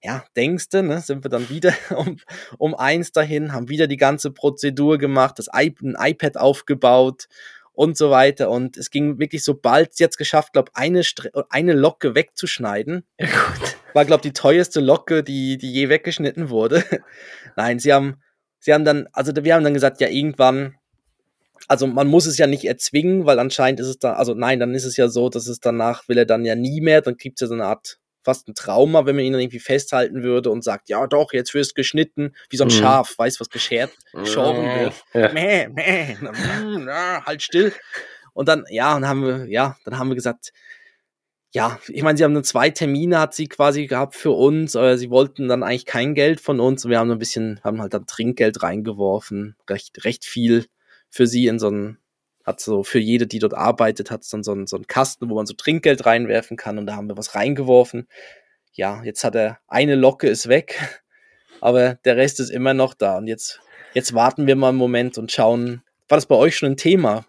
Ja, 0.02 0.24
denkste, 0.34 0.82
ne, 0.82 1.00
sind 1.00 1.24
wir 1.24 1.30
dann 1.30 1.50
wieder 1.50 1.74
um, 1.96 2.18
um 2.58 2.74
eins 2.74 3.12
dahin, 3.12 3.52
haben 3.52 3.68
wieder 3.68 3.86
die 3.86 3.98
ganze 3.98 4.30
Prozedur 4.30 4.98
gemacht, 4.98 5.38
das 5.38 5.48
I 5.54 5.74
ein 5.82 5.96
iPad 5.98 6.38
aufgebaut 6.38 7.28
und 7.72 7.96
so 7.96 8.10
weiter. 8.10 8.50
Und 8.50 8.76
es 8.76 8.90
ging 8.90 9.18
wirklich, 9.18 9.44
sobald 9.44 9.94
sie 9.94 10.04
jetzt 10.04 10.16
geschafft, 10.16 10.52
glaube 10.52 10.70
eine, 10.74 11.02
eine 11.50 11.72
Locke 11.72 12.14
wegzuschneiden. 12.14 13.04
Ja, 13.18 13.26
gut. 13.26 13.76
War, 13.94 14.04
glaube 14.04 14.22
die 14.22 14.32
teuerste 14.32 14.80
Locke, 14.80 15.22
die, 15.22 15.58
die 15.58 15.72
je 15.72 15.88
weggeschnitten 15.88 16.48
wurde. 16.48 16.84
Nein, 17.56 17.78
sie 17.78 17.92
haben, 17.92 18.22
sie 18.58 18.72
haben 18.72 18.84
dann, 18.84 19.08
also 19.12 19.32
wir 19.34 19.54
haben 19.54 19.64
dann 19.64 19.74
gesagt, 19.74 20.00
ja, 20.00 20.08
irgendwann, 20.08 20.76
also 21.70 21.86
man 21.86 22.08
muss 22.08 22.26
es 22.26 22.36
ja 22.36 22.48
nicht 22.48 22.64
erzwingen, 22.64 23.26
weil 23.26 23.38
anscheinend 23.38 23.78
ist 23.78 23.86
es 23.86 23.98
dann, 24.00 24.16
also 24.16 24.34
nein, 24.34 24.58
dann 24.58 24.74
ist 24.74 24.84
es 24.84 24.96
ja 24.96 25.06
so, 25.06 25.28
dass 25.28 25.46
es 25.46 25.60
danach 25.60 26.08
will 26.08 26.18
er 26.18 26.26
dann 26.26 26.44
ja 26.44 26.56
nie 26.56 26.80
mehr, 26.80 27.00
dann 27.00 27.16
kriegt 27.16 27.36
es 27.36 27.42
ja 27.42 27.46
so 27.46 27.54
eine 27.54 27.66
Art 27.66 27.98
fast 28.24 28.48
ein 28.48 28.56
Trauma, 28.56 29.06
wenn 29.06 29.14
man 29.14 29.24
ihn 29.24 29.32
dann 29.32 29.40
irgendwie 29.40 29.60
festhalten 29.60 30.24
würde 30.24 30.50
und 30.50 30.64
sagt, 30.64 30.88
ja 30.88 31.06
doch, 31.06 31.32
jetzt 31.32 31.54
wirst 31.54 31.76
geschnitten, 31.76 32.34
wie 32.48 32.56
so 32.56 32.64
ein 32.64 32.70
mhm. 32.70 32.72
Schaf, 32.72 33.14
weißt 33.16 33.38
was 33.38 33.50
geschert, 33.50 33.92
geschoren 34.12 34.64
wird. 34.80 34.94
Ja. 35.14 35.32
Mäh, 35.32 35.68
mäh, 35.68 36.16
na, 36.20 37.24
halt 37.24 37.40
still. 37.40 37.72
Und 38.32 38.48
dann, 38.48 38.64
ja, 38.68 38.96
und 38.96 39.06
haben 39.06 39.24
wir, 39.24 39.46
ja, 39.46 39.76
dann 39.84 39.96
haben 39.96 40.08
wir 40.08 40.16
gesagt, 40.16 40.50
ja, 41.52 41.78
ich 41.86 42.02
meine, 42.02 42.18
sie 42.18 42.24
haben 42.24 42.34
dann 42.34 42.42
zwei 42.42 42.70
Termine, 42.70 43.20
hat 43.20 43.32
sie 43.32 43.46
quasi 43.46 43.86
gehabt 43.86 44.16
für 44.16 44.32
uns, 44.32 44.74
aber 44.74 44.98
sie 44.98 45.10
wollten 45.10 45.46
dann 45.46 45.62
eigentlich 45.62 45.86
kein 45.86 46.16
Geld 46.16 46.40
von 46.40 46.58
uns 46.58 46.84
und 46.84 46.90
wir 46.90 46.98
haben 46.98 47.12
ein 47.12 47.18
bisschen, 47.18 47.60
haben 47.62 47.80
halt 47.80 47.94
dann 47.94 48.06
Trinkgeld 48.06 48.60
reingeworfen, 48.60 49.54
recht, 49.68 50.04
recht 50.04 50.24
viel 50.24 50.66
für 51.10 51.26
sie 51.26 51.46
in 51.46 51.58
so 51.58 51.70
ein 51.70 51.98
hat 52.44 52.60
so 52.60 52.82
für 52.82 52.98
jede, 52.98 53.26
die 53.26 53.38
dort 53.38 53.54
arbeitet, 53.54 54.10
hat 54.10 54.22
es 54.22 54.30
dann 54.30 54.42
so 54.42 54.52
einen, 54.52 54.66
so 54.66 54.76
einen 54.76 54.86
Kasten, 54.86 55.28
wo 55.28 55.34
man 55.34 55.46
so 55.46 55.54
Trinkgeld 55.54 56.06
reinwerfen 56.06 56.56
kann 56.56 56.78
und 56.78 56.86
da 56.86 56.96
haben 56.96 57.08
wir 57.08 57.16
was 57.16 57.34
reingeworfen. 57.34 58.08
Ja, 58.72 59.02
jetzt 59.04 59.24
hat 59.24 59.34
er 59.34 59.58
eine 59.68 59.94
Locke 59.94 60.28
ist 60.28 60.48
weg, 60.48 61.02
aber 61.60 61.94
der 62.04 62.16
Rest 62.16 62.40
ist 62.40 62.50
immer 62.50 62.74
noch 62.74 62.94
da 62.94 63.18
und 63.18 63.26
jetzt, 63.26 63.60
jetzt 63.92 64.14
warten 64.14 64.46
wir 64.46 64.56
mal 64.56 64.70
einen 64.70 64.78
Moment 64.78 65.18
und 65.18 65.30
schauen, 65.30 65.82
war 66.08 66.16
das 66.16 66.26
bei 66.26 66.34
euch 66.34 66.56
schon 66.56 66.72
ein 66.72 66.76
Thema? 66.76 67.26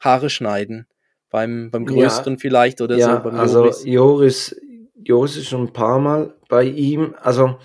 Haare 0.00 0.30
schneiden? 0.30 0.86
Beim, 1.30 1.70
beim 1.70 1.84
größeren 1.84 2.34
ja, 2.34 2.38
vielleicht 2.38 2.80
oder 2.80 2.96
ja, 2.96 3.16
so? 3.16 3.22
Beim 3.22 3.38
also 3.38 3.70
Joris, 3.84 4.56
Joris 4.94 5.36
ist 5.36 5.48
schon 5.48 5.62
ein 5.62 5.72
paar 5.72 5.98
Mal 5.98 6.34
bei 6.48 6.64
ihm. 6.64 7.14
Also 7.20 7.58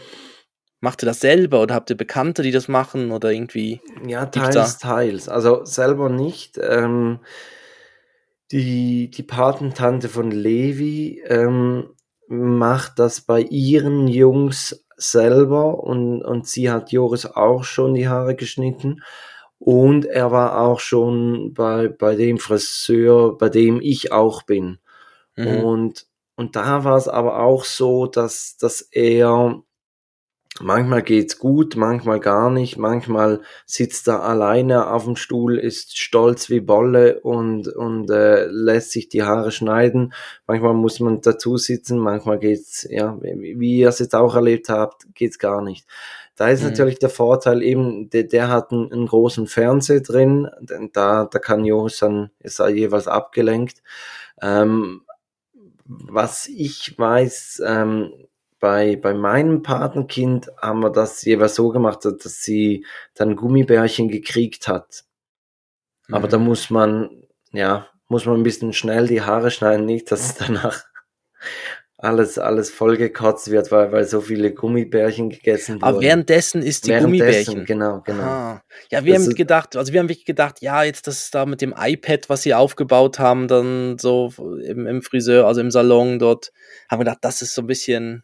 Macht 0.81 1.03
ihr 1.03 1.07
das 1.07 1.19
selber 1.19 1.61
oder 1.61 1.75
habt 1.75 1.89
ihr 1.89 1.97
Bekannte, 1.97 2.41
die 2.41 2.51
das 2.51 2.67
machen 2.67 3.11
oder 3.11 3.31
irgendwie? 3.31 3.81
Ja, 4.07 4.25
teils, 4.27 4.77
teils. 4.77 5.27
Also 5.27 5.65
selber 5.65 6.09
nicht. 6.09 6.57
Ähm, 6.57 7.19
die, 8.51 9.11
die 9.11 9.23
Patentante 9.23 10.07
von 10.07 10.31
Levi 10.31 11.21
ähm, 11.25 11.89
macht 12.27 12.97
das 12.97 13.21
bei 13.21 13.41
ihren 13.41 14.07
Jungs 14.07 14.85
selber 14.95 15.83
und, 15.83 16.21
und 16.21 16.47
sie 16.47 16.69
hat 16.69 16.91
Joris 16.91 17.25
auch 17.25 17.63
schon 17.63 17.93
die 17.93 18.07
Haare 18.07 18.35
geschnitten. 18.35 19.01
Und 19.59 20.05
er 20.05 20.31
war 20.31 20.59
auch 20.61 20.79
schon 20.79 21.53
bei, 21.53 21.89
bei 21.89 22.15
dem 22.15 22.37
Friseur, 22.37 23.37
bei 23.37 23.49
dem 23.49 23.81
ich 23.81 24.13
auch 24.13 24.43
bin. 24.43 24.79
Mhm. 25.35 25.63
Und, 25.63 26.07
und 26.35 26.55
da 26.55 26.85
war 26.85 26.95
es 26.95 27.09
aber 27.09 27.41
auch 27.41 27.65
so, 27.65 28.05
dass, 28.05 28.55
dass 28.57 28.81
er 28.81 29.61
Manchmal 30.61 31.03
geht's 31.03 31.39
gut, 31.39 31.75
manchmal 31.75 32.19
gar 32.19 32.49
nicht. 32.49 32.77
Manchmal 32.77 33.41
sitzt 33.65 34.07
er 34.07 34.23
alleine 34.23 34.91
auf 34.91 35.05
dem 35.05 35.15
Stuhl, 35.15 35.57
ist 35.57 35.97
stolz 35.97 36.49
wie 36.49 36.59
Bolle 36.59 37.21
und, 37.21 37.67
und 37.67 38.09
äh, 38.09 38.45
lässt 38.45 38.91
sich 38.91 39.07
die 39.09 39.23
Haare 39.23 39.51
schneiden. 39.51 40.13
Manchmal 40.47 40.73
muss 40.73 40.99
man 40.99 41.21
dazu 41.21 41.57
sitzen, 41.57 41.97
manchmal 41.97 42.39
geht's, 42.39 42.85
ja, 42.89 43.17
wie 43.21 43.79
ihr 43.79 43.89
es 43.89 43.99
jetzt 43.99 44.15
auch 44.15 44.35
erlebt 44.35 44.69
habt, 44.69 45.07
geht's 45.15 45.39
gar 45.39 45.61
nicht. 45.61 45.87
Da 46.35 46.49
ist 46.49 46.61
mhm. 46.61 46.69
natürlich 46.69 46.99
der 46.99 47.09
Vorteil 47.09 47.63
eben, 47.63 48.09
der, 48.09 48.23
der 48.23 48.49
hat 48.49 48.71
einen, 48.71 48.91
einen 48.91 49.07
großen 49.07 49.47
Fernseher 49.47 50.01
drin, 50.01 50.49
da, 50.93 51.25
da 51.25 51.39
kann 51.39 51.65
Joris 51.65 51.99
dann, 51.99 52.31
ist 52.39 52.59
er 52.59 52.69
jeweils 52.69 53.07
abgelenkt. 53.07 53.81
Ähm, 54.41 55.01
was 55.85 56.47
ich 56.47 56.97
weiß, 56.97 57.61
ähm, 57.65 58.13
bei, 58.59 58.95
bei 58.95 59.13
meinem 59.13 59.63
Patenkind 59.63 60.51
haben 60.61 60.81
wir 60.81 60.89
das 60.89 61.23
jeweils 61.23 61.55
so 61.55 61.69
gemacht, 61.69 62.05
dass 62.05 62.41
sie 62.41 62.85
dann 63.15 63.35
Gummibärchen 63.35 64.09
gekriegt 64.09 64.67
hat. 64.67 65.05
Mhm. 66.07 66.15
Aber 66.15 66.27
da 66.27 66.37
mhm. 66.37 66.45
muss 66.45 66.69
man, 66.69 67.23
ja, 67.51 67.87
muss 68.07 68.25
man 68.25 68.39
ein 68.39 68.43
bisschen 68.43 68.73
schnell 68.73 69.07
die 69.07 69.21
Haare 69.21 69.51
schneiden, 69.51 69.85
nicht, 69.85 70.11
dass 70.11 70.35
danach 70.37 70.83
alles, 72.01 72.37
alles 72.39 72.69
vollgekotzt 72.69 73.51
wird, 73.51 73.71
weil, 73.71 73.91
weil 73.91 74.05
so 74.05 74.21
viele 74.21 74.53
Gummibärchen 74.53 75.29
gegessen 75.29 75.75
wurden. 75.75 75.83
Aber 75.83 76.01
währenddessen 76.01 76.61
ist 76.61 76.87
die 76.87 76.93
Gummibärchen. 76.93 77.65
Genau, 77.65 78.01
genau. 78.01 78.23
Ah. 78.23 78.63
Ja, 78.89 79.03
wir 79.03 79.15
das 79.15 79.25
haben 79.25 79.35
gedacht, 79.35 79.75
also 79.75 79.91
wir 79.91 79.99
haben 79.99 80.07
wirklich 80.07 80.25
gedacht, 80.25 80.61
ja, 80.61 80.83
jetzt 80.83 81.07
das 81.07 81.29
da 81.29 81.45
mit 81.45 81.61
dem 81.61 81.75
iPad, 81.77 82.29
was 82.29 82.43
sie 82.43 82.53
aufgebaut 82.53 83.19
haben, 83.19 83.49
dann 83.49 83.97
so 83.99 84.31
im, 84.63 84.87
im 84.87 85.01
Friseur, 85.01 85.45
also 85.45 85.59
im 85.59 85.71
Salon 85.71 86.19
dort, 86.19 86.53
haben 86.89 87.01
wir 87.01 87.05
gedacht, 87.05 87.19
das 87.21 87.41
ist 87.41 87.53
so 87.53 87.63
ein 87.63 87.67
bisschen, 87.67 88.23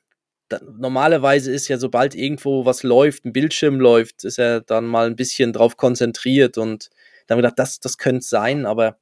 normalerweise 0.77 1.51
ist 1.51 1.67
ja, 1.67 1.77
sobald 1.77 2.15
irgendwo 2.15 2.65
was 2.65 2.83
läuft, 2.83 3.25
ein 3.25 3.33
Bildschirm 3.33 3.79
läuft, 3.79 4.23
ist 4.23 4.39
er 4.39 4.61
dann 4.61 4.85
mal 4.85 5.07
ein 5.07 5.15
bisschen 5.15 5.53
drauf 5.53 5.77
konzentriert 5.77 6.57
und 6.57 6.89
dann 7.27 7.37
gedacht, 7.37 7.57
das, 7.57 7.79
das 7.79 7.97
könnte 7.97 8.25
sein, 8.25 8.65
aber 8.65 8.97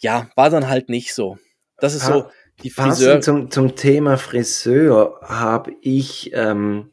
ja, 0.00 0.30
war 0.36 0.50
dann 0.50 0.68
halt 0.68 0.88
nicht 0.88 1.14
so. 1.14 1.38
Das 1.78 1.94
ist 1.94 2.06
so 2.06 2.26
die 2.62 2.70
Friseur. 2.70 3.20
Zum, 3.20 3.50
zum 3.50 3.76
Thema 3.76 4.16
Friseur 4.16 5.20
habe 5.22 5.72
ich 5.80 6.30
ähm, 6.34 6.92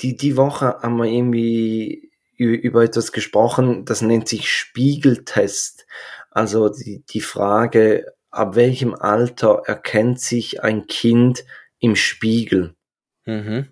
die, 0.00 0.16
die 0.16 0.36
Woche 0.36 0.78
haben 0.82 0.96
wir 0.96 1.06
irgendwie 1.06 2.10
über 2.36 2.82
etwas 2.82 3.12
gesprochen, 3.12 3.84
das 3.84 4.02
nennt 4.02 4.26
sich 4.26 4.50
Spiegeltest. 4.50 5.86
Also 6.30 6.68
die, 6.68 7.04
die 7.08 7.20
Frage, 7.20 8.06
ab 8.30 8.56
welchem 8.56 8.94
Alter 8.94 9.62
erkennt 9.66 10.20
sich 10.20 10.62
ein 10.62 10.86
Kind 10.86 11.44
im 11.78 11.94
Spiegel? 11.94 12.74
Mhm. 13.24 13.68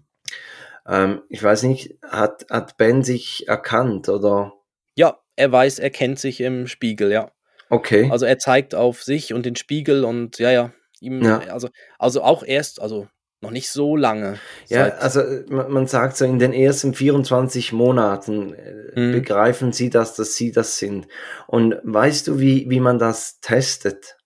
Ähm, 0.87 1.23
ich 1.29 1.43
weiß 1.43 1.65
nicht, 1.65 1.99
hat, 2.03 2.47
hat 2.51 2.77
Ben 2.77 3.03
sich 3.03 3.47
erkannt 3.49 4.09
oder? 4.09 4.53
Ja, 4.97 5.19
er 5.37 5.53
weiß, 5.53 5.79
er 5.79 5.91
kennt 5.91 6.19
sich 6.19 6.41
im 6.41 6.67
Spiegel, 6.67 7.13
ja. 7.13 7.31
Okay. 7.69 8.09
Also 8.11 8.27
er 8.27 8.39
zeigt 8.39 8.75
auf 8.75 9.03
sich 9.03 9.33
und 9.33 9.47
den 9.47 9.57
Spiegel 9.57 10.05
und 10.05 10.39
ja, 10.39 10.51
ja, 10.51 10.73
ihm, 11.01 11.23
Ja. 11.23 11.39
also, 11.39 11.69
also 11.99 12.23
auch 12.23 12.43
erst, 12.43 12.81
also 12.81 13.09
noch 13.43 13.53
nicht 13.53 13.71
so 13.71 13.97
lange. 13.97 14.39
Ja, 14.69 14.89
also 14.97 15.21
äh, 15.21 15.45
man 15.49 15.87
sagt 15.87 16.17
so, 16.17 16.25
in 16.27 16.39
den 16.39 16.53
ersten 16.53 16.93
24 16.95 17.73
Monaten 17.73 18.53
äh, 18.55 18.81
Mhm. 19.01 19.13
begreifen 19.13 19.73
sie 19.73 19.89
das, 19.89 20.15
dass 20.17 20.35
sie 20.35 20.51
das 20.53 20.77
sind. 20.79 21.07
Und 21.47 21.77
weißt 21.85 22.27
du, 22.29 22.39
wie, 22.41 22.69
wie 22.69 22.81
man 22.81 22.99
das 22.99 23.41
testet? 23.41 24.17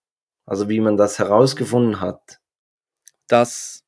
Also 0.47 0.69
wie 0.69 0.81
man 0.81 0.97
das 0.97 1.19
herausgefunden 1.19 2.01
hat? 2.01 2.39
dass 3.29 3.84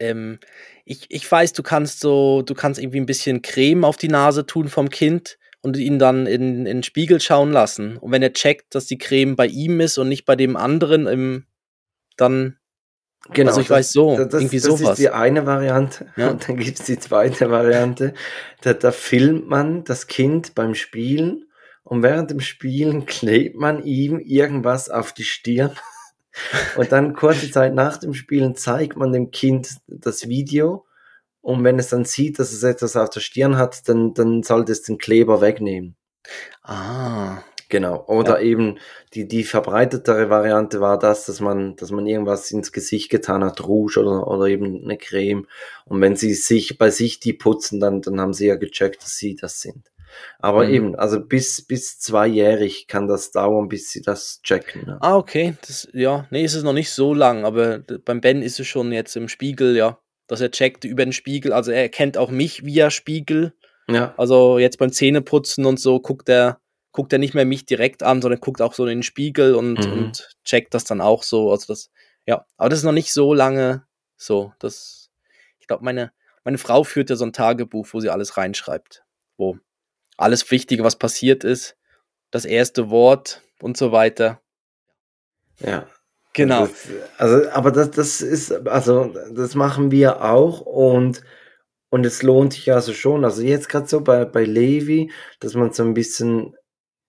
ähm, 0.00 0.38
ich, 0.84 1.06
ich 1.08 1.30
weiß, 1.30 1.52
du 1.52 1.62
kannst 1.62 2.00
so, 2.00 2.42
du 2.42 2.54
kannst 2.54 2.80
irgendwie 2.80 3.00
ein 3.00 3.06
bisschen 3.06 3.42
Creme 3.42 3.84
auf 3.84 3.96
die 3.96 4.08
Nase 4.08 4.44
tun 4.46 4.68
vom 4.68 4.90
Kind 4.90 5.38
und 5.62 5.76
ihn 5.76 5.98
dann 5.98 6.26
in, 6.26 6.58
in 6.58 6.64
den 6.66 6.82
Spiegel 6.82 7.20
schauen 7.20 7.52
lassen. 7.52 7.96
Und 7.96 8.12
wenn 8.12 8.22
er 8.22 8.32
checkt, 8.32 8.74
dass 8.74 8.86
die 8.86 8.98
Creme 8.98 9.34
bei 9.36 9.46
ihm 9.46 9.80
ist 9.80 9.96
und 9.98 10.08
nicht 10.08 10.24
bei 10.26 10.36
dem 10.36 10.56
anderen, 10.56 11.06
im, 11.06 11.46
dann, 12.16 12.58
Genau. 13.32 13.48
Also 13.52 13.62
ich 13.62 13.68
das- 13.68 13.76
weiß 13.78 13.92
so, 13.92 14.16
das, 14.16 14.34
irgendwie 14.34 14.56
das 14.56 14.64
sowas. 14.64 14.90
ist 14.90 14.98
die 14.98 15.08
eine 15.08 15.46
Variante. 15.46 16.12
Ja. 16.16 16.28
Und 16.32 16.46
dann 16.46 16.58
gibt 16.58 16.78
es 16.78 16.84
die 16.84 16.98
zweite 16.98 17.50
Variante. 17.50 18.12
Da, 18.60 18.74
da 18.74 18.92
filmt 18.92 19.48
man 19.48 19.82
das 19.84 20.06
Kind 20.08 20.54
beim 20.54 20.74
Spielen 20.74 21.46
und 21.84 22.02
während 22.02 22.30
dem 22.30 22.40
Spielen 22.40 23.06
klebt 23.06 23.56
man 23.56 23.82
ihm 23.82 24.18
irgendwas 24.18 24.90
auf 24.90 25.14
die 25.14 25.24
Stirn. 25.24 25.72
Und 26.76 26.92
dann 26.92 27.14
kurze 27.14 27.50
Zeit 27.50 27.74
nach 27.74 27.98
dem 27.98 28.14
Spielen 28.14 28.56
zeigt 28.56 28.96
man 28.96 29.12
dem 29.12 29.30
Kind 29.30 29.76
das 29.86 30.28
Video. 30.28 30.86
Und 31.40 31.62
wenn 31.62 31.78
es 31.78 31.88
dann 31.88 32.04
sieht, 32.04 32.38
dass 32.38 32.52
es 32.52 32.62
etwas 32.62 32.96
auf 32.96 33.10
der 33.10 33.20
Stirn 33.20 33.56
hat, 33.56 33.88
dann, 33.88 34.14
dann 34.14 34.42
sollte 34.42 34.72
es 34.72 34.82
den 34.82 34.98
Kleber 34.98 35.40
wegnehmen. 35.40 35.96
ah, 36.62 37.42
Genau. 37.74 38.04
Oder 38.06 38.40
eben 38.40 38.78
die, 39.14 39.26
die 39.26 39.42
verbreitetere 39.42 40.30
Variante 40.30 40.80
war 40.80 40.98
das, 40.98 41.26
dass 41.26 41.40
man, 41.40 41.76
dass 41.76 41.90
man 41.90 42.06
irgendwas 42.06 42.50
ins 42.50 42.72
Gesicht 42.72 43.10
getan 43.10 43.42
hat, 43.42 43.66
Rouge 43.66 43.98
oder, 43.98 44.28
oder 44.28 44.46
eben 44.46 44.84
eine 44.84 44.98
Creme. 44.98 45.46
Und 45.84 46.00
wenn 46.00 46.14
sie 46.14 46.34
sich 46.34 46.78
bei 46.78 46.90
sich 46.90 47.20
die 47.20 47.32
putzen, 47.32 47.80
dann, 47.80 48.02
dann 48.02 48.20
haben 48.20 48.32
sie 48.32 48.46
ja 48.46 48.56
gecheckt, 48.56 49.02
dass 49.02 49.16
sie 49.16 49.34
das 49.34 49.60
sind. 49.60 49.90
Aber 50.38 50.64
Mhm. 50.66 50.74
eben, 50.74 50.94
also 50.96 51.20
bis, 51.20 51.66
bis 51.66 51.98
zweijährig 51.98 52.86
kann 52.86 53.08
das 53.08 53.30
dauern, 53.30 53.68
bis 53.68 53.90
sie 53.90 54.02
das 54.02 54.40
checken. 54.42 54.86
Ne? 54.86 54.98
ah, 55.00 55.16
okay, 55.16 55.56
das, 55.66 55.88
ja, 55.92 56.26
nee, 56.30 56.44
ist 56.44 56.54
es 56.54 56.62
noch 56.62 56.72
nicht 56.72 56.90
so 56.90 57.14
lang, 57.14 57.44
aber 57.44 57.78
beim 57.78 58.20
Ben 58.20 58.42
ist 58.42 58.60
es 58.60 58.66
schon 58.66 58.92
jetzt 58.92 59.16
im 59.16 59.28
Spiegel, 59.28 59.76
ja, 59.76 59.98
dass 60.26 60.40
er 60.40 60.50
checkt 60.50 60.84
über 60.84 61.04
den 61.04 61.12
Spiegel, 61.12 61.52
also 61.52 61.70
er 61.70 61.82
erkennt 61.82 62.16
auch 62.16 62.30
mich 62.30 62.64
via 62.64 62.90
Spiegel, 62.90 63.52
Ja. 63.86 64.14
Also 64.16 64.58
jetzt 64.58 64.78
beim 64.78 64.92
Zähneputzen 64.92 65.66
und 65.66 65.78
so 65.78 66.00
guckt 66.00 66.28
er, 66.30 66.58
guckt 66.92 67.12
er 67.12 67.18
nicht 67.18 67.34
mehr 67.34 67.44
mich 67.44 67.66
direkt 67.66 68.02
an, 68.02 68.22
sondern 68.22 68.40
guckt 68.40 68.62
auch 68.62 68.72
so 68.72 68.84
in 68.84 68.88
den 68.98 69.02
Spiegel 69.02 69.54
und, 69.54 69.84
Mhm. 69.86 69.92
und 69.92 70.28
checkt 70.44 70.72
das 70.72 70.84
dann 70.84 71.02
auch 71.02 71.22
so. 71.22 71.50
Also 71.50 71.66
das, 71.72 71.90
ja, 72.26 72.46
aber 72.56 72.70
das 72.70 72.78
ist 72.78 72.84
noch 72.86 72.92
nicht 72.92 73.12
so 73.12 73.34
lange 73.34 73.84
so. 74.16 74.54
Das, 74.58 75.10
ich 75.60 75.66
glaube, 75.66 75.84
meine, 75.84 76.12
meine 76.44 76.56
Frau 76.56 76.82
führt 76.84 77.10
ja 77.10 77.16
so 77.16 77.26
ein 77.26 77.32
Tagebuch, 77.34 77.86
wo 77.92 78.00
sie 78.00 78.08
alles 78.08 78.38
reinschreibt. 78.38 79.02
Wo 79.36 79.58
alles 80.16 80.50
Wichtige, 80.50 80.84
was 80.84 80.96
passiert 80.96 81.44
ist, 81.44 81.76
das 82.30 82.44
erste 82.44 82.90
Wort 82.90 83.42
und 83.60 83.76
so 83.76 83.92
weiter. 83.92 84.40
Ja. 85.60 85.86
Genau. 86.34 86.66
Das, 86.66 86.88
also, 87.16 87.50
aber 87.50 87.70
das, 87.70 87.92
das 87.92 88.20
ist, 88.20 88.66
also, 88.66 89.14
das 89.32 89.54
machen 89.54 89.92
wir 89.92 90.24
auch 90.24 90.60
und, 90.62 91.22
und 91.90 92.04
es 92.04 92.22
lohnt 92.24 92.54
sich 92.54 92.72
also 92.72 92.92
schon. 92.92 93.24
Also 93.24 93.42
jetzt 93.42 93.68
gerade 93.68 93.86
so 93.86 94.00
bei, 94.00 94.24
bei 94.24 94.44
Levi, 94.44 95.12
dass 95.38 95.54
man 95.54 95.72
so 95.72 95.84
ein 95.84 95.94
bisschen, 95.94 96.56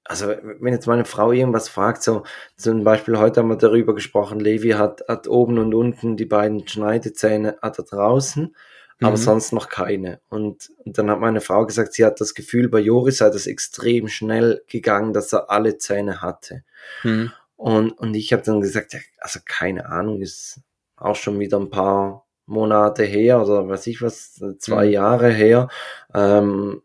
also 0.03 0.27
wenn 0.27 0.73
jetzt 0.73 0.85
meine 0.85 1.05
Frau 1.05 1.31
irgendwas 1.31 1.69
fragt, 1.69 2.03
so 2.03 2.23
zum 2.55 2.83
Beispiel 2.83 3.17
heute 3.17 3.39
haben 3.39 3.49
wir 3.49 3.57
darüber 3.57 3.95
gesprochen, 3.95 4.39
Levi 4.39 4.71
hat, 4.71 5.03
hat 5.07 5.27
oben 5.27 5.57
und 5.57 5.73
unten 5.73 6.17
die 6.17 6.25
beiden 6.25 6.67
Schneidezähne 6.67 7.57
hat 7.63 7.79
er 7.79 7.85
draußen, 7.85 8.55
aber 9.01 9.11
Mhm. 9.11 9.17
sonst 9.17 9.51
noch 9.51 9.69
keine. 9.69 10.19
Und, 10.29 10.71
und 10.85 10.97
dann 10.97 11.09
hat 11.11 11.19
meine 11.19 11.41
Frau 11.41 11.65
gesagt, 11.65 11.93
sie 11.93 12.05
hat 12.05 12.21
das 12.21 12.33
Gefühl, 12.33 12.69
bei 12.69 12.79
Joris 12.79 13.17
sei 13.17 13.29
das 13.29 13.45
extrem 13.47 14.07
schnell 14.07 14.61
gegangen, 14.67 15.13
dass 15.13 15.33
er 15.33 15.49
alle 15.51 15.77
Zähne 15.77 16.21
hatte. 16.21 16.63
Hm. 17.01 17.31
Und, 17.57 17.91
und 17.91 18.13
ich 18.15 18.31
habe 18.33 18.43
dann 18.43 18.61
gesagt, 18.61 18.93
ja, 18.93 18.99
also 19.19 19.39
keine 19.45 19.87
Ahnung, 19.87 20.21
ist 20.21 20.59
auch 20.97 21.15
schon 21.15 21.39
wieder 21.39 21.59
ein 21.59 21.69
paar 21.69 22.25
Monate 22.45 23.03
her 23.03 23.41
oder 23.41 23.67
weiß 23.67 23.87
ich 23.87 24.01
was, 24.01 24.41
zwei 24.59 24.85
Mhm. 24.85 24.91
Jahre 24.91 25.29
her. 25.31 25.67
Ähm, 26.13 26.81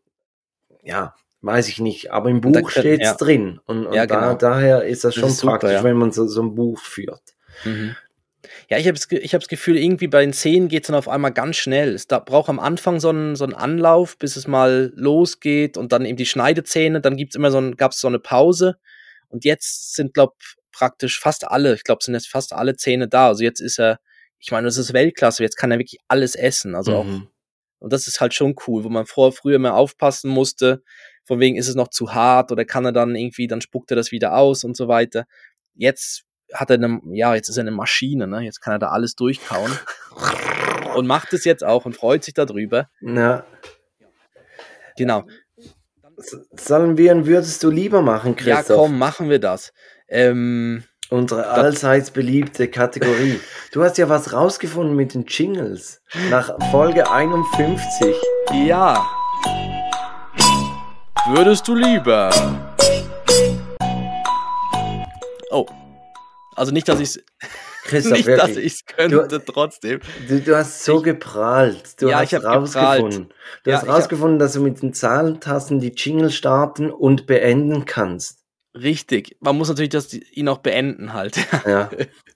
ja, 0.82 1.14
weiß 1.42 1.68
ich 1.68 1.78
nicht, 1.80 2.10
aber 2.12 2.28
im 2.30 2.40
da 2.40 2.48
Buch 2.48 2.54
können- 2.70 2.70
steht's 2.70 3.04
ja. 3.04 3.14
drin. 3.14 3.60
Und, 3.66 3.86
und 3.86 3.92
Ja, 3.94 4.06
da, 4.06 4.20
genau. 4.20 4.34
daher 4.34 4.84
ist 4.84 5.04
das 5.04 5.14
Das 5.14 5.20
schon 5.20 5.28
ist 5.28 5.38
super, 5.38 5.52
praktisch, 5.52 5.72
ja. 5.72 5.84
wenn 5.84 5.96
man 5.96 6.12
so, 6.12 6.26
so 6.26 6.42
ein 6.42 6.54
Buch 6.54 6.78
führt. 6.80 7.22
Mhm. 7.64 7.94
Ja, 8.70 8.78
ich 8.78 8.86
habe 8.86 8.96
ich 9.10 9.34
hab 9.34 9.40
das 9.40 9.48
Gefühl, 9.48 9.76
irgendwie 9.76 10.06
bei 10.06 10.20
den 10.20 10.32
Szenen 10.32 10.68
geht 10.68 10.84
es 10.84 10.86
dann 10.86 10.96
auf 10.96 11.08
einmal 11.08 11.32
ganz 11.32 11.56
schnell. 11.56 11.92
Es 11.94 12.06
da 12.06 12.20
braucht 12.20 12.48
am 12.48 12.60
Anfang 12.60 13.00
so 13.00 13.08
einen, 13.08 13.34
so 13.34 13.42
einen 13.44 13.54
Anlauf, 13.54 14.16
bis 14.16 14.36
es 14.36 14.46
mal 14.46 14.92
losgeht 14.94 15.76
und 15.76 15.90
dann 15.92 16.04
eben 16.04 16.16
die 16.16 16.26
Schneidezähne, 16.26 17.00
dann 17.00 17.16
gibt's 17.16 17.34
immer 17.34 17.50
so 17.50 17.58
ein, 17.58 17.76
gab's 17.76 18.00
so 18.00 18.06
eine 18.06 18.20
Pause 18.20 18.76
und 19.28 19.44
jetzt 19.44 19.94
sind, 19.96 20.14
glaub, 20.14 20.36
praktisch 20.72 21.18
fast 21.18 21.48
alle, 21.48 21.74
ich 21.74 21.82
glaube, 21.82 22.04
sind 22.04 22.14
jetzt 22.14 22.28
fast 22.28 22.52
alle 22.52 22.76
Zähne 22.76 23.08
da. 23.08 23.26
Also 23.28 23.42
jetzt 23.42 23.60
ist 23.60 23.80
er, 23.80 23.98
ich 24.38 24.52
meine, 24.52 24.66
das 24.68 24.76
ist 24.78 24.92
Weltklasse, 24.92 25.42
jetzt 25.42 25.56
kann 25.56 25.72
er 25.72 25.78
wirklich 25.80 25.98
alles 26.06 26.36
essen. 26.36 26.76
Also 26.76 26.94
auch, 26.94 27.04
Mhm. 27.04 27.28
und 27.80 27.92
das 27.92 28.06
ist 28.06 28.20
halt 28.20 28.34
schon 28.34 28.54
cool, 28.68 28.84
wo 28.84 28.88
man 28.88 29.04
vorher 29.06 29.32
früher 29.32 29.58
mehr 29.58 29.74
aufpassen 29.74 30.30
musste, 30.30 30.82
von 31.24 31.40
wegen 31.40 31.56
ist 31.56 31.66
es 31.68 31.74
noch 31.74 31.88
zu 31.88 32.14
hart 32.14 32.52
oder 32.52 32.64
kann 32.64 32.84
er 32.84 32.92
dann 32.92 33.16
irgendwie, 33.16 33.48
dann 33.48 33.60
spuckt 33.60 33.90
er 33.90 33.96
das 33.96 34.12
wieder 34.12 34.36
aus 34.36 34.62
und 34.62 34.76
so 34.76 34.86
weiter. 34.86 35.24
Jetzt 35.74 36.22
hat 36.54 36.70
er 36.70 36.74
eine, 36.74 37.00
ja, 37.12 37.34
jetzt 37.34 37.48
ist 37.48 37.56
er 37.56 37.62
eine 37.62 37.70
Maschine, 37.70 38.26
ne? 38.26 38.40
Jetzt 38.40 38.60
kann 38.60 38.74
er 38.74 38.78
da 38.78 38.88
alles 38.88 39.14
durchkauen. 39.14 39.70
und 40.94 41.06
macht 41.06 41.32
es 41.32 41.44
jetzt 41.44 41.64
auch 41.64 41.84
und 41.84 41.94
freut 41.96 42.24
sich 42.24 42.34
darüber. 42.34 42.88
Ja. 43.00 43.44
Genau. 44.96 45.24
Sollen 46.56 46.98
wir 46.98 47.12
ein 47.12 47.26
Würdest 47.26 47.62
du 47.62 47.70
lieber 47.70 48.02
machen, 48.02 48.36
Ja, 48.40 48.56
Christoph? 48.56 48.76
komm, 48.76 48.98
machen 48.98 49.30
wir 49.30 49.38
das. 49.38 49.72
Ähm, 50.08 50.84
Unsere 51.08 51.48
allseits 51.48 52.10
beliebte 52.10 52.68
Kategorie. 52.68 53.40
Du 53.72 53.82
hast 53.82 53.98
ja 53.98 54.08
was 54.08 54.32
rausgefunden 54.32 54.94
mit 54.94 55.14
den 55.14 55.24
Jingles. 55.24 56.02
Nach 56.30 56.56
Folge 56.70 57.10
51. 57.10 58.14
ja. 58.66 59.04
Würdest 61.32 61.66
du 61.68 61.74
lieber? 61.74 62.30
Also 66.60 66.72
nicht, 66.72 66.86
dass 66.88 67.00
ich 67.00 67.08
es 67.08 67.24
Christoph, 67.84 68.12
nicht, 68.18 68.28
dass 68.28 68.50
ich 68.50 68.74
es 68.74 68.84
könnte, 68.84 69.42
trotzdem. 69.46 70.00
Du, 70.28 70.40
du 70.40 70.54
hast 70.56 70.84
so 70.84 71.00
geprahlt. 71.00 72.00
Du 72.02 72.08
Ja, 72.10 72.18
hast 72.20 72.34
ich 72.34 72.44
rausgefunden. 72.44 73.32
Du 73.64 73.70
Ja, 73.70 73.76
hast 73.76 73.84
ich 73.84 73.88
hab- 73.88 73.96
rausgefunden, 73.96 74.38
dass 74.38 74.52
du 74.52 74.60
mit 74.60 74.82
den 74.82 74.92
Zahlentasten 74.92 75.80
die 75.80 75.94
Jingle 75.96 76.30
starten 76.30 76.90
und 76.90 77.26
beenden 77.26 77.86
kannst. 77.86 78.40
Richtig. 78.74 79.38
Man 79.40 79.56
muss 79.56 79.70
natürlich 79.70 79.88
das, 79.88 80.12
ihn 80.12 80.48
auch 80.48 80.58
beenden 80.58 81.14
halt. 81.14 81.38
Ja. 81.66 81.88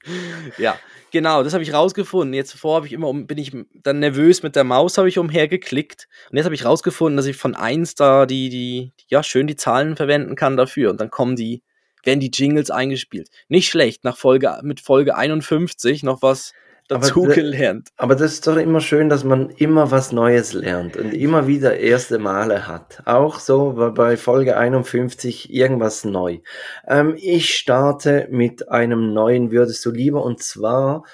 ja, 0.58 0.78
genau, 1.12 1.42
das 1.42 1.52
habe 1.52 1.62
ich 1.62 1.74
rausgefunden. 1.74 2.32
Jetzt 2.32 2.54
vorher 2.54 2.76
habe 2.76 2.87
ich 2.87 2.94
immer 2.94 3.08
um, 3.08 3.26
bin 3.26 3.37
ich 3.37 3.52
dann 3.74 3.98
nervös 3.98 4.42
mit 4.42 4.56
der 4.56 4.64
Maus, 4.64 4.96
habe 4.96 5.10
ich 5.10 5.18
umhergeklickt. 5.18 6.08
Und 6.30 6.38
jetzt 6.38 6.46
habe 6.46 6.54
ich 6.54 6.64
rausgefunden, 6.64 7.18
dass 7.18 7.26
ich 7.26 7.37
von 7.37 7.54
1 7.54 7.94
da 7.94 8.24
die, 8.24 8.48
die, 8.48 8.92
ja, 9.08 9.22
schön 9.22 9.46
die 9.46 9.56
Zahlen 9.56 9.96
verwenden 9.96 10.34
kann 10.34 10.56
dafür. 10.56 10.90
Und 10.90 11.00
dann 11.00 11.10
kommen 11.10 11.37
die, 11.37 11.62
werden 12.04 12.20
die 12.20 12.30
Jingles 12.32 12.70
eingespielt. 12.70 13.28
Nicht 13.48 13.68
schlecht, 13.68 14.04
nach 14.04 14.16
Folge, 14.16 14.58
mit 14.62 14.80
Folge 14.80 15.16
51 15.16 16.02
noch 16.02 16.22
was 16.22 16.52
Aber 16.90 17.00
dazu 17.00 17.26
da- 17.26 17.34
gelernt. 17.34 17.88
Aber 17.96 18.14
das 18.14 18.34
ist 18.34 18.46
doch 18.46 18.56
immer 18.56 18.80
schön, 18.80 19.08
dass 19.08 19.24
man 19.24 19.48
immer 19.50 19.90
was 19.90 20.12
Neues 20.12 20.52
lernt 20.52 20.96
und 20.96 21.14
immer 21.14 21.46
wieder 21.46 21.78
erste 21.78 22.18
Male 22.18 22.66
hat. 22.66 23.02
Auch 23.06 23.38
so 23.40 23.72
bei- 23.72 23.90
bei 23.90 24.16
Folge 24.16 24.56
51 24.56 25.52
irgendwas 25.52 26.04
neu. 26.04 26.40
Ähm, 26.86 27.14
ich 27.16 27.54
starte 27.54 28.28
mit 28.30 28.68
einem 28.68 29.12
neuen 29.14 29.50
Würdest 29.50 29.84
du 29.86 29.90
lieber 29.90 30.22
und 30.24 30.42
zwar 30.42 31.04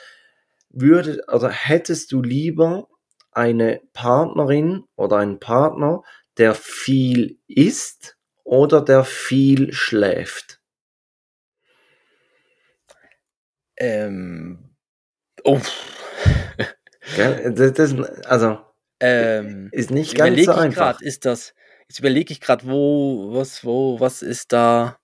würde 0.70 1.22
oder 1.33 1.50
hättest 1.50 2.12
du 2.12 2.22
lieber 2.22 2.88
eine 3.33 3.81
Partnerin 3.92 4.85
oder 4.96 5.16
einen 5.18 5.38
Partner, 5.40 6.03
der 6.37 6.55
viel 6.55 7.38
isst 7.48 8.16
oder 8.44 8.81
der 8.81 9.05
viel 9.05 9.72
schläft? 9.72 10.60
Ähm, 13.81 14.70
oh. 15.43 15.61
Das, 17.16 17.72
das, 17.72 17.95
also 18.26 18.59
ähm, 19.01 19.68
ist 19.72 19.91
nicht 19.91 20.14
ganz 20.14 20.28
überlege 20.28 20.45
so 20.45 20.53
ich 20.53 20.59
einfach. 20.59 20.93
gerade, 20.99 21.05
ist 21.05 21.24
das, 21.24 21.55
jetzt 21.89 21.99
überlege 21.99 22.33
ich 22.33 22.41
gerade, 22.41 22.66
wo, 22.66 23.35
was, 23.35 23.64
wo, 23.64 23.99
was 23.99 24.22
ist 24.22 24.53
da? 24.53 25.01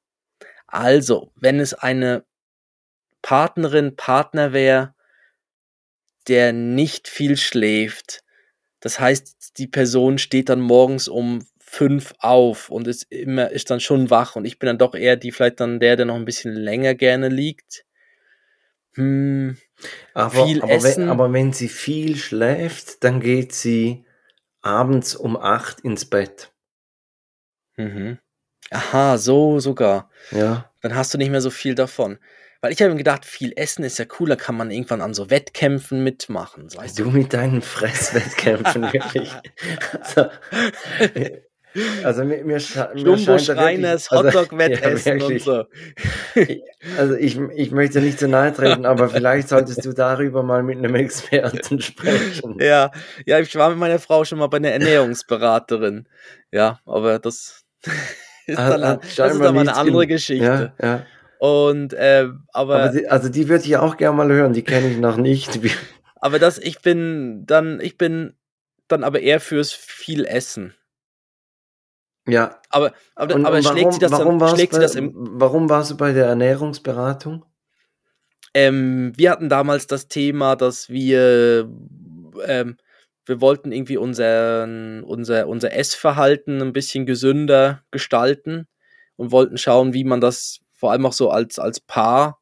Also, 0.67 1.33
wenn 1.37 1.59
es 1.59 1.75
eine 1.75 2.25
Partnerin, 3.23 3.97
Partner 3.97 4.53
wäre, 4.53 4.95
der 6.29 6.53
nicht 6.53 7.09
viel 7.09 7.37
schläft, 7.37 8.23
das 8.81 9.01
heißt, 9.01 9.59
die 9.59 9.69
Person 9.69 10.19
steht 10.19 10.49
dann 10.49 10.61
morgens 10.61 11.09
um 11.09 11.47
fünf 11.59 12.15
auf 12.19 12.71
und 12.71 12.87
ist 12.87 13.05
immer, 13.11 13.51
ist 13.51 13.71
dann 13.71 13.81
schon 13.81 14.11
wach 14.11 14.37
und 14.37 14.45
ich 14.45 14.59
bin 14.59 14.67
dann 14.67 14.79
doch 14.79 14.95
eher 14.95 15.17
die, 15.17 15.33
vielleicht 15.33 15.61
dann 15.61 15.81
der, 15.81 15.97
der 15.97 16.07
noch 16.07 16.15
ein 16.15 16.25
bisschen 16.25 16.53
länger 16.53 16.95
gerne 16.95 17.29
liegt. 17.29 17.85
Hm, 18.97 19.57
Aber, 20.15 20.47
viel 20.47 20.59
aber, 20.63 20.71
wenn, 20.71 20.79
essen. 20.79 21.09
aber 21.09 21.33
wenn 21.33 21.53
sie 21.53 21.69
viel 21.69 22.17
schläft, 22.17 23.05
dann 23.05 23.21
geht 23.21 23.53
sie 23.53 24.05
abends 24.63 25.15
um 25.15 25.37
acht 25.37 25.81
ins 25.81 26.07
Bett. 26.07 26.53
Mhm. 27.77 28.19
Aha, 28.71 29.19
so 29.19 29.61
sogar. 29.61 30.11
Ja. 30.31 30.71
Dann 30.83 30.95
hast 30.95 31.15
du 31.15 31.19
nicht 31.19 31.31
mehr 31.31 31.41
so 31.43 31.51
viel 31.51 31.75
davon. 31.75 32.19
Weil 32.63 32.73
ich 32.73 32.81
habe 32.81 32.91
mir 32.91 32.97
gedacht, 32.97 33.25
viel 33.27 33.53
Essen 33.55 33.85
ist 33.85 33.99
ja 33.99 34.07
cool, 34.19 34.29
da 34.31 34.37
kann 34.37 34.57
man 34.57 34.71
irgendwann 34.71 35.03
an 35.03 35.15
so 35.15 35.31
Wettkämpfen 35.31 36.03
mitmachen. 36.03 36.69
So, 36.71 36.79
weißt 36.79 36.99
du? 36.99 37.11
Mit 37.11 37.33
deinen 37.35 37.61
Fresswettkämpfen, 37.63 38.83
wirklich. 38.93 39.31
Also, 39.93 40.31
also 42.05 42.25
mir, 42.25 42.45
mir, 42.45 42.61
scha 42.61 42.91
mir 42.95 43.19
scheint 43.19 43.43
Schreiners, 43.43 44.11
also, 44.11 44.25
Hotdog-Wettessen 44.29 45.19
ja, 45.19 45.27
und 45.27 45.41
so. 45.41 45.65
Also 46.99 47.15
ich, 47.15 47.39
ich 47.55 47.71
möchte 47.73 48.01
nicht 48.01 48.19
zu 48.19 48.29
nahe 48.29 48.53
treten, 48.55 48.87
aber 48.87 49.09
vielleicht 49.09 49.49
solltest 49.49 49.85
du 49.85 49.93
darüber 49.93 50.43
mal 50.43 50.63
mit 50.63 50.79
einem 50.79 50.95
Experten 50.95 51.81
sprechen. 51.81 52.59
Ja, 52.61 52.93
ja, 53.27 53.41
ich 53.41 53.55
war 53.57 53.71
mit 53.71 53.79
meiner 53.79 53.99
Frau 53.99 54.25
schon 54.25 54.39
mal 54.39 54.47
bei 54.47 54.59
einer 54.59 54.71
Ernährungsberaterin. 54.71 56.09
Ja, 56.53 56.79
aber 56.87 57.19
das 57.19 57.65
ist 58.47 58.57
Hat- 58.59 58.75
dann, 58.75 58.85
hat 58.87 59.03
das 59.03 59.33
ist 59.33 59.41
dann 59.43 59.55
mal 59.55 59.61
eine 59.61 59.75
andere 59.77 60.07
gen- 60.07 60.17
Geschichte. 60.17 60.73
Ja, 60.81 60.87
ja. 60.87 61.07
Und 61.39 61.93
äh, 61.93 62.29
aber, 62.53 62.77
Aber 62.77 62.89
die, 62.91 63.09
also 63.09 63.29
die 63.29 63.49
würde 63.49 63.65
ich 63.65 63.77
auch 63.77 63.97
gerne 63.97 64.17
mal 64.17 64.29
hören, 64.33 64.53
die 64.53 64.63
kenne 64.63 64.89
ich 64.91 64.97
noch 64.97 65.17
nicht. 65.17 65.59
Aber 66.17 66.39
das, 66.39 66.57
ich 66.59 66.81
bin 66.81 67.45
dann, 67.47 67.79
ich 67.81 67.99
bin 67.99 68.35
dann 68.89 69.05
aber 69.05 69.21
eher 69.21 69.41
fürs 69.41 69.73
viel 69.73 70.25
Essen. 70.25 70.75
Ja, 72.29 72.61
Aber, 72.71 72.93
aber, 73.15 73.35
und, 73.37 73.47
aber 73.47 73.57
und 73.57 73.65
schlägt 73.65 73.93
sie 73.95 74.01
das 74.01 74.13
warum 74.13 74.39
dann, 74.39 74.55
schlägt 74.55 74.73
sie 74.73 74.79
bei, 74.79 74.83
das 74.83 74.95
im, 74.95 75.13
warum 75.15 75.69
warst 75.69 75.93
du 75.93 75.97
bei 75.97 76.13
der 76.13 76.27
Ernährungsberatung? 76.27 77.45
Ähm, 78.53 79.13
wir 79.17 79.31
hatten 79.31 79.49
damals 79.49 79.87
das 79.87 80.09
Thema, 80.09 80.57
dass 80.57 80.89
wir, 80.89 81.71
ähm, 82.47 82.77
wir 83.27 83.41
wollten 83.41 83.71
irgendwie 83.71 83.97
unseren, 83.97 85.05
unser, 85.05 85.47
unser 85.47 85.73
Essverhalten 85.73 86.63
ein 86.63 86.73
bisschen 86.73 87.07
gesünder 87.07 87.83
gestalten 87.91 88.67
und 89.17 89.31
wollten 89.31 89.59
schauen, 89.59 89.95
wie 89.95 90.05
man 90.05 90.21
das 90.21 90.61
vor 90.73 90.93
allem 90.93 91.07
auch 91.07 91.13
so 91.13 91.31
als, 91.31 91.59
als 91.59 91.81
Paar, 91.81 92.41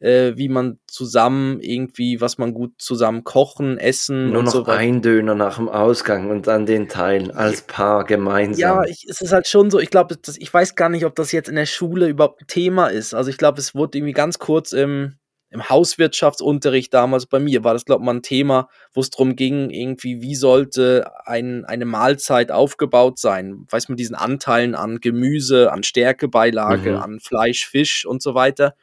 äh, 0.00 0.32
wie 0.36 0.48
man 0.48 0.78
zusammen 0.86 1.60
irgendwie, 1.60 2.20
was 2.20 2.36
man 2.38 2.52
gut 2.52 2.72
zusammen 2.78 3.24
kochen, 3.24 3.78
essen 3.78 4.30
Nur 4.30 4.40
und 4.40 4.44
noch 4.46 4.52
so 4.52 4.66
weiter. 4.66 4.78
ein 4.78 5.00
Döner 5.02 5.34
nach 5.34 5.56
dem 5.56 5.68
Ausgang 5.68 6.30
und 6.30 6.46
dann 6.46 6.66
den 6.66 6.88
teilen 6.88 7.30
als 7.30 7.62
Paar 7.62 8.04
gemeinsam. 8.04 8.60
Ja, 8.60 8.84
ich, 8.84 9.06
es 9.08 9.20
ist 9.22 9.32
halt 9.32 9.46
schon 9.46 9.70
so, 9.70 9.78
ich 9.80 9.90
glaube, 9.90 10.16
ich 10.38 10.52
weiß 10.52 10.74
gar 10.74 10.88
nicht, 10.90 11.04
ob 11.06 11.14
das 11.14 11.32
jetzt 11.32 11.48
in 11.48 11.56
der 11.56 11.66
Schule 11.66 12.08
überhaupt 12.08 12.42
ein 12.42 12.46
Thema 12.46 12.88
ist. 12.88 13.14
Also 13.14 13.30
ich 13.30 13.38
glaube, 13.38 13.58
es 13.60 13.74
wurde 13.74 13.96
irgendwie 13.98 14.12
ganz 14.12 14.38
kurz 14.38 14.72
im, 14.72 15.14
im 15.50 15.68
Hauswirtschaftsunterricht 16.10 16.92
damals 16.92 17.26
bei 17.26 17.38
mir, 17.38 17.64
war 17.64 17.72
das, 17.72 17.84
glaube 17.84 18.02
ich, 18.02 18.06
mal 18.06 18.14
ein 18.14 18.22
Thema, 18.22 18.68
wo 18.92 19.00
es 19.00 19.10
darum 19.10 19.36
ging, 19.36 19.70
irgendwie, 19.70 20.20
wie 20.20 20.34
sollte 20.34 21.10
ein, 21.24 21.64
eine 21.64 21.84
Mahlzeit 21.84 22.50
aufgebaut 22.50 23.18
sein? 23.18 23.66
Weiß 23.70 23.88
man 23.88 23.96
diesen 23.96 24.14
Anteilen 24.16 24.74
an 24.74 25.00
Gemüse, 25.00 25.72
an 25.72 25.82
Stärkebeilage, 25.82 26.90
Mhm. 26.92 26.96
an 26.98 27.20
Fleisch, 27.20 27.66
Fisch 27.66 28.04
und 28.06 28.22
so 28.22 28.34
weiter. 28.34 28.74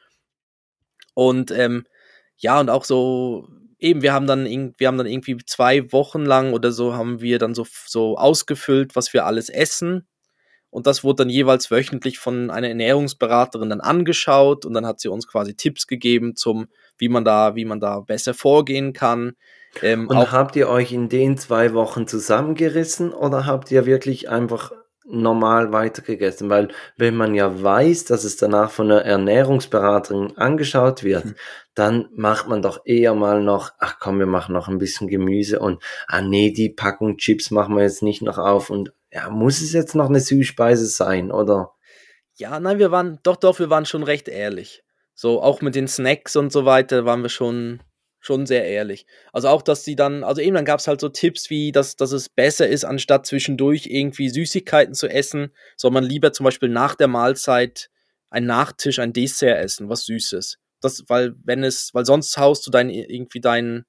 Und 1.14 1.52
ähm, 1.52 1.86
ja, 2.38 2.60
und 2.60 2.70
auch 2.70 2.84
so, 2.84 3.48
eben, 3.80 4.02
wir 4.02 4.14
haben 4.14 4.28
dann, 4.28 4.46
wir 4.46 4.88
haben 4.88 4.98
dann 4.98 5.08
irgendwie 5.08 5.38
zwei 5.46 5.92
Wochen 5.92 6.26
lang 6.26 6.54
oder 6.54 6.72
so, 6.72 6.94
haben 6.94 7.22
wir 7.22 7.40
dann 7.40 7.54
so, 7.54 7.66
so 7.86 8.18
ausgefüllt, 8.18 8.96
was 8.96 9.14
wir 9.14 9.26
alles 9.26 9.50
essen. 9.50 10.08
Und 10.70 10.88
das 10.88 11.04
wurde 11.04 11.18
dann 11.18 11.30
jeweils 11.30 11.70
wöchentlich 11.70 12.18
von 12.18 12.50
einer 12.50 12.68
Ernährungsberaterin 12.70 13.70
dann 13.70 13.82
angeschaut 13.82 14.66
und 14.66 14.74
dann 14.74 14.88
hat 14.88 15.00
sie 15.00 15.08
uns 15.08 15.28
quasi 15.28 15.56
Tipps 15.56 15.86
gegeben 15.86 16.36
zum, 16.36 16.68
wie 16.98 17.10
man 17.10 17.24
da, 17.24 17.56
wie 17.56 17.66
man 17.66 17.80
da 17.80 18.00
besser 18.00 18.34
vorgehen 18.34 18.92
kann. 18.92 19.34
Ähm, 19.84 20.08
Und 20.08 20.18
auch, 20.18 20.32
habt 20.32 20.56
ihr 20.56 20.70
euch 20.70 20.92
in 20.92 21.10
den 21.10 21.38
zwei 21.38 21.74
Wochen 21.76 22.08
zusammengerissen 22.08 23.14
oder 23.14 23.46
habt 23.46 23.70
ihr 23.70 23.86
wirklich 23.86 24.30
einfach 24.30 24.72
normal 25.06 25.72
weitergegessen? 25.72 26.50
Weil 26.50 26.70
wenn 26.98 27.16
man 27.16 27.36
ja 27.36 27.62
weiß, 27.64 28.06
dass 28.06 28.24
es 28.24 28.38
danach 28.38 28.72
von 28.72 28.92
einer 28.92 29.02
Ernährungsberaterin 29.04 30.38
angeschaut 30.38 31.04
wird, 31.04 31.24
Hm. 31.24 31.36
dann 31.76 32.10
macht 32.16 32.48
man 32.48 32.62
doch 32.62 32.82
eher 32.86 33.14
mal 33.16 33.42
noch, 33.44 33.72
ach 33.80 33.98
komm, 34.00 34.20
wir 34.20 34.26
machen 34.26 34.54
noch 34.54 34.68
ein 34.68 34.78
bisschen 34.78 35.08
Gemüse 35.08 35.60
und, 35.60 35.82
ah 36.08 36.22
nee, 36.22 36.52
die 36.52 36.70
Packung 36.70 37.18
Chips 37.18 37.52
machen 37.52 37.76
wir 37.76 37.84
jetzt 37.84 38.04
nicht 38.04 38.22
noch 38.22 38.38
auf 38.38 38.70
und 38.70 38.94
ja, 39.12 39.30
muss 39.30 39.62
es 39.62 39.74
jetzt 39.74 39.96
noch 39.96 40.10
eine 40.10 40.20
Süßspeise 40.20 40.86
sein 40.88 41.32
oder? 41.32 41.72
ja, 42.36 42.60
nein, 42.60 42.80
wir 42.80 42.92
waren, 42.92 43.20
doch, 43.24 43.36
doch, 43.36 43.60
wir 43.60 43.70
waren 43.70 43.86
schon 43.86 44.04
recht 44.04 44.28
ehrlich. 44.28 44.84
So, 45.14 45.42
auch 45.42 45.62
mit 45.62 45.76
den 45.76 45.88
Snacks 45.88 46.36
und 46.36 46.52
so 46.52 46.66
weiter 46.66 47.06
waren 47.06 47.22
wir 47.22 47.30
schon, 47.30 47.82
schon 48.26 48.46
sehr 48.46 48.66
ehrlich. 48.66 49.06
Also 49.34 49.50
auch, 49.50 49.62
dass 49.62 49.84
die 49.84 49.96
dann, 49.96 50.24
also 50.24 50.42
eben 50.42 50.56
dann 50.56 50.66
gab 50.66 50.80
es 50.80 50.88
halt 50.88 51.02
so 51.02 51.10
Tipps 51.10 51.50
wie, 51.50 51.72
dass, 51.72 51.96
dass 51.98 52.12
es 52.14 52.30
besser 52.30 52.68
ist, 52.68 52.86
anstatt 52.86 53.26
zwischendurch 53.26 53.88
irgendwie 53.88 54.30
Süßigkeiten 54.30 54.94
zu 54.94 55.08
essen, 55.08 55.52
soll 55.76 55.92
man 55.92 56.04
lieber 56.04 56.32
zum 56.32 56.46
Beispiel 56.46 56.70
nach 56.70 56.96
der 56.96 57.10
Mahlzeit 57.10 57.90
ein 58.30 58.46
Nachtisch, 58.46 59.00
ein 59.00 59.14
Dessert 59.14 59.60
essen, 59.60 59.90
was 59.90 60.06
Süßes. 60.06 60.58
Das, 60.82 61.04
weil, 61.08 61.36
wenn 61.44 61.64
es, 61.64 61.94
weil 61.94 62.06
sonst 62.06 62.38
haust 62.38 62.66
du 62.66 62.72
dein, 62.72 62.90
irgendwie 62.90 63.42
deinen, 63.42 63.86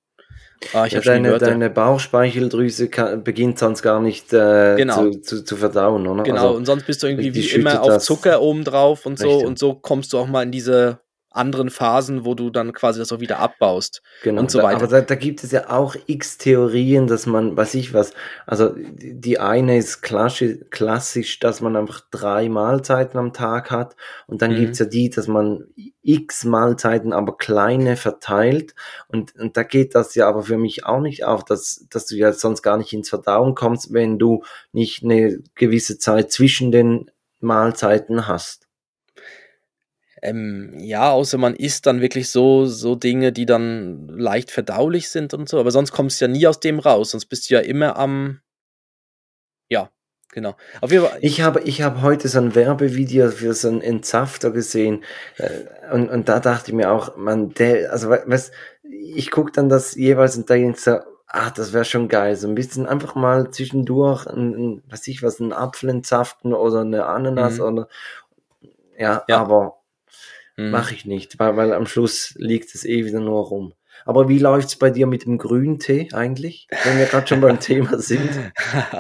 ah, 0.73 0.87
ich 0.87 0.93
Ja, 0.93 1.01
deine, 1.01 1.31
Wörter. 1.31 1.47
deine 1.47 1.71
Bauchspeicheldrüse 1.71 2.89
kann, 2.89 3.23
beginnt 3.25 3.59
sonst 3.59 3.83
gar 3.83 4.01
nicht 4.01 4.33
äh, 4.33 4.77
Genau. 4.77 5.11
zu, 5.11 5.21
zu, 5.21 5.45
zu 5.45 5.57
verdauen, 5.57 6.07
oder? 6.07 6.25
Genau, 6.25 6.49
Also, 6.49 6.57
und 6.57 6.67
sonst 6.67 6.87
bist 6.87 7.03
du 7.03 7.07
irgendwie 7.07 7.35
wie 7.35 7.49
immer 7.49 7.83
auf 7.83 7.99
Zucker 7.99 8.43
oben 8.43 8.65
drauf 8.65 9.07
und 9.07 9.19
so 9.19 9.29
Richtig. 9.29 9.47
und 9.47 9.59
so 9.59 9.75
kommst 9.75 10.13
du 10.13 10.19
auch 10.19 10.27
mal 10.27 10.43
in 10.43 10.51
diese 10.53 11.01
anderen 11.35 11.71
Phasen, 11.71 12.25
wo 12.25 12.35
du 12.35 12.51
dann 12.51 12.73
quasi 12.73 12.99
das 13.01 13.13
auch 13.13 13.21
wieder 13.21 13.39
abbaust. 13.39 14.03
Genau, 14.23 14.41
und 14.43 14.51
so 14.51 14.63
weiter. 14.63 14.77
aber 14.77 14.87
da, 14.87 15.01
da 15.01 15.15
gibt 15.17 15.43
es 15.45 15.51
ja 15.53 15.69
auch 15.71 15.97
x 16.07 16.39
Theorien, 16.39 17.07
dass 17.07 17.27
man, 17.27 17.57
weiß 17.57 17.75
ich 17.75 17.93
was, 17.93 18.13
also 18.47 18.75
die 18.77 19.39
eine 19.39 19.77
ist 19.77 20.01
klassisch, 20.03 20.59
klassisch 20.71 21.39
dass 21.41 21.61
man 21.61 21.77
einfach 21.77 22.01
drei 22.11 22.49
Mahlzeiten 22.49 23.19
am 23.19 23.33
Tag 23.33 23.71
hat 23.71 23.97
und 24.27 24.43
dann 24.43 24.53
Mhm. 24.53 24.57
gibt's 24.57 24.79
ja 24.79 24.87
die, 24.87 25.11
dass 25.11 25.27
man 25.29 25.65
x 26.03 26.45
Mahlzeiten, 26.45 27.13
aber 27.13 27.37
kleine 27.37 27.97
verteilt 27.97 28.75
und, 29.09 29.35
und 29.37 29.57
da 29.57 29.63
geht 29.63 29.95
das 29.95 30.15
ja 30.15 30.29
aber 30.29 30.43
für 30.43 30.59
mich 30.59 30.87
auch 30.87 31.01
nicht 31.01 31.25
auf, 31.25 31.45
dass, 31.45 31.87
dass 31.91 32.07
du 32.07 32.17
ja 32.17 32.33
sonst 32.33 32.63
gar 32.63 32.77
nicht 32.77 32.93
ins 32.93 33.09
Verdauen 33.09 33.55
kommst, 33.55 33.93
wenn 33.93 34.19
du 34.19 34.43
nicht 34.73 35.03
eine 35.03 35.39
gewisse 35.55 35.99
Zeit 35.99 36.31
zwischen 36.31 36.71
den 36.73 37.11
Mahlzeiten 37.41 38.27
hast. 38.29 38.64
Ähm, 40.25 40.73
ja, 40.79 41.11
außer 41.13 41.37
man 41.39 41.55
isst 41.55 41.87
dann 41.87 42.01
wirklich 42.01 42.31
so, 42.31 42.65
so 42.67 42.95
Dinge, 42.97 43.31
die 43.33 43.45
dann 43.47 44.09
leicht 44.09 44.51
verdaulich 44.51 45.11
sind 45.11 45.35
und 45.35 45.49
so, 45.51 45.61
aber 45.61 45.71
sonst 45.71 45.93
kommst 45.93 46.21
du 46.21 46.25
ja 46.25 46.31
nie 46.31 46.47
aus 46.47 46.61
dem 46.61 46.79
raus, 46.79 47.11
sonst 47.11 47.27
bist 47.27 47.51
du 47.51 47.55
ja 47.55 47.61
immer 47.61 47.97
am, 47.97 48.41
ja, 49.69 49.91
genau. 50.33 50.55
Auf 50.81 50.91
jeden 50.93 51.05
Fall, 51.07 51.19
Ich 51.21 51.41
habe, 51.43 51.61
ich 51.61 51.83
habe 51.83 52.03
heute 52.03 52.29
so 52.29 52.39
ein 52.39 52.55
Werbevideo 52.55 53.31
für 53.31 53.55
so 53.55 53.69
einen 53.69 53.81
Entsafter 53.81 54.51
gesehen 54.51 55.05
äh, 55.39 55.93
und, 55.93 56.09
und 56.11 56.29
da 56.29 56.41
dachte 56.41 56.71
ich 56.71 56.75
mir 56.75 56.91
auch, 56.91 57.17
man, 57.17 57.51
der, 57.55 57.93
also 57.93 58.11
was, 58.11 58.51
ich 58.83 59.31
gucke 59.31 59.53
dann 59.53 59.69
das 59.69 59.95
jeweils 59.95 60.37
und 60.37 60.49
denke 60.49 60.79
so, 60.79 60.99
ah, 61.27 61.51
das 61.51 61.73
wäre 61.73 61.85
schon 61.85 62.09
geil, 62.09 62.37
so 62.37 62.47
ein 62.49 62.55
bisschen 62.55 62.87
einfach 62.87 63.15
mal 63.15 63.51
zwischendurch, 63.51 64.27
ein, 64.27 64.55
ein, 64.55 64.83
was 64.89 65.07
ich 65.07 65.23
was, 65.23 65.41
einen 65.41 65.53
Apfel 65.53 65.91
entsaften 65.91 66.53
oder 66.55 66.81
eine 66.83 67.07
Ananas 67.07 67.59
Mhm. 67.59 67.65
oder, 67.65 67.89
ja, 68.99 69.25
Ja. 69.29 69.39
aber 69.41 69.79
hm. 70.57 70.71
mache 70.71 70.95
ich 70.95 71.05
nicht, 71.05 71.39
weil, 71.39 71.57
weil 71.57 71.73
am 71.73 71.87
Schluss 71.87 72.35
liegt 72.37 72.75
es 72.75 72.85
eh 72.85 73.05
wieder 73.05 73.21
nur 73.21 73.45
rum. 73.45 73.75
Aber 74.05 74.29
wie 74.29 74.39
läuft's 74.39 74.77
bei 74.77 74.91
dir 74.91 75.07
mit 75.07 75.25
dem 75.25 75.39
Grüntee 75.39 76.09
eigentlich, 76.13 76.69
wenn 76.85 76.99
wir 76.99 77.07
gerade 77.07 77.27
schon 77.27 77.41
beim 77.41 77.61
Thema 77.61 77.99
sind? 77.99 78.31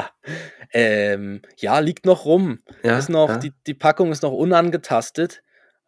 ähm, 0.73 1.43
ja, 1.59 1.79
liegt 1.81 2.07
noch 2.07 2.25
rum. 2.25 2.61
Ja, 2.83 2.99
ist 2.99 3.11
noch, 3.11 3.29
ja. 3.29 3.37
die, 3.39 3.53
die 3.67 3.75
Packung 3.75 4.13
ist 4.13 4.23
noch 4.23 4.33
unangetastet. 4.33 5.43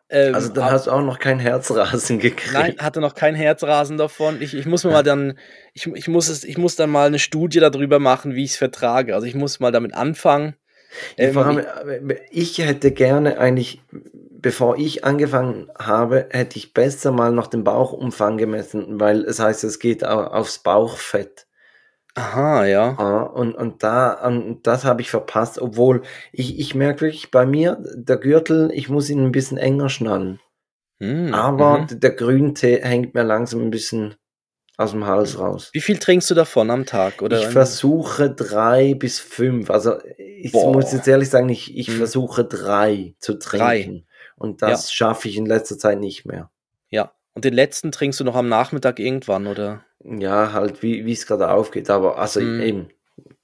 Ähm, 0.08 0.34
Also 0.34 0.52
dann 0.52 0.70
hast 0.70 0.86
du 0.86 0.90
auch 0.92 1.02
noch 1.02 1.18
kein 1.18 1.38
Herzrasen 1.38 2.18
gekriegt. 2.18 2.52
Nein, 2.52 2.76
hatte 2.78 3.00
noch 3.00 3.14
kein 3.14 3.34
Herzrasen 3.34 3.96
davon. 3.96 4.40
Ich, 4.40 4.54
ich 4.54 4.66
muss 4.66 4.84
mir 4.84 4.90
mal 4.90 5.02
dann, 5.02 5.38
ich, 5.72 5.86
ich, 5.86 6.08
muss 6.08 6.28
es, 6.28 6.44
ich 6.44 6.58
muss 6.58 6.76
dann 6.76 6.90
mal 6.90 7.06
eine 7.06 7.18
Studie 7.18 7.60
darüber 7.60 7.98
machen, 7.98 8.34
wie 8.34 8.44
ich 8.44 8.52
es 8.52 8.56
vertrage. 8.56 9.14
Also 9.14 9.26
ich 9.26 9.34
muss 9.34 9.60
mal 9.60 9.72
damit 9.72 9.94
anfangen. 9.94 10.54
Ja, 11.16 11.28
Ähm, 11.28 11.36
allem, 11.46 11.58
äh, 12.10 12.16
ich 12.30 12.58
hätte 12.58 12.92
gerne 12.92 13.38
eigentlich, 13.38 13.82
bevor 14.30 14.76
ich 14.78 15.04
angefangen 15.04 15.68
habe, 15.78 16.26
hätte 16.30 16.58
ich 16.58 16.74
besser 16.74 17.12
mal 17.12 17.32
noch 17.32 17.46
den 17.48 17.64
Bauchumfang 17.64 18.38
gemessen, 18.38 19.00
weil 19.00 19.24
es 19.24 19.38
heißt, 19.40 19.64
es 19.64 19.78
geht 19.78 20.04
au- 20.04 20.24
aufs 20.24 20.58
Bauchfett. 20.60 21.46
Aha, 22.16 22.64
ja. 22.66 22.84
Ah, 22.98 23.22
und, 23.22 23.54
und 23.54 23.82
da, 23.82 24.12
und 24.26 24.66
das 24.66 24.84
habe 24.84 25.02
ich 25.02 25.10
verpasst, 25.10 25.58
obwohl 25.58 26.02
ich, 26.32 26.58
ich 26.58 26.74
merke 26.74 27.02
wirklich 27.02 27.30
bei 27.30 27.44
mir, 27.44 27.82
der 27.94 28.16
Gürtel, 28.16 28.70
ich 28.72 28.88
muss 28.88 29.10
ihn 29.10 29.22
ein 29.22 29.32
bisschen 29.32 29.58
enger 29.58 29.90
schnallen. 29.90 30.40
Hm, 31.00 31.28
Aber 31.30 31.86
mhm. 31.86 31.86
der 31.90 32.12
Grüntee 32.12 32.82
hängt 32.82 33.14
mir 33.14 33.24
langsam 33.24 33.62
ein 33.62 33.70
bisschen 33.70 34.16
aus 34.76 34.90
dem 34.90 35.06
Hals 35.06 35.38
raus. 35.38 35.70
Wie 35.72 35.80
viel 35.80 35.98
trinkst 35.98 36.30
du 36.30 36.34
davon 36.34 36.70
am 36.70 36.84
Tag? 36.84 37.22
Oder 37.22 37.40
Ich 37.40 37.46
versuche 37.46 38.30
drei 38.30 38.94
bis 38.94 39.18
fünf. 39.18 39.70
Also 39.70 39.94
ich 40.18 40.52
Boah. 40.52 40.72
muss 40.72 40.92
jetzt 40.92 41.08
ehrlich 41.08 41.30
sagen, 41.30 41.48
ich, 41.48 41.76
ich 41.76 41.88
Hm. 41.88 41.96
versuche 41.96 42.44
drei 42.44 43.14
zu 43.18 43.34
Drei. 43.38 43.82
trinken. 43.82 44.06
Und 44.36 44.60
das 44.60 44.92
schaffe 44.92 45.28
ich 45.28 45.36
in 45.38 45.46
letzter 45.46 45.78
Zeit 45.78 45.98
nicht 45.98 46.26
mehr. 46.26 46.50
Ja. 46.90 47.12
Und 47.34 47.44
den 47.44 47.54
letzten 47.54 47.90
trinkst 47.90 48.20
du 48.20 48.24
noch 48.24 48.36
am 48.36 48.48
Nachmittag 48.48 48.98
irgendwann, 48.98 49.46
oder? 49.46 49.84
Ja, 50.04 50.52
halt, 50.52 50.82
wie 50.82 51.10
es 51.10 51.26
gerade 51.26 51.50
aufgeht. 51.50 51.88
Aber 51.90 52.18
also 52.18 52.40
Hm. 52.40 52.60
eben, 52.60 52.88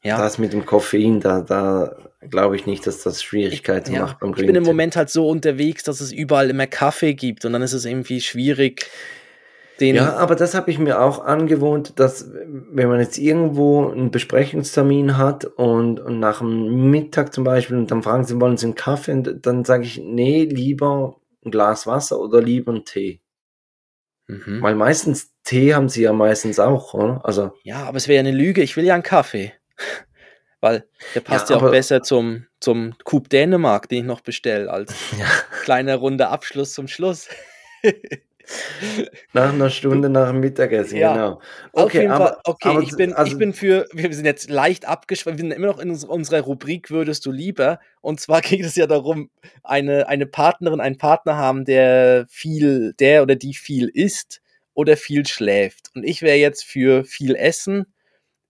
Ja. 0.04 0.18
das 0.18 0.36
mit 0.38 0.52
dem 0.52 0.66
Koffein, 0.66 1.20
da, 1.20 1.40
da 1.40 1.96
glaube 2.28 2.56
ich 2.56 2.66
nicht, 2.66 2.86
dass 2.86 3.02
das 3.02 3.22
Schwierigkeiten 3.22 3.94
ja. 3.94 4.02
macht 4.02 4.20
beim 4.20 4.34
Ich 4.36 4.46
bin 4.46 4.54
im. 4.54 4.62
Moment 4.64 4.96
halt 4.96 5.08
so 5.08 5.28
unterwegs, 5.28 5.82
dass 5.82 6.00
es 6.02 6.12
überall 6.12 6.50
immer 6.50 6.66
Kaffee 6.66 7.14
gibt 7.14 7.44
und 7.46 7.52
dann 7.54 7.62
ist 7.62 7.72
es 7.72 7.84
irgendwie 7.86 8.20
schwierig, 8.20 8.90
den. 9.82 9.96
Ja, 9.96 10.16
aber 10.16 10.36
das 10.36 10.54
habe 10.54 10.70
ich 10.70 10.78
mir 10.78 11.00
auch 11.00 11.24
angewohnt, 11.24 11.98
dass 11.98 12.30
wenn 12.32 12.88
man 12.88 13.00
jetzt 13.00 13.18
irgendwo 13.18 13.90
einen 13.90 14.10
Besprechungstermin 14.10 15.18
hat 15.18 15.44
und, 15.44 16.00
und 16.00 16.20
nach 16.20 16.38
dem 16.38 16.90
Mittag 16.90 17.34
zum 17.34 17.44
Beispiel 17.44 17.76
und 17.76 17.90
dann 17.90 18.02
fragen 18.02 18.24
sie, 18.24 18.40
wollen 18.40 18.56
sie 18.56 18.66
einen 18.66 18.74
Kaffee? 18.76 19.12
Und 19.12 19.44
dann 19.44 19.64
sage 19.64 19.84
ich, 19.84 20.00
nee, 20.02 20.44
lieber 20.44 21.16
ein 21.44 21.50
Glas 21.50 21.86
Wasser 21.86 22.20
oder 22.20 22.40
lieber 22.40 22.72
einen 22.72 22.84
Tee. 22.84 23.20
Mhm. 24.28 24.62
Weil 24.62 24.76
meistens 24.76 25.32
Tee 25.44 25.74
haben 25.74 25.88
sie 25.88 26.02
ja 26.02 26.12
meistens 26.12 26.58
auch, 26.60 26.94
oder? 26.94 27.20
Also, 27.24 27.52
Ja, 27.64 27.84
aber 27.84 27.96
es 27.96 28.06
wäre 28.06 28.16
ja 28.16 28.20
eine 28.20 28.36
Lüge. 28.36 28.62
Ich 28.62 28.76
will 28.76 28.84
ja 28.84 28.94
einen 28.94 29.02
Kaffee. 29.02 29.52
Weil 30.60 30.86
der 31.16 31.20
passt 31.22 31.50
ja, 31.50 31.56
Ja, 31.56 31.62
auch 31.62 31.70
besser 31.72 32.02
zum, 32.02 32.46
zum 32.60 32.94
Coupe 33.02 33.28
Dänemark, 33.28 33.88
den 33.88 33.98
ich 33.98 34.04
noch 34.04 34.20
bestelle, 34.20 34.70
als 34.70 34.94
ja. 35.18 35.26
kleiner 35.64 35.96
runder 35.96 36.30
Abschluss 36.30 36.72
zum 36.72 36.86
Schluss. 36.86 37.28
nach 39.32 39.52
einer 39.52 39.70
Stunde 39.70 40.08
nach 40.08 40.30
dem 40.30 40.40
Mittagessen, 40.40 40.96
Ja. 40.98 41.12
genau. 41.12 41.40
Auf 41.72 41.92
jeden 41.94 42.08
Fall, 42.10 42.36
okay, 42.44 42.68
aber 42.68 42.82
ich, 42.82 42.96
bin, 42.96 43.12
also- 43.12 43.32
ich 43.32 43.38
bin 43.38 43.52
für, 43.52 43.86
wir 43.92 44.12
sind 44.12 44.24
jetzt 44.24 44.50
leicht 44.50 44.86
abgeschweift, 44.86 45.38
wir 45.38 45.42
sind 45.42 45.52
immer 45.52 45.68
noch 45.68 45.78
in 45.78 45.90
uns- 45.90 46.04
unserer 46.04 46.40
Rubrik 46.40 46.90
Würdest 46.90 47.24
du 47.26 47.32
lieber? 47.32 47.78
Und 48.00 48.20
zwar 48.20 48.40
geht 48.60 48.64
es 48.64 48.76
ja 48.76 48.86
darum, 48.86 49.30
eine, 49.62 50.08
eine 50.08 50.26
Partnerin, 50.26 50.80
einen 50.80 50.98
Partner 50.98 51.36
haben, 51.36 51.64
der 51.64 52.26
viel, 52.28 52.94
der 52.98 53.22
oder 53.22 53.36
die 53.36 53.54
viel 53.54 53.88
isst 53.88 54.40
oder 54.74 54.96
viel 54.96 55.26
schläft. 55.26 55.90
Und 55.94 56.04
ich 56.04 56.22
wäre 56.22 56.36
jetzt 56.38 56.64
für 56.64 57.04
viel 57.04 57.34
Essen. 57.34 57.86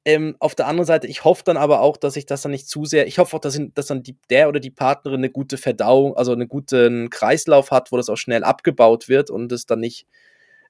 Ähm, 0.04 0.34
auf 0.40 0.54
der 0.56 0.66
anderen 0.66 0.86
Seite, 0.86 1.06
ich 1.06 1.24
hoffe 1.24 1.42
dann 1.44 1.56
aber 1.56 1.80
auch, 1.80 1.96
dass 1.96 2.16
ich 2.16 2.26
das 2.26 2.42
dann 2.42 2.50
nicht 2.50 2.68
zu 2.68 2.84
sehr, 2.84 3.06
ich 3.06 3.18
hoffe 3.18 3.36
auch, 3.36 3.40
dass, 3.40 3.60
dass 3.74 3.86
dann 3.86 4.02
die, 4.02 4.16
der 4.30 4.48
oder 4.48 4.58
die 4.58 4.70
Partnerin 4.70 5.20
eine 5.20 5.30
gute 5.30 5.56
Verdauung, 5.58 6.16
also 6.16 6.32
einen 6.32 6.48
guten 6.48 7.08
Kreislauf 7.08 7.70
hat, 7.70 7.92
wo 7.92 7.96
das 7.96 8.08
auch 8.08 8.16
schnell 8.16 8.42
abgebaut 8.42 9.08
wird 9.08 9.30
und 9.30 9.52
es 9.52 9.64
dann 9.66 9.78
nicht, 9.80 10.06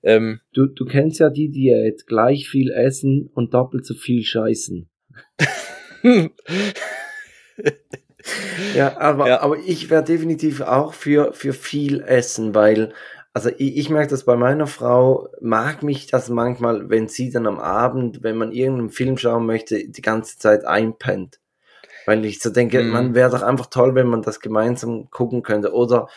ähm, 0.02 0.40
Du, 0.52 0.66
du 0.66 0.84
kennst 0.84 1.18
ja 1.20 1.30
die 1.30 1.48
Diät, 1.48 2.06
gleich 2.06 2.48
viel 2.48 2.70
essen 2.70 3.30
und 3.32 3.54
doppelt 3.54 3.86
so 3.86 3.94
viel 3.94 4.22
scheißen. 4.22 4.88
Ja, 8.76 8.98
aber, 8.98 9.28
Ja. 9.28 9.40
aber 9.40 9.56
ich 9.58 9.90
wäre 9.90 10.04
definitiv 10.04 10.60
auch 10.60 10.94
für, 10.94 11.32
für 11.32 11.52
viel 11.52 12.00
Essen, 12.02 12.54
weil, 12.54 12.92
also 13.34 13.48
ich, 13.50 13.76
ich 13.78 13.90
merke 13.90 14.10
das 14.10 14.24
bei 14.24 14.36
meiner 14.36 14.66
Frau, 14.66 15.28
mag 15.40 15.82
mich 15.82 16.06
das 16.06 16.28
manchmal, 16.28 16.90
wenn 16.90 17.08
sie 17.08 17.30
dann 17.30 17.46
am 17.46 17.58
Abend, 17.60 18.22
wenn 18.22 18.36
man 18.36 18.52
irgendeinen 18.52 18.90
Film 18.90 19.16
schauen 19.16 19.46
möchte, 19.46 19.88
die 19.88 20.02
ganze 20.02 20.38
Zeit 20.38 20.64
einpennt. 20.64 21.40
Weil 22.06 22.24
ich 22.24 22.40
so 22.40 22.50
denke, 22.50 22.82
Mhm. 22.82 22.90
man 22.90 23.14
wäre 23.14 23.30
doch 23.30 23.42
einfach 23.42 23.66
toll, 23.66 23.94
wenn 23.94 24.08
man 24.08 24.22
das 24.22 24.40
gemeinsam 24.40 25.10
gucken 25.10 25.42
könnte. 25.42 25.72
Oder 25.72 26.08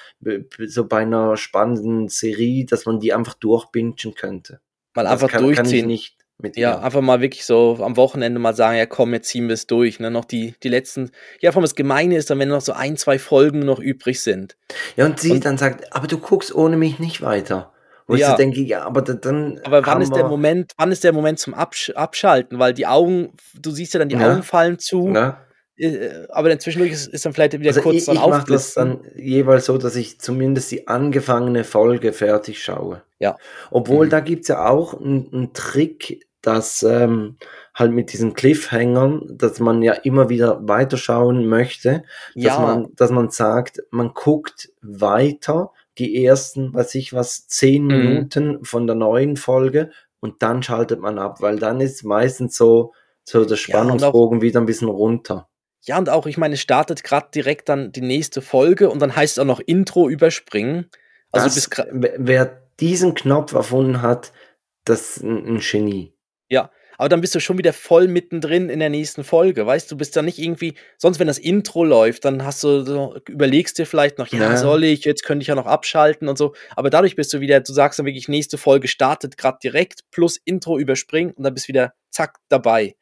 so 0.68 0.88
bei 0.88 1.00
einer 1.04 1.38
spannenden 1.38 2.08
Serie, 2.10 2.66
dass 2.66 2.86
man 2.86 3.00
die 3.00 3.14
einfach 3.14 3.36
durchbingen 3.36 3.96
könnte. 4.16 4.62
mal 4.96 5.08
einfach 5.08 5.30
kann, 5.30 5.52
kann 5.52 5.66
durchziehen. 5.66 5.88
nicht 5.88 6.15
mit 6.38 6.58
Ja, 6.58 6.80
einfach 6.80 7.02
mal 7.02 7.22
wirklich 7.22 7.46
so 7.46 7.78
am 7.82 7.96
Wochenende 7.98 8.40
mal 8.40 8.56
sagen, 8.56 8.78
ja 8.78 8.86
komm, 8.86 9.14
jetzt 9.14 9.30
ziehen 9.30 9.48
wir 9.48 9.54
es 9.54 9.68
durch. 9.68 10.00
Ne? 10.00 10.12
Noch 10.12 10.26
die, 10.26 10.54
die 10.64 10.70
letzten, 10.70 11.12
ja, 11.40 11.52
vor 11.52 11.60
allem 11.62 11.66
das 11.66 11.76
Gemeine 11.76 12.18
ist 12.18 12.30
dann, 12.30 12.40
wenn 12.40 12.50
noch 12.50 12.62
so 12.62 12.74
ein, 12.74 12.98
zwei 12.98 13.20
Folgen 13.20 13.60
noch 13.60 13.80
übrig 13.80 14.22
sind. 14.22 14.58
Ja, 14.98 15.06
und 15.06 15.20
sie 15.20 15.32
Und- 15.32 15.46
dann 15.46 15.58
sagt, 15.58 15.94
aber 15.96 16.08
du 16.08 16.18
guckst 16.18 16.54
ohne 16.54 16.76
mich 16.78 17.00
nicht 17.00 17.22
weiter. 17.22 17.72
Wo 18.08 18.14
ich 18.14 18.22
Ja. 18.22 18.32
so 18.32 18.38
denke, 18.38 18.62
ja, 18.62 18.84
aber 18.86 19.02
da- 19.02 19.14
dann. 19.14 19.60
Aber 19.64 19.84
wann 19.86 20.00
ist 20.02 20.14
der 20.16 20.28
Moment, 20.28 20.74
wann 20.78 20.92
ist 20.92 21.04
der 21.04 21.12
Moment 21.14 21.40
zum 21.40 21.56
Absch 21.56 21.90
Abschalten? 21.96 22.60
Weil 22.60 22.74
die 22.76 22.86
Augen, 22.86 23.32
du 23.60 23.72
siehst 23.72 23.94
ja 23.96 24.00
dann, 24.00 24.10
die 24.10 24.16
Ja. 24.16 24.32
Augen 24.32 24.44
fallen 24.44 24.78
zu, 24.78 25.08
Ne? 25.10 25.38
äh, 25.78 26.28
aber 26.30 26.50
dann 26.50 26.60
zwischendurch 26.60 26.92
ist, 26.92 27.08
ist 27.08 27.26
dann 27.26 27.34
vielleicht 27.34 27.54
wieder 27.54 27.70
Also 27.70 27.82
kurz 27.82 27.96
ich, 27.96 28.06
dann 28.06 28.18
ich 28.18 28.22
mache 28.28 28.46
das 28.52 28.76
dann 28.76 29.00
jeweils 29.16 29.66
so, 29.66 29.80
dass 29.80 29.96
ich 29.96 30.20
zumindest 30.20 30.70
die 30.70 30.88
angefangene 30.88 31.64
Folge 31.64 32.14
fertig 32.14 32.62
schaue. 32.64 33.02
Ja. 33.18 33.38
Obwohl, 33.72 34.06
Mhm. 34.06 34.10
da 34.12 34.20
gibt's 34.20 34.50
ja 34.50 34.70
auch 34.70 34.94
einen 35.02 35.50
Trick, 35.54 36.25
dass 36.46 36.84
ähm, 36.84 37.38
halt 37.74 37.92
mit 37.92 38.14
diesen 38.14 38.34
Cliffhangern, 38.34 39.24
dass 39.38 39.60
man 39.60 39.82
ja 39.82 39.94
immer 39.94 40.30
wieder 40.30 40.68
weiterschauen 40.68 41.48
möchte, 41.48 42.04
dass 42.36 42.44
Ja, 42.44 42.60
man, 42.60 42.96
dass 42.96 43.12
man 43.12 43.30
sagt, 43.30 43.82
man 43.92 44.14
guckt 44.14 44.72
weiter 44.82 45.72
die 45.98 46.24
ersten, 46.26 46.74
weiß 46.74 46.96
ich 46.96 47.14
was, 47.14 47.48
zehn 47.48 47.84
Mhm. 47.86 47.90
Minuten 47.98 48.64
von 48.66 48.86
der 48.88 48.96
neuen 48.96 49.38
Folge 49.38 49.92
und 50.20 50.42
dann 50.44 50.62
schaltet 50.64 51.00
man 51.00 51.18
ab, 51.20 51.42
weil 51.42 51.58
dann 51.60 51.80
ist 51.82 52.04
meistens 52.04 52.56
so, 52.58 52.94
so 53.24 53.40
der 53.44 53.56
Ja, 53.56 53.58
Spannungsbogen 53.58 54.42
wieder 54.42 54.60
ein 54.60 54.66
bisschen 54.66 54.90
runter. 54.90 55.50
ja, 55.86 55.98
und 55.98 56.10
auch, 56.10 56.26
ich 56.26 56.38
meine, 56.38 56.56
es 56.56 56.62
startet 56.62 57.04
gerade 57.04 57.28
direkt 57.34 57.70
dann 57.70 57.92
die 57.92 58.02
nächste 58.02 58.42
Folge 58.42 58.90
und 58.90 59.00
dann 59.00 59.16
heißt 59.16 59.38
es 59.38 59.40
auch 59.40 59.46
noch 59.46 59.60
Intro 59.60 60.10
überspringen. 60.10 60.90
Also 61.32 61.48
das, 61.48 61.70
wer- 61.92 62.62
diesen 62.80 63.14
Knopf 63.14 63.54
erfunden 63.54 64.02
hat, 64.02 64.34
das 64.84 65.18
ist 65.18 65.24
ein, 65.24 65.56
ein 65.56 65.62
Genie. 66.50 66.64
aber 66.98 67.10
dann 67.10 67.20
bist 67.22 67.36
du 67.36 67.40
schon 67.42 67.58
wieder 67.58 67.74
voll 67.74 68.08
mittendrin 68.08 68.70
in 68.70 68.80
der 68.80 68.90
nächsten 68.90 69.24
Folge, 69.26 69.66
weißt 69.66 69.92
du, 69.92 69.98
bist 69.98 70.16
dann 70.16 70.26
nicht 70.26 70.40
irgendwie, 70.40 70.76
sonst 70.98 71.20
wenn 71.20 71.28
das 71.28 71.38
Intro 71.38 71.84
läuft, 71.84 72.24
dann 72.24 72.46
hast 72.46 72.64
du 72.64 72.84
so, 72.86 73.18
überlegst 73.28 73.78
dir 73.78 73.86
vielleicht 73.86 74.18
noch, 74.18 74.28
ja, 74.28 74.40
Ja. 74.40 74.56
soll 74.58 74.84
ich, 74.86 75.04
jetzt 75.04 75.24
könnte 75.26 75.42
ich 75.42 75.48
ja 75.48 75.56
noch 75.56 75.66
abschalten 75.66 76.28
und 76.30 76.38
so, 76.38 76.54
aber 76.76 76.90
dadurch 76.90 77.16
bist 77.18 77.34
du 77.34 77.42
wieder, 77.42 77.60
du 77.60 77.74
sagst 77.74 78.00
dann 78.00 78.06
wirklich, 78.06 78.28
nächste 78.30 78.58
Folge 78.58 78.88
startet 78.88 79.38
gerade 79.38 79.58
direkt, 79.62 80.02
plus 80.12 80.38
Intro 80.46 80.78
überspringen 80.80 81.32
und 81.34 81.44
dann 81.44 81.54
bist 81.54 81.68
du 81.68 81.70
wieder 81.70 81.94
zack 82.12 82.38
dabei. 82.48 82.96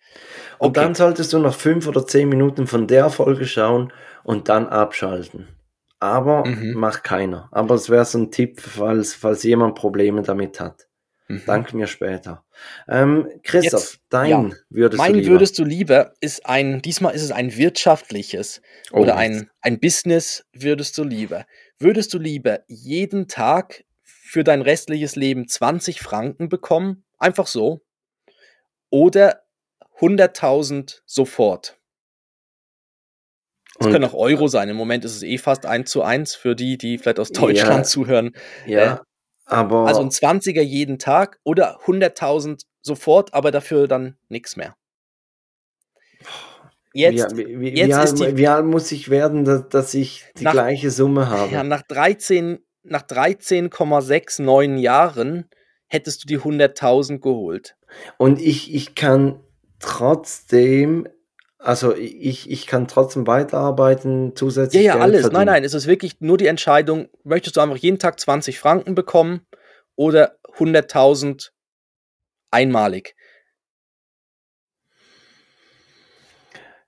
Und 0.58 0.70
Okay. 0.70 0.86
dann 0.86 0.96
solltest 0.96 1.32
du 1.34 1.40
noch 1.40 1.54
fünf 1.56 1.88
oder 1.88 2.08
zehn 2.08 2.30
Minuten 2.30 2.66
von 2.66 2.88
der 2.88 3.10
Folge 3.12 3.46
schauen 3.46 3.94
und 4.24 4.50
dann 4.50 4.68
abschalten. 4.68 5.48
Aber 6.00 6.46
Mhm. 6.46 6.74
macht 6.74 7.04
keiner. 7.04 7.48
Aber 7.52 7.76
es 7.76 7.90
wäre 7.90 8.06
so 8.06 8.18
ein 8.18 8.32
Tipp, 8.32 8.60
falls, 8.60 9.14
falls 9.14 9.44
jemand 9.44 9.76
Probleme 9.76 10.22
damit 10.24 10.60
hat. 10.60 10.88
Mhm. 11.28 11.42
Dank 11.46 11.74
mir 11.74 11.88
später. 11.88 12.44
Ähm, 12.88 13.30
Christoph, 13.44 13.94
Jetzt, 13.94 14.02
dein 14.10 14.30
ja. 14.30 14.50
würdest 14.70 14.98
mein 14.98 15.14
du 15.14 15.20
lieber. 15.20 15.32
würdest 15.32 15.58
du 15.60 15.64
lieber 15.64 16.14
ist 16.20 16.46
ein, 16.46 16.82
diesmal 16.82 17.16
ist 17.16 17.22
es 17.24 17.32
ein 17.32 17.56
wirtschaftliches 17.56 18.62
Oh, 18.92 19.00
oder 19.02 19.16
ein, 19.16 19.50
ein 19.62 19.80
Business 19.80 20.46
würdest 20.52 20.98
du 20.98 21.04
lieber. 21.04 21.46
Würdest 21.80 22.14
du 22.14 22.20
lieber 22.20 22.60
jeden 22.68 23.28
Tag 23.28 23.86
für 24.04 24.44
dein 24.44 24.62
restliches 24.62 25.16
Leben 25.16 25.48
20 25.48 26.02
Franken 26.02 26.50
bekommen? 26.50 27.06
Einfach 27.18 27.48
so. 27.48 27.82
Oder 28.90 29.44
100.000 30.00 31.02
sofort. 31.06 31.80
Das 33.80 33.88
Und- 33.88 33.94
können 33.94 34.06
auch 34.06 34.14
Euro 34.14 34.48
sein. 34.48 34.70
Im 34.70 34.76
Moment 34.76 35.04
ist 35.06 35.16
es 35.16 35.24
eh 35.24 35.38
fast 35.38 35.66
1 35.66 35.90
zu 35.90 36.04
1 36.04 36.36
für 36.36 36.56
die, 36.56 36.78
die 36.78 36.98
vielleicht 36.98 37.20
aus 37.20 37.30
Ja. 37.34 37.42
Deutschland 37.42 37.86
zuhören. 37.88 38.36
Ja, 38.66 39.02
aber 39.46 39.88
Also 39.88 40.02
ein 40.02 40.10
20er 40.10 40.62
jeden 40.62 41.00
Tag 41.00 41.40
oder 41.44 41.80
100.000 41.86 42.64
sofort, 42.82 43.34
aber 43.34 43.52
dafür 43.52 43.88
dann 43.88 44.18
nichts 44.30 44.56
mehr. 44.56 44.76
Jetzt, 46.96 47.36
wie, 47.36 47.60
wie, 47.60 47.70
jetzt 47.70 47.88
wie, 47.88 47.94
alt, 47.94 48.20
die- 48.20 48.38
wie 48.38 48.48
alt 48.48 48.66
muss 48.66 48.92
ich 48.92 49.10
werden, 49.10 49.46
dass, 49.46 49.68
dass 49.70 49.94
ich 49.96 50.26
die 50.38 50.44
Nach- 50.44 50.52
gleiche 50.52 50.92
Summe 50.92 51.28
habe? 51.30 51.52
Ja, 51.52 51.64
nach 51.64 51.82
13, 51.82 52.60
nach 52.84 53.02
13,69 53.02 54.78
Jahren 54.78 55.50
hättest 55.88 56.24
du 56.24 56.28
die 56.28 56.40
100.000 56.40 57.20
geholt. 57.20 57.76
Und 58.18 58.40
ich, 58.42 58.74
ich 58.74 58.94
kann 58.96 59.40
trotzdem, 59.80 61.08
also 61.64 61.96
ich, 61.96 62.50
ich 62.52 62.68
kann 62.68 62.88
trotzdem 62.88 63.26
weiterarbeiten, 63.28 64.28
Ja, 64.28 64.32
zusätzlich 64.36 64.84
ja, 64.86 64.94
Geld 64.94 65.04
alles. 65.04 65.22
verdienen. 65.22 65.46
Nein, 65.46 65.54
nein, 65.56 65.64
es 65.64 65.74
ist 65.74 65.88
wirklich 65.88 66.20
nur 66.20 66.38
die 66.38 66.48
Entscheidung, 66.48 67.08
möchtest 67.24 67.56
du 67.58 67.62
einfach 67.62 67.78
jeden 67.78 68.00
Tag 68.00 68.20
20 68.20 68.60
Franken 68.60 68.96
bekommen 68.96 69.46
oder 69.96 70.38
100.000 70.58 71.52
einmalig? 72.52 73.16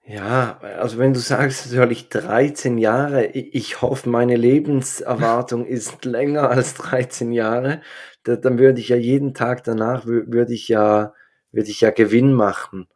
Ja, 0.08 0.60
also 0.62 1.00
wenn 1.00 1.14
du 1.14 1.20
sagst, 1.20 1.72
natürlich 1.72 2.10
13 2.10 2.78
Jahre, 2.78 3.26
ich 3.26 3.82
hoffe, 3.82 4.08
meine 4.08 4.36
Lebenserwartung 4.36 5.66
ist 5.66 6.06
länger 6.06 6.50
als 6.52 6.76
13 6.76 7.32
Jahre, 7.32 7.82
da, 8.24 8.36
dann 8.36 8.60
würde 8.60 8.80
ich 8.82 8.90
ja 8.90 8.98
jeden 8.98 9.34
Tag 9.34 9.64
danach, 9.64 10.06
wür- 10.06 10.32
würde 10.32 10.54
ich 10.54 10.68
ja, 10.68 11.14
würde 11.52 11.70
ich 11.70 11.82
ja 11.82 11.90
Gewinn 11.90 12.34
machen. 12.34 12.88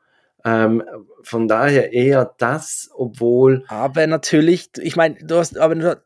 Ähm, 0.45 0.83
von 1.21 1.47
daher 1.49 1.91
eher 1.91 2.33
das, 2.37 2.89
obwohl 2.93 3.65
Aber 3.67 4.07
natürlich, 4.07 4.69
ich 4.81 4.95
meine, 4.95 5.15
du 5.15 5.35
hast, 5.37 5.57
aber, 5.57 5.97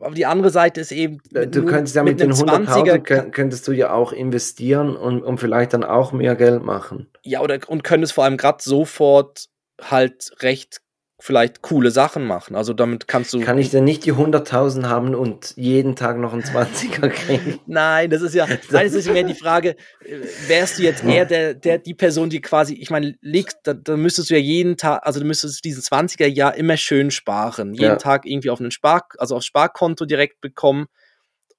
aber 0.00 0.14
die 0.14 0.26
andere 0.26 0.50
Seite 0.50 0.80
ist 0.80 0.90
eben, 0.90 1.18
äh, 1.34 1.46
du 1.46 1.64
könntest 1.64 1.94
ja 1.94 2.02
mit, 2.02 2.18
den 2.18 2.32
einem 2.32 2.40
100.000 2.40 2.66
20er 2.66 2.98
könnt- 2.98 3.32
könntest 3.32 3.68
du 3.68 3.72
ja 3.72 3.92
auch 3.92 4.12
investieren 4.12 4.96
und, 4.96 5.22
und 5.22 5.38
vielleicht 5.38 5.72
dann 5.72 5.84
auch 5.84 6.12
mehr 6.12 6.34
Geld 6.34 6.64
machen. 6.64 7.08
Ja, 7.22 7.40
oder 7.42 7.58
und 7.68 7.84
können 7.84 8.02
es 8.02 8.12
vor 8.12 8.24
allem 8.24 8.36
gerade 8.36 8.62
sofort 8.62 9.46
halt 9.80 10.32
recht 10.40 10.80
vielleicht 11.22 11.62
coole 11.62 11.90
Sachen 11.90 12.26
machen. 12.26 12.56
Also 12.56 12.72
damit 12.72 13.08
kannst 13.08 13.32
du. 13.32 13.40
Kann 13.40 13.58
ich 13.58 13.70
denn 13.70 13.84
nicht 13.84 14.04
die 14.04 14.12
100.000 14.12 14.86
haben 14.86 15.14
und 15.14 15.54
jeden 15.56 15.96
Tag 15.96 16.18
noch 16.18 16.32
einen 16.32 16.42
20er 16.42 17.08
kriegen? 17.10 17.60
nein, 17.66 18.10
das 18.10 18.22
ist 18.22 18.34
ja, 18.34 18.46
nein, 18.46 18.86
das 18.86 18.94
ist 18.94 19.10
mehr 19.10 19.24
die 19.24 19.34
Frage, 19.34 19.76
äh, 20.04 20.18
wärst 20.46 20.78
du 20.78 20.82
jetzt 20.82 21.04
eher 21.04 21.26
der, 21.26 21.54
der, 21.54 21.78
die 21.78 21.94
Person, 21.94 22.30
die 22.30 22.40
quasi, 22.40 22.74
ich 22.74 22.90
meine, 22.90 23.16
legst, 23.20 23.58
da, 23.64 23.74
da 23.74 23.96
müsstest 23.96 24.30
du 24.30 24.34
ja 24.34 24.40
jeden 24.40 24.76
Tag, 24.76 25.06
also 25.06 25.20
du 25.20 25.26
müsstest 25.26 25.64
diesen 25.64 25.82
20er 25.82 26.26
Jahr 26.26 26.54
immer 26.54 26.76
schön 26.76 27.10
sparen. 27.10 27.74
Jeden 27.74 27.84
ja. 27.84 27.96
Tag 27.96 28.26
irgendwie 28.26 28.50
auf 28.50 28.60
einen 28.60 28.70
Spar, 28.70 29.06
also 29.18 29.36
aufs 29.36 29.46
Sparkonto 29.46 30.04
direkt 30.04 30.40
bekommen 30.40 30.86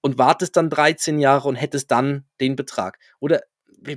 und 0.02 0.18
wartest 0.18 0.58
dann 0.58 0.70
13 0.70 1.20
Jahre 1.20 1.48
und 1.48 1.56
hättest 1.56 1.92
dann 1.92 2.26
den 2.40 2.56
Betrag. 2.56 2.98
Oder 3.20 3.42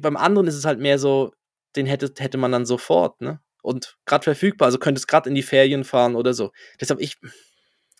beim 0.00 0.16
anderen 0.16 0.46
ist 0.46 0.56
es 0.56 0.64
halt 0.64 0.78
mehr 0.78 0.98
so, 0.98 1.32
den 1.76 1.86
hätte, 1.86 2.12
hätte 2.18 2.38
man 2.38 2.52
dann 2.52 2.66
sofort, 2.66 3.20
ne? 3.20 3.40
Und 3.64 3.96
gerade 4.04 4.24
verfügbar, 4.24 4.66
also 4.66 4.78
könntest 4.78 5.08
gerade 5.08 5.30
in 5.30 5.34
die 5.34 5.42
Ferien 5.42 5.84
fahren 5.84 6.16
oder 6.16 6.34
so. 6.34 6.52
Deshalb, 6.82 7.00
ich, 7.00 7.16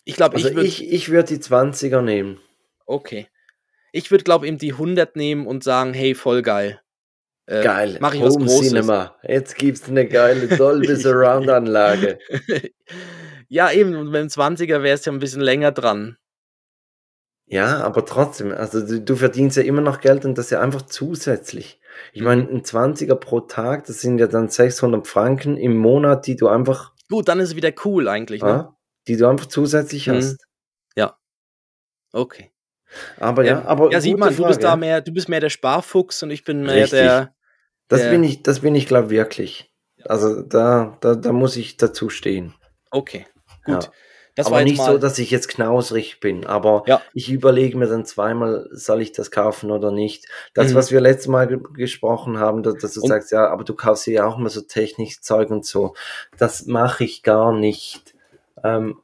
ich 0.05 0.15
glaube, 0.15 0.37
also 0.37 0.47
ich 0.47 0.55
würde. 0.55 0.69
Ich, 0.69 0.93
ich 0.93 1.09
würde 1.09 1.35
die 1.35 1.43
20er 1.43 2.03
nehmen. 2.03 2.39
Okay. 2.85 3.29
Ich 3.91 4.11
würde, 4.11 4.25
glaube 4.25 4.47
eben 4.47 4.59
die 4.59 4.73
100 4.73 5.17
nehmen 5.17 5.47
und 5.47 5.65
sagen, 5.65 5.95
hey, 5.95 6.15
voll 6.15 6.43
geil. 6.43 6.83
Äh, 7.47 7.63
geil. 7.65 7.97
Mach 7.99 8.13
ich 8.13 8.21
Home 8.21 8.35
was 8.35 8.37
Großes. 8.37 8.69
Cinema. 8.69 9.17
Jetzt 9.23 9.57
gibt's 9.57 9.89
eine 9.89 10.07
geile 10.07 10.49
Dolby 10.59 10.97
Surround 10.97 11.49
Anlage. 11.49 12.19
ja, 13.49 13.73
eben. 13.73 13.95
Und 13.95 14.13
beim 14.13 14.27
20er 14.27 14.83
wäre 14.83 14.97
es 14.97 15.07
ja 15.07 15.13
ein 15.13 15.19
bisschen 15.19 15.41
länger 15.41 15.73
dran. 15.73 16.19
Ja, 17.47 17.83
aber 17.83 18.07
trotzdem, 18.07 18.53
also 18.53 18.85
du, 18.85 19.01
du, 19.01 19.17
verdienst 19.17 19.57
ja 19.57 19.63
immer 19.63 19.83
noch 19.83 20.01
Geld 20.01 20.25
und 20.25 20.39
das 20.39 20.51
ja 20.51 20.61
einfach 20.61 20.83
zusätzlich. 20.83 21.79
Ich 22.13 22.23
meine, 22.23 22.45
mhm. 22.45 22.57
ein 22.57 22.63
20er 22.63 23.17
pro 23.17 23.41
Tag, 23.41 23.87
das 23.87 24.01
sind 24.01 24.19
ja 24.19 24.27
dann 24.27 24.49
600 24.49 25.07
Franken 25.07 25.57
im 25.57 25.77
Monat, 25.77 26.27
die 26.27 26.37
du 26.37 26.49
einfach. 26.49 26.93
Gut, 27.11 27.29
dann 27.29 27.41
ist 27.41 27.51
es 27.51 27.57
wieder 27.57 27.73
cool 27.85 28.09
eigentlich, 28.09 28.43
ne? 28.43 28.49
Ja, 28.49 28.77
die 29.07 29.17
du 29.17 29.29
einfach 29.29 29.47
zusätzlich 29.47 30.07
mhm. 30.07 30.15
hast. 30.15 30.47
Ja. 30.97 31.19
Okay. 32.13 32.51
Aber 33.19 33.45
ja, 33.45 33.61
ja 33.61 33.65
aber. 33.67 33.93
Ja, 33.93 34.01
sieht 34.01 34.17
man, 34.17 34.31
Frage. 34.31 34.43
du 34.43 34.49
bist 34.49 34.63
da 34.63 34.77
mehr, 34.77 35.01
du 35.03 35.13
bist 35.13 35.29
mehr 35.29 35.41
der 35.41 35.51
Sparfuchs 35.51 36.23
und 36.23 36.31
ich 36.31 36.45
bin 36.45 36.63
mehr 36.63 36.77
Richtig. 36.77 37.01
der. 37.01 37.35
Das 37.89 38.01
der, 38.01 38.11
bin 38.11 38.25
ich, 38.25 38.43
das 38.43 38.61
bin 38.61 38.75
ich, 38.75 38.87
glaube 38.87 39.11
wirklich. 39.11 39.71
Also 40.07 40.43
da, 40.43 40.97
da, 41.01 41.15
da 41.15 41.33
muss 41.33 41.57
ich 41.57 41.77
dazu 41.77 42.09
stehen. 42.09 42.55
Okay, 42.91 43.27
gut. 43.65 43.85
Ja. 43.85 43.93
Das 44.37 44.49
aber 44.49 44.65
nicht 44.65 44.83
so, 44.83 44.99
dass 44.99 45.19
ich 45.21 45.31
jetzt 45.31 45.49
knausrig 45.49 46.19
bin, 46.19 46.45
aber 46.45 46.83
ja. 46.87 47.01
ich 47.13 47.31
überlege 47.31 47.79
mir 47.79 47.87
dann 47.87 48.05
zweimal, 48.05 48.69
soll 48.73 49.01
ich 49.01 49.13
das 49.13 49.31
kaufen 49.31 49.71
oder 49.71 49.93
nicht. 49.93 50.27
Das, 50.55 50.73
mhm. 50.73 50.75
was 50.75 50.91
wir 50.91 51.01
letztes 51.01 51.29
Mal 51.29 51.47
ge 51.47 51.61
gesprochen 51.75 52.39
haben, 52.39 52.65
dass, 52.65 52.75
dass 52.79 52.95
du 52.95 53.03
und? 53.03 53.09
sagst, 53.09 53.31
ja, 53.31 53.49
aber 53.49 53.63
du 53.63 53.75
kaufst 53.75 54.09
ja 54.09 54.27
auch 54.27 54.37
mal 54.37 54.49
so 54.49 54.63
Technikzeug 54.63 55.51
und 55.51 55.65
so. 55.65 55.95
Das 56.37 56.67
mache 56.67 57.05
ich 57.05 57.23
gar 57.23 57.53
nicht. 57.53 58.15
Ähm. 58.65 58.99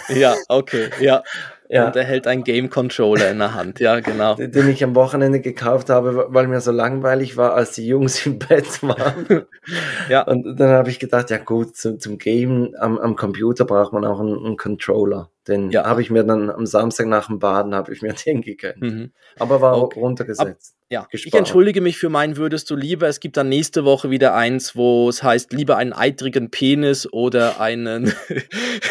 ja, 0.08 0.34
okay, 0.48 0.90
ja. 1.00 1.22
Ja. 1.70 1.88
Und 1.88 1.96
er 1.96 2.04
hält 2.04 2.26
einen 2.26 2.44
Game 2.44 2.70
Controller 2.70 3.30
in 3.30 3.38
der 3.38 3.54
Hand, 3.54 3.78
ja, 3.78 4.00
genau. 4.00 4.36
Den 4.36 4.70
ich 4.70 4.82
am 4.82 4.94
Wochenende 4.94 5.40
gekauft 5.40 5.90
habe, 5.90 6.26
weil 6.30 6.46
mir 6.46 6.62
so 6.62 6.72
langweilig 6.72 7.36
war, 7.36 7.52
als 7.52 7.72
die 7.72 7.86
Jungs 7.86 8.24
im 8.24 8.38
Bett 8.38 8.82
waren. 8.82 9.44
ja. 10.08 10.22
Und 10.22 10.58
dann 10.58 10.70
habe 10.70 10.88
ich 10.88 10.98
gedacht, 10.98 11.28
ja 11.28 11.36
gut, 11.36 11.76
zum, 11.76 12.00
zum 12.00 12.16
Game 12.16 12.74
am, 12.78 12.98
am 12.98 13.16
Computer 13.16 13.66
braucht 13.66 13.92
man 13.92 14.06
auch 14.06 14.18
einen, 14.20 14.38
einen 14.44 14.56
Controller. 14.56 15.30
Den 15.48 15.70
ja. 15.70 15.84
habe 15.84 16.02
ich 16.02 16.10
mir 16.10 16.24
dann 16.24 16.50
am 16.50 16.66
Samstag 16.66 17.06
nach 17.06 17.26
dem 17.26 17.38
Baden, 17.38 17.74
habe 17.74 17.92
ich 17.92 18.02
mir 18.02 18.12
den 18.26 18.42
gegönnt. 18.42 18.80
Mhm. 18.82 19.12
Aber 19.38 19.60
war 19.60 19.82
okay. 19.82 19.98
runtergesetzt. 19.98 20.74
Ab, 20.74 20.78
ja, 20.90 21.06
gespart. 21.10 21.26
ich 21.26 21.34
entschuldige 21.34 21.82
mich 21.82 21.98
für 21.98 22.08
mein 22.08 22.38
Würdest 22.38 22.70
du 22.70 22.76
lieber. 22.76 23.08
Es 23.08 23.20
gibt 23.20 23.36
dann 23.36 23.50
nächste 23.50 23.84
Woche 23.84 24.08
wieder 24.08 24.34
eins, 24.34 24.74
wo 24.74 25.10
es 25.10 25.22
heißt, 25.22 25.52
lieber 25.52 25.76
einen 25.76 25.92
eitrigen 25.92 26.50
Penis 26.50 27.06
oder 27.12 27.60
einen 27.60 28.14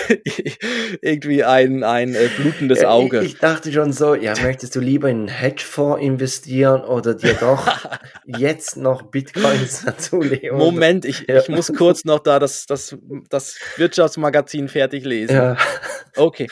irgendwie 1.02 1.44
ein, 1.44 1.84
ein 1.84 2.14
äh, 2.14 2.30
blutendes 2.38 2.84
Auge. 2.86 3.22
Ich, 3.22 3.34
ich, 3.34 3.40
dachte 3.40 3.74
schon 3.74 3.94
so, 3.94 4.14
ja, 4.14 4.36
möchtest 4.44 4.76
du 4.76 4.80
lieber 4.80 5.10
in 5.10 5.22
einen 5.22 5.28
Hedgefonds 5.28 6.00
investieren 6.04 6.84
oder 6.84 7.16
dir 7.16 7.34
doch 7.34 7.68
jetzt 8.28 8.78
noch 8.78 9.02
Bitcoins 9.02 9.86
dazulegen? 9.86 10.56
Moment, 10.56 11.04
ich, 11.04 11.26
ja. 11.28 11.40
ich 11.40 11.50
muss 11.50 11.74
kurz 11.74 12.06
noch 12.06 12.20
da 12.20 12.38
das, 12.38 12.68
das, 12.68 12.96
das 13.32 13.58
Wirtschaftsmagazin 13.78 14.68
fertig 14.68 15.04
lesen. 15.04 15.36
Ja. 15.36 15.58
Okay. 16.16 16.47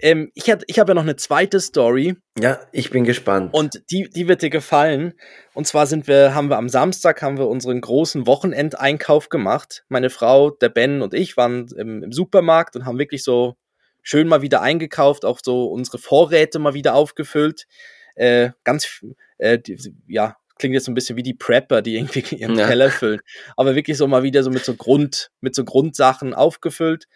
Ähm, 0.00 0.30
ich 0.34 0.52
ich 0.66 0.78
habe 0.78 0.90
ja 0.90 0.94
noch 0.94 1.02
eine 1.02 1.16
zweite 1.16 1.60
Story. 1.60 2.16
Ja, 2.38 2.60
ich 2.72 2.90
bin 2.90 3.04
gespannt. 3.04 3.52
Und 3.52 3.82
die, 3.90 4.08
die 4.08 4.28
wird 4.28 4.42
dir 4.42 4.50
gefallen. 4.50 5.14
Und 5.52 5.66
zwar 5.66 5.86
sind 5.86 6.06
wir, 6.06 6.34
haben 6.34 6.48
wir 6.48 6.56
am 6.56 6.68
Samstag 6.68 7.22
haben 7.22 7.38
wir 7.38 7.48
unseren 7.48 7.80
großen 7.80 8.26
Wochenendeinkauf 8.26 9.28
gemacht. 9.28 9.84
Meine 9.88 10.10
Frau, 10.10 10.50
der 10.50 10.70
Ben 10.70 11.02
und 11.02 11.14
ich 11.14 11.36
waren 11.36 11.68
im, 11.76 12.02
im 12.02 12.12
Supermarkt 12.12 12.76
und 12.76 12.86
haben 12.86 12.98
wirklich 12.98 13.22
so 13.22 13.56
schön 14.02 14.28
mal 14.28 14.42
wieder 14.42 14.62
eingekauft, 14.62 15.24
auch 15.24 15.40
so 15.42 15.66
unsere 15.66 15.98
Vorräte 15.98 16.58
mal 16.58 16.74
wieder 16.74 16.94
aufgefüllt. 16.94 17.66
Äh, 18.14 18.50
ganz, 18.64 19.04
äh, 19.38 19.58
die, 19.58 19.78
ja, 20.06 20.36
klingt 20.60 20.74
jetzt 20.74 20.84
so 20.84 20.92
ein 20.92 20.94
bisschen 20.94 21.16
wie 21.16 21.24
die 21.24 21.34
Prepper, 21.34 21.82
die 21.82 21.96
irgendwie 21.96 22.20
ihren 22.36 22.56
ja. 22.56 22.68
Keller 22.68 22.90
füllen. 22.90 23.20
Aber 23.56 23.74
wirklich 23.74 23.96
so 23.96 24.06
mal 24.06 24.22
wieder 24.22 24.44
so 24.44 24.50
mit 24.50 24.64
so 24.64 24.74
Grund, 24.74 25.30
mit 25.40 25.54
so 25.54 25.64
Grundsachen 25.64 26.34
aufgefüllt. 26.34 27.06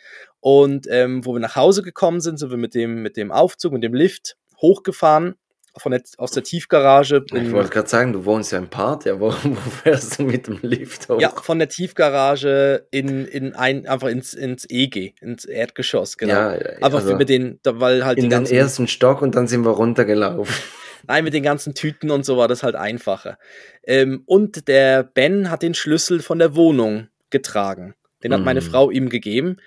Und 0.41 0.87
ähm, 0.91 1.25
wo 1.25 1.33
wir 1.35 1.41
nach 1.41 1.57
Hause 1.57 1.83
gekommen 1.83 2.21
sind, 2.21 2.39
sind 2.39 2.51
wir 2.51 2.59
mit 2.59 2.75
dem, 2.75 3.03
mit 3.03 3.17
dem 3.17 3.31
Aufzug, 3.31 3.73
mit 3.73 3.85
dem 3.85 3.95
Lift 3.95 4.37
hochgefahren 4.61 5.37
von 5.77 5.93
der, 5.93 6.03
aus 6.19 6.31
der 6.31 6.45
Tiefgarage. 6.45 7.25
ich 7.33 7.53
wollte 7.53 7.71
gerade 7.71 7.89
sagen, 7.89 8.13
du 8.13 8.25
wohnst 8.25 8.53
ja 8.53 8.59
im 8.59 8.69
Part, 8.69 9.05
ja, 9.07 9.19
wo, 9.19 9.33
wo 9.43 9.71
fährst 9.83 10.19
du 10.19 10.23
mit 10.23 10.47
dem 10.47 10.59
Lift 10.63 11.09
hoch? 11.09 11.21
Ja, 11.21 11.31
von 11.31 11.59
der 11.59 11.69
Tiefgarage 11.69 12.87
in, 12.91 13.25
in 13.27 13.55
ein, 13.55 13.87
einfach 13.87 14.09
ins, 14.09 14.35
ins 14.35 14.67
EG, 14.69 15.15
ins 15.21 15.45
Erdgeschoss, 15.45 16.17
genau. 16.17 16.33
Ja, 16.33 16.51
einfach 16.81 17.01
also 17.01 17.17
mit 17.17 17.29
den, 17.29 17.59
weil 17.65 18.05
halt 18.05 18.19
in 18.19 18.31
den 18.31 18.47
ersten 18.47 18.87
Stock 18.87 19.21
und 19.23 19.35
dann 19.35 19.49
sind 19.49 19.65
wir 19.65 19.73
runtergelaufen. 19.73 20.55
Nein, 21.07 21.25
mit 21.25 21.35
den 21.35 21.43
ganzen 21.43 21.75
Tüten 21.75 22.11
und 22.11 22.25
so 22.25 22.37
war 22.37 22.49
das 22.49 22.63
halt 22.63 22.75
einfacher. 22.75 23.39
Ähm, 23.85 24.23
und 24.27 24.69
der 24.69 25.03
Ben 25.03 25.51
hat 25.51 25.63
den 25.63 25.75
Schlüssel 25.75 26.21
von 26.21 26.39
der 26.39 26.55
Wohnung 26.57 27.09
getragen. 27.31 27.95
Den 28.23 28.33
hat 28.33 28.43
meine 28.43 28.61
mhm. 28.61 28.65
Frau 28.65 28.91
ihm 28.91 29.09
gegeben. 29.09 29.59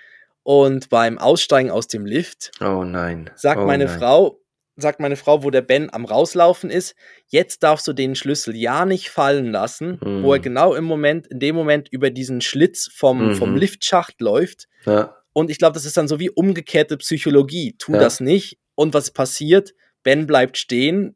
Und 0.43 0.89
beim 0.89 1.17
Aussteigen 1.17 1.69
aus 1.69 1.87
dem 1.87 2.05
Lift 2.05 2.51
oh 2.61 2.83
nein. 2.83 3.29
sagt 3.35 3.61
oh 3.61 3.65
meine 3.65 3.85
nein. 3.85 3.99
Frau, 3.99 4.39
sagt 4.77 4.99
meine 4.99 5.17
Frau, 5.17 5.43
wo 5.43 5.49
der 5.49 5.61
Ben 5.61 5.93
am 5.93 6.05
rauslaufen 6.05 6.69
ist, 6.69 6.95
jetzt 7.27 7.63
darfst 7.63 7.87
du 7.87 7.93
den 7.93 8.15
Schlüssel 8.15 8.55
ja 8.55 8.85
nicht 8.85 9.09
fallen 9.09 9.51
lassen, 9.51 9.99
mhm. 10.01 10.23
wo 10.23 10.33
er 10.33 10.39
genau 10.39 10.73
im 10.73 10.85
Moment, 10.85 11.27
in 11.27 11.39
dem 11.39 11.55
Moment 11.55 11.89
über 11.91 12.11
diesen 12.11 12.39
Schlitz 12.41 12.89
vom, 12.93 13.29
mhm. 13.29 13.35
vom 13.35 13.55
Liftschacht 13.57 14.21
läuft. 14.21 14.67
Ja. 14.85 15.17
Und 15.33 15.49
ich 15.51 15.57
glaube, 15.57 15.73
das 15.73 15.85
ist 15.85 15.97
dann 15.97 16.07
so 16.07 16.19
wie 16.19 16.29
umgekehrte 16.29 16.97
Psychologie. 16.97 17.75
Tu 17.77 17.91
ja. 17.93 17.99
das 17.99 18.19
nicht. 18.21 18.57
Und 18.75 18.93
was 18.93 19.11
passiert? 19.11 19.73
Ben 20.01 20.27
bleibt 20.27 20.57
stehen, 20.57 21.15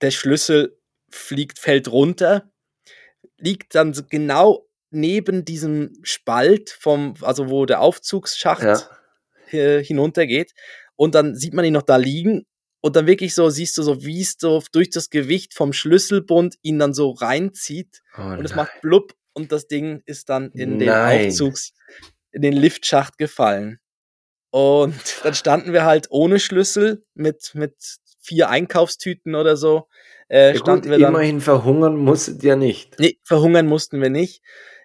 der 0.00 0.10
Schlüssel 0.10 0.78
fliegt, 1.10 1.58
fällt 1.58 1.88
runter, 1.88 2.50
liegt 3.36 3.74
dann 3.74 3.92
genau 4.08 4.66
neben 4.90 5.44
diesem 5.44 5.92
Spalt 6.02 6.70
vom, 6.70 7.14
also 7.20 7.48
wo 7.48 7.66
der 7.66 7.80
Aufzugsschacht 7.80 8.88
ja. 9.50 9.78
hinuntergeht. 9.78 10.52
Und 10.96 11.14
dann 11.14 11.34
sieht 11.34 11.54
man 11.54 11.64
ihn 11.64 11.72
noch 11.72 11.82
da 11.82 11.96
liegen 11.96 12.46
und 12.80 12.96
dann 12.96 13.06
wirklich 13.06 13.34
so 13.34 13.50
siehst 13.50 13.76
du 13.78 13.82
so, 13.82 14.04
wie 14.04 14.20
es 14.20 14.36
so 14.38 14.62
durch 14.72 14.90
das 14.90 15.10
Gewicht 15.10 15.54
vom 15.54 15.72
Schlüsselbund 15.72 16.56
ihn 16.62 16.78
dann 16.78 16.94
so 16.94 17.10
reinzieht 17.10 18.02
oh 18.16 18.22
und 18.22 18.44
es 18.44 18.54
macht 18.54 18.80
blub 18.80 19.14
und 19.32 19.52
das 19.52 19.68
Ding 19.68 20.02
ist 20.06 20.28
dann 20.28 20.50
in 20.52 20.78
den 20.78 20.88
nein. 20.88 21.28
Aufzugs, 21.28 21.72
in 22.32 22.42
den 22.42 22.52
Liftschacht 22.52 23.18
gefallen. 23.18 23.78
Und 24.50 24.94
dann 25.22 25.34
standen 25.34 25.72
wir 25.72 25.84
halt 25.84 26.08
ohne 26.10 26.40
Schlüssel 26.40 27.04
mit, 27.14 27.54
mit 27.54 27.74
vier 28.30 28.48
Einkaufstüten 28.48 29.34
oder 29.34 29.56
so. 29.56 29.88
Äh, 30.28 30.54
ja, 30.54 30.60
gut, 30.60 30.84
wir 30.84 30.98
dann, 30.98 31.10
immerhin 31.10 31.40
verhungern 31.40 31.96
musstet 31.96 32.44
ihr 32.44 32.54
nicht. 32.54 32.96
Nee, 33.00 33.18
verhungern 33.24 33.66
mussten 33.66 34.00
wir 34.00 34.08
nicht. 34.08 34.40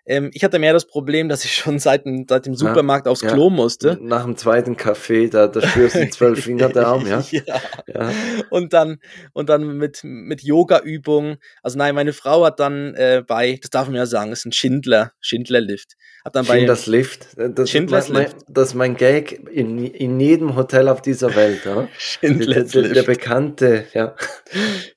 Ähm, 0.07 0.29
ich 0.33 0.43
hatte 0.43 0.59
mehr 0.59 0.73
das 0.73 0.85
Problem, 0.85 1.29
dass 1.29 1.45
ich 1.45 1.55
schon 1.55 1.79
seit, 1.79 2.05
dem, 2.05 2.25
seit 2.29 2.45
dem 2.45 2.55
Supermarkt 2.55 3.07
ja, 3.07 3.11
aufs 3.11 3.21
Klo 3.21 3.49
musste. 3.49 3.97
Nach 4.01 4.23
dem 4.23 4.37
zweiten 4.37 4.77
Kaffee, 4.77 5.29
da, 5.29 5.47
da 5.47 5.67
spürst 5.67 5.95
du 5.95 6.09
zwölf 6.09 6.39
Finger 6.43 6.69
Darm, 6.69 7.07
ja? 7.07 7.23
ja. 7.31 7.43
ja. 7.87 8.11
Und 8.49 8.73
dann, 8.73 8.99
und 9.33 9.49
dann 9.49 9.77
mit, 9.77 10.01
mit 10.03 10.43
Yoga-Übungen. 10.43 11.37
Also 11.63 11.77
nein, 11.77 11.95
meine 11.95 12.13
Frau 12.13 12.45
hat 12.45 12.59
dann 12.59 12.93
äh, 12.93 13.23
bei, 13.25 13.57
das 13.59 13.71
darf 13.71 13.87
man 13.87 13.95
ja 13.95 14.05
sagen, 14.05 14.31
ist 14.31 14.45
ein 14.45 14.51
Schindler, 14.51 15.13
Schindler-Lift. 15.21 15.95
Hat 16.23 16.35
dann 16.35 16.45
Schindlers 16.45 16.85
Lift. 16.85 17.27
Das 17.37 17.69
Schindlers 17.69 18.09
mein, 18.09 18.23
Lift. 18.23 18.37
Das 18.47 18.69
ist 18.69 18.73
mein 18.75 18.95
Gag 18.97 19.47
in, 19.51 19.85
in 19.85 20.19
jedem 20.19 20.55
Hotel 20.55 20.87
auf 20.87 21.01
dieser 21.01 21.35
Welt, 21.35 21.65
ja? 21.65 21.87
Schindlers 21.97 22.71
der, 22.71 22.81
der, 22.81 22.91
Lift. 22.91 22.95
Der 22.95 23.03
bekannte, 23.03 23.85
ja. 23.93 24.15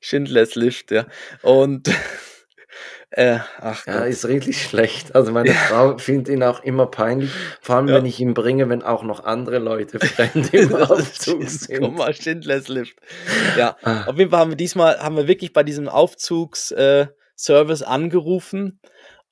Schindlers 0.00 0.54
Lift, 0.54 0.90
ja. 0.90 1.06
Und 1.42 1.88
äh, 3.18 3.40
ach 3.60 3.84
ja, 3.84 3.98
Gott. 3.98 4.08
ist 4.08 4.28
richtig 4.28 4.62
schlecht. 4.62 5.16
Also 5.16 5.32
meine 5.32 5.48
ja. 5.48 5.54
Frau 5.54 5.98
findet 5.98 6.28
ihn 6.28 6.44
auch 6.44 6.62
immer 6.62 6.86
peinlich, 6.86 7.30
vor 7.60 7.74
allem 7.74 7.88
ja. 7.88 7.96
wenn 7.96 8.06
ich 8.06 8.20
ihn 8.20 8.32
bringe, 8.32 8.68
wenn 8.68 8.84
auch 8.84 9.02
noch 9.02 9.24
andere 9.24 9.58
Leute 9.58 9.98
fremd 9.98 10.54
im 10.54 10.72
Aufzug 10.76 11.42
sind. 11.48 11.80
Guck 11.80 11.96
mal, 11.96 12.14
Schindlers 12.14 12.68
Lift. 12.68 12.94
Ja, 13.56 13.76
ah. 13.82 14.04
auf 14.04 14.16
jeden 14.18 14.30
Fall 14.30 14.38
haben 14.38 14.52
wir 14.52 14.56
diesmal, 14.56 15.00
haben 15.00 15.16
wir 15.16 15.26
wirklich 15.26 15.52
bei 15.52 15.64
diesem 15.64 15.88
Aufzugsservice 15.88 17.10
äh, 17.80 17.84
angerufen 17.84 18.78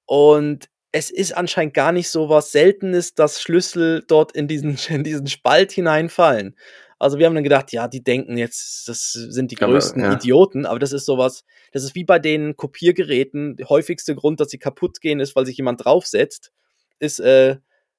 und 0.04 0.68
es 0.90 1.10
ist 1.10 1.36
anscheinend 1.36 1.74
gar 1.74 1.92
nicht 1.92 2.10
so 2.10 2.28
was 2.28 2.50
Seltenes, 2.50 3.14
dass 3.14 3.40
Schlüssel 3.40 4.02
dort 4.08 4.32
in 4.32 4.48
diesen, 4.48 4.76
in 4.88 5.04
diesen 5.04 5.28
Spalt 5.28 5.70
hineinfallen. 5.70 6.56
Also 6.98 7.18
wir 7.18 7.26
haben 7.26 7.34
dann 7.34 7.44
gedacht, 7.44 7.72
ja, 7.72 7.88
die 7.88 8.02
denken 8.02 8.38
jetzt, 8.38 8.88
das 8.88 9.12
sind 9.12 9.50
die 9.50 9.56
größten 9.56 10.02
aber, 10.02 10.12
ja. 10.12 10.16
Idioten, 10.16 10.64
aber 10.64 10.78
das 10.78 10.92
ist 10.92 11.04
sowas, 11.04 11.44
das 11.72 11.84
ist 11.84 11.94
wie 11.94 12.04
bei 12.04 12.18
den 12.18 12.56
Kopiergeräten. 12.56 13.56
Der 13.56 13.68
häufigste 13.68 14.14
Grund, 14.14 14.40
dass 14.40 14.48
sie 14.48 14.58
kaputt 14.58 15.00
gehen, 15.00 15.20
ist, 15.20 15.36
weil 15.36 15.44
sich 15.44 15.58
jemand 15.58 15.84
draufsetzt, 15.84 16.52
ist 16.98 17.20
äh, 17.20 17.56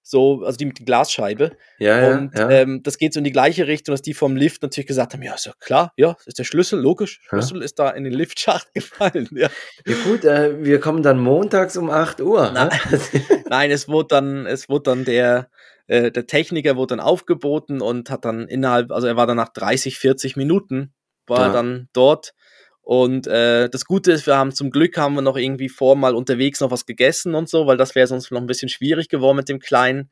so, 0.08 0.44
also 0.44 0.58
die 0.58 0.66
mit 0.66 0.80
der 0.80 0.86
Glasscheibe. 0.86 1.52
Ja, 1.80 2.18
und 2.18 2.34
ja, 2.34 2.50
ja. 2.50 2.62
Ähm, 2.62 2.82
das 2.82 2.98
geht 2.98 3.14
so 3.14 3.20
in 3.20 3.26
die 3.26 3.32
gleiche 3.32 3.68
Richtung, 3.68 3.94
dass 3.94 4.02
die 4.02 4.14
vom 4.14 4.36
Lift 4.36 4.62
natürlich 4.62 4.88
gesagt 4.88 5.14
haben, 5.14 5.22
ja, 5.22 5.36
ist 5.36 5.46
ja 5.46 5.54
klar, 5.60 5.94
ja, 5.98 6.16
ist 6.26 6.40
der 6.40 6.46
Schlüssel, 6.46 6.80
logisch, 6.80 7.20
Schlüssel 7.28 7.58
ja. 7.58 7.66
ist 7.66 7.78
da 7.78 7.90
in 7.90 8.06
den 8.06 8.14
Liftschacht 8.14 8.72
gefallen. 8.74 9.28
Ja, 9.32 9.50
ja 9.86 9.96
gut, 10.06 10.24
äh, 10.24 10.64
wir 10.64 10.80
kommen 10.80 11.04
dann 11.04 11.20
montags 11.20 11.76
um 11.78 11.90
8 11.90 12.22
Uhr. 12.22 12.52
Ne? 12.52 12.70
Nein, 12.70 13.02
Nein 13.50 13.72
es 13.72 13.88
wurde 13.90 14.08
dann, 14.08 14.46
es 14.46 14.70
wurde 14.70 14.84
dann 14.84 15.06
der, 15.06 15.50
äh, 15.88 16.12
der 16.12 16.28
Techniker 16.28 16.76
wurde 16.76 16.96
dann 16.96 17.06
aufgeboten 17.06 17.82
und 17.82 18.10
hat 18.10 18.26
dann 18.26 18.48
innerhalb, 18.48 18.92
also 18.92 19.08
er 19.08 19.16
war 19.16 19.28
dann 19.28 19.38
nach 19.38 19.50
30, 19.50 19.98
40 19.98 20.36
Minuten, 20.36 20.94
war 21.26 21.40
ja. 21.40 21.48
er 21.48 21.54
dann 21.54 21.90
dort. 21.94 22.34
Und 22.82 23.28
äh, 23.28 23.70
das 23.70 23.84
Gute 23.84 24.14
ist, 24.14 24.28
wir 24.28 24.38
haben 24.38 24.54
zum 24.54 24.70
Glück 24.72 24.98
haben 24.98 25.16
wir 25.16 25.22
noch 25.22 25.36
irgendwie 25.36 25.68
vor 25.68 25.98
mal 25.98 26.16
unterwegs 26.16 26.62
noch 26.62 26.72
was 26.72 26.86
gegessen 26.86 27.36
und 27.36 27.50
so, 27.50 27.68
weil 27.68 27.76
das 27.76 27.96
wäre 27.96 28.08
sonst 28.08 28.32
noch 28.32 28.40
ein 28.40 28.48
bisschen 28.48 28.70
schwierig 28.70 29.10
geworden 29.10 29.36
mit 29.36 29.50
dem 29.50 29.60
Kleinen. 29.60 30.10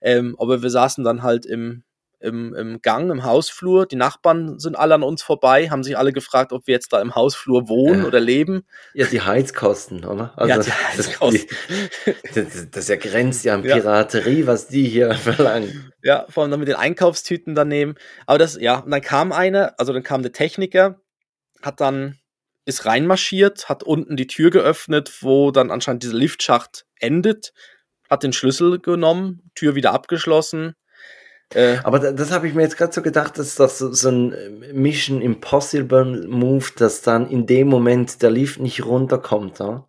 Ähm, 0.00 0.34
aber 0.38 0.62
wir 0.62 0.70
saßen 0.70 1.04
dann 1.04 1.22
halt 1.22 1.44
im, 1.44 1.84
im, 2.24 2.54
im 2.54 2.80
Gang, 2.82 3.10
im 3.10 3.24
Hausflur. 3.24 3.86
Die 3.86 3.96
Nachbarn 3.96 4.58
sind 4.58 4.76
alle 4.76 4.94
an 4.94 5.02
uns 5.02 5.22
vorbei, 5.22 5.68
haben 5.70 5.84
sich 5.84 5.96
alle 5.98 6.12
gefragt, 6.12 6.52
ob 6.52 6.66
wir 6.66 6.72
jetzt 6.72 6.92
da 6.92 7.00
im 7.00 7.14
Hausflur 7.14 7.68
wohnen 7.68 8.00
ja. 8.00 8.06
oder 8.06 8.20
leben. 8.20 8.62
Ja, 8.94 9.06
die 9.06 9.20
Heizkosten, 9.20 10.04
oder? 10.04 10.32
Also, 10.36 10.48
ja, 10.48 10.58
die 10.58 10.72
Heizkosten. 10.72 11.56
Das, 12.34 12.52
das, 12.52 12.70
das 12.70 12.90
ergrenzt 12.90 13.44
ja 13.44 13.54
an 13.54 13.62
Piraterie, 13.62 14.40
ja. 14.40 14.46
was 14.46 14.66
die 14.68 14.88
hier 14.88 15.14
verlangen. 15.14 15.92
Ja, 16.02 16.26
vor 16.28 16.42
allem 16.42 16.50
dann 16.50 16.60
mit 16.60 16.68
den 16.68 16.76
Einkaufstüten 16.76 17.54
daneben. 17.54 17.94
Aber 18.26 18.38
das, 18.38 18.56
ja, 18.60 18.78
und 18.78 18.90
dann 18.90 19.00
kam 19.00 19.32
einer, 19.32 19.74
also 19.78 19.92
dann 19.92 20.02
kam 20.02 20.22
der 20.22 20.32
Techniker, 20.32 21.00
hat 21.62 21.80
dann, 21.80 22.18
ist 22.64 22.86
reinmarschiert, 22.86 23.68
hat 23.68 23.82
unten 23.82 24.16
die 24.16 24.26
Tür 24.26 24.50
geöffnet, 24.50 25.18
wo 25.20 25.50
dann 25.50 25.70
anscheinend 25.70 26.02
dieser 26.02 26.14
Liftschacht 26.14 26.86
endet, 26.98 27.52
hat 28.08 28.22
den 28.22 28.32
Schlüssel 28.32 28.80
genommen, 28.80 29.50
Tür 29.54 29.74
wieder 29.74 29.92
abgeschlossen, 29.92 30.74
äh, 31.54 31.78
Aber 31.82 31.98
das, 31.98 32.30
habe 32.30 32.48
ich 32.48 32.54
mir 32.54 32.62
jetzt 32.62 32.76
gerade 32.76 32.92
so 32.92 33.02
gedacht, 33.02 33.38
dass 33.38 33.54
das 33.54 33.78
so, 33.78 33.92
so 33.92 34.08
ein 34.08 34.32
äh, 34.32 34.72
Mission 34.72 35.20
Impossible 35.20 36.26
Move, 36.28 36.66
dass 36.76 37.02
dann 37.02 37.28
in 37.30 37.46
dem 37.46 37.68
Moment 37.68 38.22
der 38.22 38.30
Lift 38.30 38.60
nicht 38.60 38.84
runterkommt. 38.84 39.58
Ja? 39.60 39.86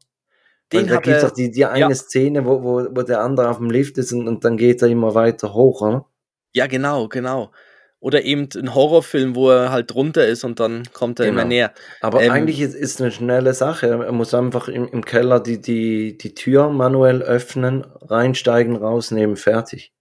Den 0.74 0.88
da 0.88 1.00
gibt 1.00 1.16
es 1.16 1.24
doch 1.24 1.32
die, 1.32 1.52
die 1.52 1.66
eine 1.66 1.90
ja. 1.90 1.96
Szene, 1.96 2.46
wo, 2.46 2.64
wo, 2.64 2.88
wo 2.92 3.02
der 3.04 3.22
andere 3.22 3.50
auf 3.50 3.58
dem 3.58 3.70
Lift 3.70 3.98
ist 3.98 4.12
und, 4.14 4.28
und 4.28 4.44
dann 4.46 4.58
geht 4.58 4.82
er 4.82 4.88
immer 4.88 5.14
weiter 5.16 5.54
hoch, 5.54 5.82
oder? 5.82 6.06
Ja, 6.54 6.68
genau, 6.68 7.08
genau. 7.08 7.52
Oder 8.00 8.24
eben 8.24 8.48
ein 8.56 8.76
Horrorfilm, 8.76 9.36
wo 9.36 9.50
er 9.50 9.72
halt 9.72 9.92
drunter 9.92 10.28
ist 10.28 10.44
und 10.44 10.60
dann 10.60 10.84
kommt 10.94 11.20
er 11.20 11.26
genau. 11.26 11.40
immer 11.40 11.48
näher. 11.48 11.74
Aber 12.02 12.22
ähm, 12.22 12.32
eigentlich 12.32 12.62
ist 12.62 12.76
es 12.76 13.02
eine 13.02 13.12
schnelle 13.12 13.54
Sache. 13.54 13.88
Er 13.88 14.12
muss 14.12 14.34
einfach 14.34 14.68
im, 14.68 14.88
im 14.88 15.04
Keller 15.04 15.40
die, 15.40 15.60
die, 15.60 16.18
die 16.18 16.36
Tür 16.36 16.70
manuell 16.70 17.24
öffnen, 17.24 17.86
reinsteigen, 18.02 18.76
rausnehmen, 18.76 19.38
fertig. 19.38 19.95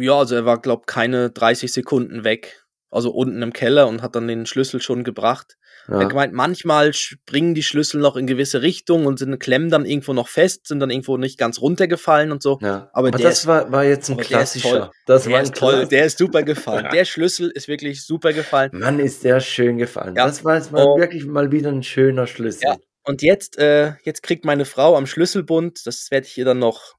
Ja, 0.00 0.18
also 0.18 0.34
er 0.34 0.44
war, 0.44 0.60
glaube 0.60 0.84
keine 0.86 1.30
30 1.30 1.72
Sekunden 1.72 2.24
weg. 2.24 2.64
Also 2.92 3.12
unten 3.12 3.40
im 3.40 3.52
Keller 3.52 3.86
und 3.86 4.02
hat 4.02 4.16
dann 4.16 4.26
den 4.26 4.46
Schlüssel 4.46 4.82
schon 4.82 5.04
gebracht. 5.04 5.56
Ja. 5.88 6.00
Er 6.00 6.08
gemeint, 6.08 6.32
manchmal 6.32 6.92
springen 6.92 7.54
die 7.54 7.62
Schlüssel 7.62 8.00
noch 8.00 8.16
in 8.16 8.26
gewisse 8.26 8.62
Richtungen 8.62 9.06
und 9.06 9.18
sind, 9.18 9.38
klemmen 9.38 9.70
dann 9.70 9.84
irgendwo 9.84 10.12
noch 10.12 10.28
fest, 10.28 10.66
sind 10.66 10.80
dann 10.80 10.90
irgendwo 10.90 11.16
nicht 11.16 11.38
ganz 11.38 11.60
runtergefallen 11.60 12.32
und 12.32 12.42
so. 12.42 12.58
Ja. 12.60 12.90
Aber, 12.92 13.08
aber 13.08 13.10
das 13.12 13.40
ist, 13.40 13.46
war, 13.46 13.70
war 13.70 13.84
jetzt 13.84 14.10
ein 14.10 14.16
klassischer. 14.16 14.90
Das 15.06 15.24
der 15.24 15.32
war 15.32 15.42
ist 15.42 15.54
toll. 15.54 15.86
Der 15.86 16.04
ist 16.04 16.18
super 16.18 16.42
gefallen. 16.42 16.88
Der 16.92 17.04
Schlüssel 17.04 17.50
ist 17.50 17.68
wirklich 17.68 18.04
super 18.04 18.32
gefallen. 18.32 18.70
Mann, 18.74 18.98
ist 18.98 19.22
der 19.24 19.40
schön 19.40 19.78
gefallen. 19.78 20.16
Ja. 20.16 20.26
Das 20.26 20.44
war 20.44 20.56
jetzt 20.56 20.72
mal 20.72 20.84
oh. 20.84 20.98
wirklich 20.98 21.26
mal 21.26 21.52
wieder 21.52 21.70
ein 21.70 21.82
schöner 21.82 22.26
Schlüssel. 22.26 22.64
Ja. 22.64 22.76
Und 23.04 23.22
jetzt, 23.22 23.58
äh, 23.58 23.94
jetzt 24.02 24.22
kriegt 24.22 24.44
meine 24.44 24.64
Frau 24.64 24.96
am 24.96 25.06
Schlüsselbund, 25.06 25.86
das 25.86 26.10
werde 26.10 26.26
ich 26.26 26.36
ihr 26.36 26.44
dann 26.44 26.58
noch 26.58 26.94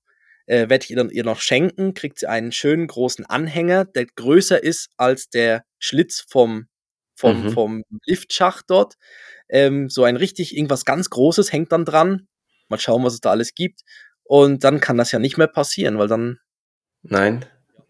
äh, 0.45 0.69
werde 0.69 0.83
ich 0.83 0.89
ihr 0.91 0.97
dann 0.97 1.09
ihr 1.09 1.23
noch 1.23 1.39
schenken, 1.39 1.93
kriegt 1.93 2.19
sie 2.19 2.29
einen 2.29 2.51
schönen 2.51 2.87
großen 2.87 3.25
Anhänger, 3.25 3.85
der 3.85 4.05
größer 4.05 4.61
ist 4.61 4.89
als 4.97 5.29
der 5.29 5.63
Schlitz 5.79 6.25
vom, 6.27 6.67
vom, 7.15 7.43
mhm. 7.43 7.51
vom 7.51 7.83
Liftschacht 8.05 8.65
dort. 8.67 8.95
Ähm, 9.49 9.89
so 9.89 10.03
ein 10.03 10.15
richtig, 10.15 10.55
irgendwas 10.55 10.85
ganz 10.85 11.09
Großes 11.09 11.51
hängt 11.51 11.71
dann 11.71 11.85
dran. 11.85 12.27
Mal 12.69 12.79
schauen, 12.79 13.03
was 13.03 13.13
es 13.13 13.21
da 13.21 13.31
alles 13.31 13.53
gibt. 13.53 13.81
Und 14.23 14.63
dann 14.63 14.79
kann 14.79 14.97
das 14.97 15.11
ja 15.11 15.19
nicht 15.19 15.37
mehr 15.37 15.47
passieren, 15.47 15.97
weil 15.97 16.07
dann. 16.07 16.39
Nein, 17.03 17.45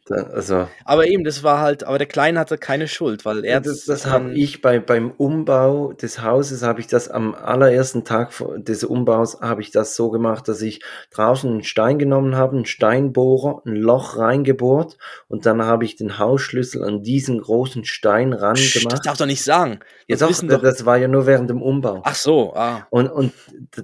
also, 0.10 0.68
aber 0.84 1.08
eben, 1.08 1.24
das 1.24 1.44
war 1.44 1.60
halt, 1.60 1.84
aber 1.84 1.98
der 1.98 2.08
Kleine 2.08 2.40
hatte 2.40 2.58
keine 2.58 2.88
Schuld, 2.88 3.24
weil 3.24 3.46
er. 3.46 3.62
Das, 3.62 3.86
das 3.86 4.08
habe 4.08 4.34
ich 4.34 4.62
bei, 4.62 4.80
beim 4.80 5.12
Umbau 5.12 5.94
des 5.94 6.22
Hauses, 6.22 6.64
habe 6.64 6.80
ich 6.80 6.88
das 6.88 7.08
am 7.08 7.36
allerersten 7.36 8.04
Tag 8.04 8.32
des 8.58 8.84
Umbaus, 8.84 9.40
habe 9.42 9.62
ich 9.62 9.72
das 9.72 9.96
so 9.96 10.10
gemacht, 10.10 10.48
dass 10.48 10.62
ich 10.62 10.82
draußen 11.12 11.50
einen 11.50 11.64
Stein 11.64 12.00
genommen 12.00 12.36
habe, 12.36 12.56
einen 12.56 12.66
Steinbohrer, 12.66 13.62
ein 13.66 13.76
Loch 13.76 14.18
reingebohrt 14.18 14.98
und 15.28 15.46
dann 15.46 15.64
habe 15.64 15.86
ich 15.86 15.96
den 15.96 16.18
Hausschlüssel 16.18 16.84
an 16.84 17.04
diesen 17.04 17.40
großen 17.40 17.86
Stein 17.86 18.34
ran 18.34 18.56
gemacht. 18.56 18.94
Das 18.94 19.02
darf 19.02 19.18
doch 19.18 19.26
nicht 19.28 19.44
sagen. 19.44 19.80
Jetzt 20.08 20.22
doch, 20.22 20.32
doch, 20.42 20.62
das 20.62 20.86
war 20.86 20.98
ja 20.98 21.08
nur 21.08 21.26
während 21.26 21.50
dem 21.50 21.62
Umbau. 21.62 22.02
Ach 22.04 22.16
so, 22.16 22.54
ah. 22.56 22.88
Und, 22.90 23.08
und 23.08 23.34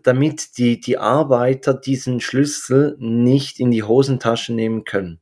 damit 0.04 0.58
die, 0.58 0.80
die 0.80 0.98
Arbeiter 0.98 1.74
diesen 1.74 2.20
Schlüssel 2.20 2.98
nicht 3.00 3.60
in 3.60 3.72
die 3.72 3.84
Hosentasche 3.84 4.54
nehmen 4.54 4.84
können. 4.84 5.22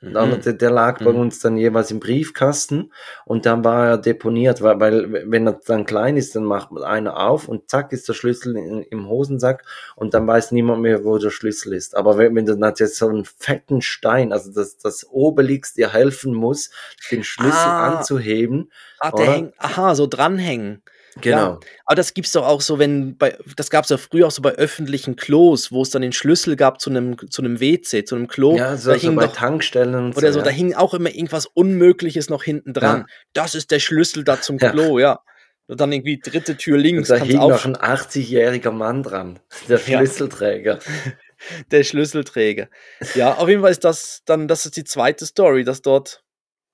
Mhm. 0.00 0.40
Der, 0.42 0.52
der, 0.52 0.70
lag 0.70 1.02
bei 1.02 1.12
mhm. 1.12 1.18
uns 1.18 1.40
dann 1.40 1.56
jeweils 1.56 1.90
im 1.90 1.98
Briefkasten 1.98 2.92
und 3.24 3.46
dann 3.46 3.64
war 3.64 3.88
er 3.88 3.98
deponiert, 3.98 4.62
weil, 4.62 4.78
weil 4.78 5.30
wenn 5.30 5.48
er 5.48 5.60
dann 5.66 5.86
klein 5.86 6.16
ist, 6.16 6.36
dann 6.36 6.44
macht 6.44 6.70
man 6.70 6.84
einer 6.84 7.16
auf 7.16 7.48
und 7.48 7.68
zack 7.68 7.92
ist 7.92 8.08
der 8.08 8.12
Schlüssel 8.12 8.56
in, 8.56 8.82
im 8.82 9.08
Hosensack 9.08 9.64
und 9.96 10.14
dann 10.14 10.24
weiß 10.24 10.52
niemand 10.52 10.82
mehr, 10.82 11.04
wo 11.04 11.18
der 11.18 11.30
Schlüssel 11.30 11.72
ist. 11.72 11.96
Aber 11.96 12.16
wenn, 12.16 12.36
wenn 12.36 12.46
du 12.46 12.56
dann 12.56 12.74
jetzt 12.78 12.96
so 12.96 13.08
einen 13.08 13.24
fetten 13.24 13.82
Stein, 13.82 14.32
also 14.32 14.52
das, 14.52 14.78
das 14.78 15.04
Obelix 15.10 15.74
dir 15.74 15.92
helfen 15.92 16.32
muss, 16.32 16.70
den 17.10 17.24
Schlüssel 17.24 17.56
ah. 17.56 17.98
anzuheben. 17.98 18.70
Ah, 19.00 19.10
der 19.10 19.26
häng, 19.26 19.52
aha, 19.58 19.96
so 19.96 20.06
dranhängen. 20.06 20.82
Genau. 21.20 21.36
Ja, 21.36 21.60
aber 21.84 21.96
das 21.96 22.14
gibt's 22.14 22.32
doch 22.32 22.46
auch 22.46 22.60
so, 22.60 22.78
wenn 22.78 23.16
bei, 23.16 23.36
das 23.56 23.70
gab's 23.70 23.90
ja 23.90 23.96
früher 23.96 24.26
auch 24.26 24.30
so 24.30 24.42
bei 24.42 24.52
öffentlichen 24.52 25.16
Klos, 25.16 25.72
wo 25.72 25.82
es 25.82 25.90
dann 25.90 26.02
den 26.02 26.12
Schlüssel 26.12 26.56
gab 26.56 26.80
zu 26.80 26.90
einem 26.90 27.16
zu 27.30 27.42
einem 27.42 27.60
WC, 27.60 28.04
zu 28.04 28.14
einem 28.14 28.28
Klo. 28.28 28.56
Ja, 28.56 28.76
so, 28.76 28.92
da 28.92 28.98
so 28.98 29.12
bei 29.14 29.26
doch, 29.26 29.34
Tankstellen 29.34 29.94
und 29.94 30.16
oder 30.16 30.32
so, 30.32 30.38
ja. 30.38 30.44
da 30.44 30.50
hing 30.50 30.74
auch 30.74 30.94
immer 30.94 31.10
irgendwas 31.10 31.46
Unmögliches 31.46 32.30
noch 32.30 32.42
hinten 32.42 32.72
dran. 32.72 33.00
Ja. 33.00 33.06
Das 33.32 33.54
ist 33.54 33.70
der 33.70 33.80
Schlüssel 33.80 34.24
da 34.24 34.40
zum 34.40 34.58
Klo, 34.58 34.98
ja. 34.98 35.20
Und 35.66 35.80
dann 35.80 35.92
irgendwie 35.92 36.18
dritte 36.18 36.56
Tür 36.56 36.78
links. 36.78 37.10
Und 37.10 37.20
da 37.20 37.24
hing 37.24 37.36
noch 37.36 37.64
ein 37.66 37.76
80-jähriger 37.76 38.70
Mann 38.70 39.02
dran, 39.02 39.38
der 39.68 39.78
Schlüsselträger. 39.78 40.78
der 41.70 41.84
Schlüsselträger. 41.84 42.68
Ja, 43.14 43.34
auf 43.34 43.48
jeden 43.48 43.62
Fall 43.62 43.70
ist 43.70 43.84
das 43.84 44.22
dann, 44.24 44.48
das 44.48 44.64
ist 44.66 44.76
die 44.76 44.84
zweite 44.84 45.26
Story, 45.26 45.64
dass 45.64 45.82
dort, 45.82 46.22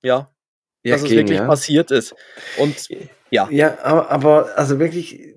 ja, 0.03 0.31
ja, 0.85 0.95
dass 0.95 1.03
es 1.03 1.11
wirklich 1.11 1.39
passiert 1.39 1.91
ist. 1.91 2.15
Und 2.59 2.89
ja. 3.35 3.49
Ja, 3.51 3.79
aber, 3.83 4.11
aber 4.11 4.57
also 4.57 4.79
wirklich, 4.79 5.35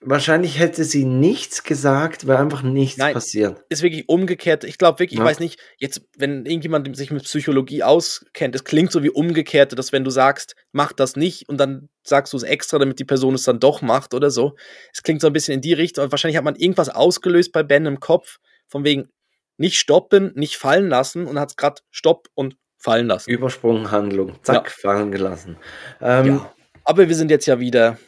wahrscheinlich 0.00 0.58
hätte 0.58 0.84
sie 0.84 1.06
nichts 1.06 1.62
gesagt, 1.62 2.26
wäre 2.26 2.38
einfach 2.38 2.62
nichts 2.62 2.98
Nein, 2.98 3.14
passiert. 3.14 3.64
Ist 3.70 3.82
wirklich 3.82 4.08
umgekehrt. 4.10 4.62
Ich 4.64 4.76
glaube 4.76 4.98
wirklich, 4.98 5.18
ja. 5.18 5.24
ich 5.24 5.30
weiß 5.30 5.40
nicht, 5.40 5.58
jetzt, 5.78 6.02
wenn 6.18 6.44
irgendjemand 6.44 6.94
sich 6.94 7.10
mit 7.10 7.24
Psychologie 7.24 7.82
auskennt, 7.82 8.54
es 8.54 8.64
klingt 8.64 8.92
so 8.92 9.02
wie 9.02 9.08
umgekehrt, 9.08 9.76
dass 9.78 9.90
wenn 9.90 10.04
du 10.04 10.10
sagst, 10.10 10.54
mach 10.72 10.92
das 10.92 11.16
nicht 11.16 11.48
und 11.48 11.58
dann 11.58 11.88
sagst 12.02 12.34
du 12.34 12.36
es 12.36 12.42
extra, 12.42 12.78
damit 12.78 12.98
die 12.98 13.06
Person 13.06 13.34
es 13.34 13.44
dann 13.44 13.58
doch 13.58 13.80
macht 13.80 14.12
oder 14.12 14.30
so. 14.30 14.54
Es 14.92 15.02
klingt 15.02 15.22
so 15.22 15.28
ein 15.28 15.32
bisschen 15.32 15.54
in 15.54 15.60
die 15.62 15.72
Richtung 15.72 16.04
und 16.04 16.12
wahrscheinlich 16.12 16.36
hat 16.36 16.44
man 16.44 16.56
irgendwas 16.56 16.90
ausgelöst 16.90 17.52
bei 17.52 17.62
Ben 17.62 17.86
im 17.86 18.00
Kopf, 18.00 18.36
von 18.68 18.84
wegen 18.84 19.08
nicht 19.56 19.78
stoppen, 19.78 20.32
nicht 20.34 20.56
fallen 20.56 20.88
lassen 20.88 21.26
und 21.26 21.40
hat 21.40 21.50
es 21.50 21.56
gerade 21.56 21.80
Stopp 21.90 22.28
und 22.34 22.56
fallen 22.76 23.06
lassen. 23.06 23.30
Übersprunghandlung, 23.30 24.34
zack, 24.42 24.66
ja. 24.66 24.90
fallen 24.90 25.10
gelassen. 25.10 25.56
Ähm, 26.02 26.26
ja. 26.26 26.53
Aber 26.84 27.08
wir 27.08 27.14
sind 27.14 27.30
jetzt 27.30 27.46
ja 27.46 27.60
wieder 27.60 27.98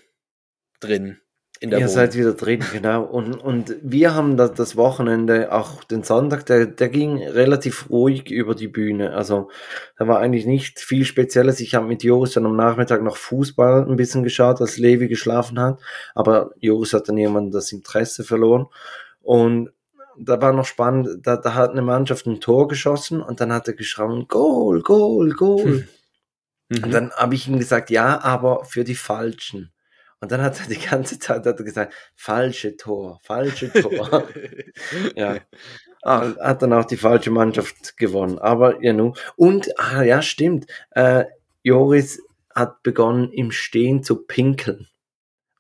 drin. 0.80 1.18
In 1.58 1.70
der 1.70 1.78
Ihr 1.78 1.86
Wohnung. 1.86 1.94
seid 1.94 2.14
wieder 2.14 2.34
drin, 2.34 2.62
genau. 2.70 3.02
Und, 3.02 3.34
und 3.34 3.76
wir 3.82 4.14
haben 4.14 4.36
das, 4.36 4.52
das 4.52 4.76
Wochenende, 4.76 5.52
auch 5.52 5.84
den 5.84 6.02
Sonntag, 6.02 6.44
der, 6.44 6.66
der 6.66 6.90
ging 6.90 7.22
relativ 7.22 7.88
ruhig 7.88 8.30
über 8.30 8.54
die 8.54 8.68
Bühne. 8.68 9.14
Also 9.14 9.48
da 9.98 10.06
war 10.06 10.18
eigentlich 10.18 10.44
nicht 10.44 10.78
viel 10.80 11.06
Spezielles. 11.06 11.60
Ich 11.60 11.74
habe 11.74 11.86
mit 11.86 12.02
Joris 12.02 12.32
dann 12.32 12.44
am 12.44 12.56
Nachmittag 12.56 13.02
noch 13.02 13.16
Fußball 13.16 13.86
ein 13.88 13.96
bisschen 13.96 14.22
geschaut, 14.22 14.60
als 14.60 14.76
Levi 14.76 15.08
geschlafen 15.08 15.58
hat. 15.58 15.80
Aber 16.14 16.50
Joris 16.60 16.92
hat 16.92 17.08
dann 17.08 17.16
irgendwann 17.16 17.50
das 17.50 17.72
Interesse 17.72 18.22
verloren. 18.22 18.66
Und 19.22 19.70
da 20.18 20.40
war 20.40 20.52
noch 20.52 20.66
spannend, 20.66 21.26
da, 21.26 21.36
da 21.36 21.54
hat 21.54 21.70
eine 21.70 21.82
Mannschaft 21.82 22.26
ein 22.26 22.40
Tor 22.40 22.68
geschossen 22.68 23.22
und 23.22 23.40
dann 23.40 23.52
hat 23.52 23.66
er 23.68 23.74
geschrien, 23.74 24.26
Goal, 24.28 24.82
Goal, 24.82 25.30
Goal. 25.30 25.88
Hm. 26.70 26.78
Mhm. 26.78 26.84
Und 26.84 26.90
dann 26.92 27.12
habe 27.12 27.34
ich 27.34 27.48
ihm 27.48 27.58
gesagt, 27.58 27.90
ja, 27.90 28.20
aber 28.22 28.64
für 28.64 28.84
die 28.84 28.94
Falschen. 28.94 29.72
Und 30.20 30.32
dann 30.32 30.42
hat 30.42 30.60
er 30.60 30.66
die 30.66 30.80
ganze 30.80 31.18
Zeit 31.18 31.46
hat 31.46 31.58
er 31.58 31.64
gesagt, 31.64 31.94
falsche 32.14 32.76
Tor, 32.76 33.20
falsche 33.22 33.72
Tor. 33.72 34.26
ja. 35.14 35.38
Ach, 36.02 36.36
Hat 36.38 36.62
dann 36.62 36.72
auch 36.72 36.84
die 36.84 36.96
falsche 36.96 37.30
Mannschaft 37.30 37.96
gewonnen. 37.96 38.38
Aber 38.38 38.82
ja, 38.82 38.92
nun. 38.92 39.14
Und, 39.36 39.68
ah, 39.78 40.02
ja, 40.02 40.22
stimmt. 40.22 40.66
Äh, 40.90 41.24
Joris 41.62 42.22
hat 42.54 42.82
begonnen, 42.82 43.32
im 43.32 43.50
Stehen 43.50 44.02
zu 44.02 44.24
pinkeln. 44.24 44.86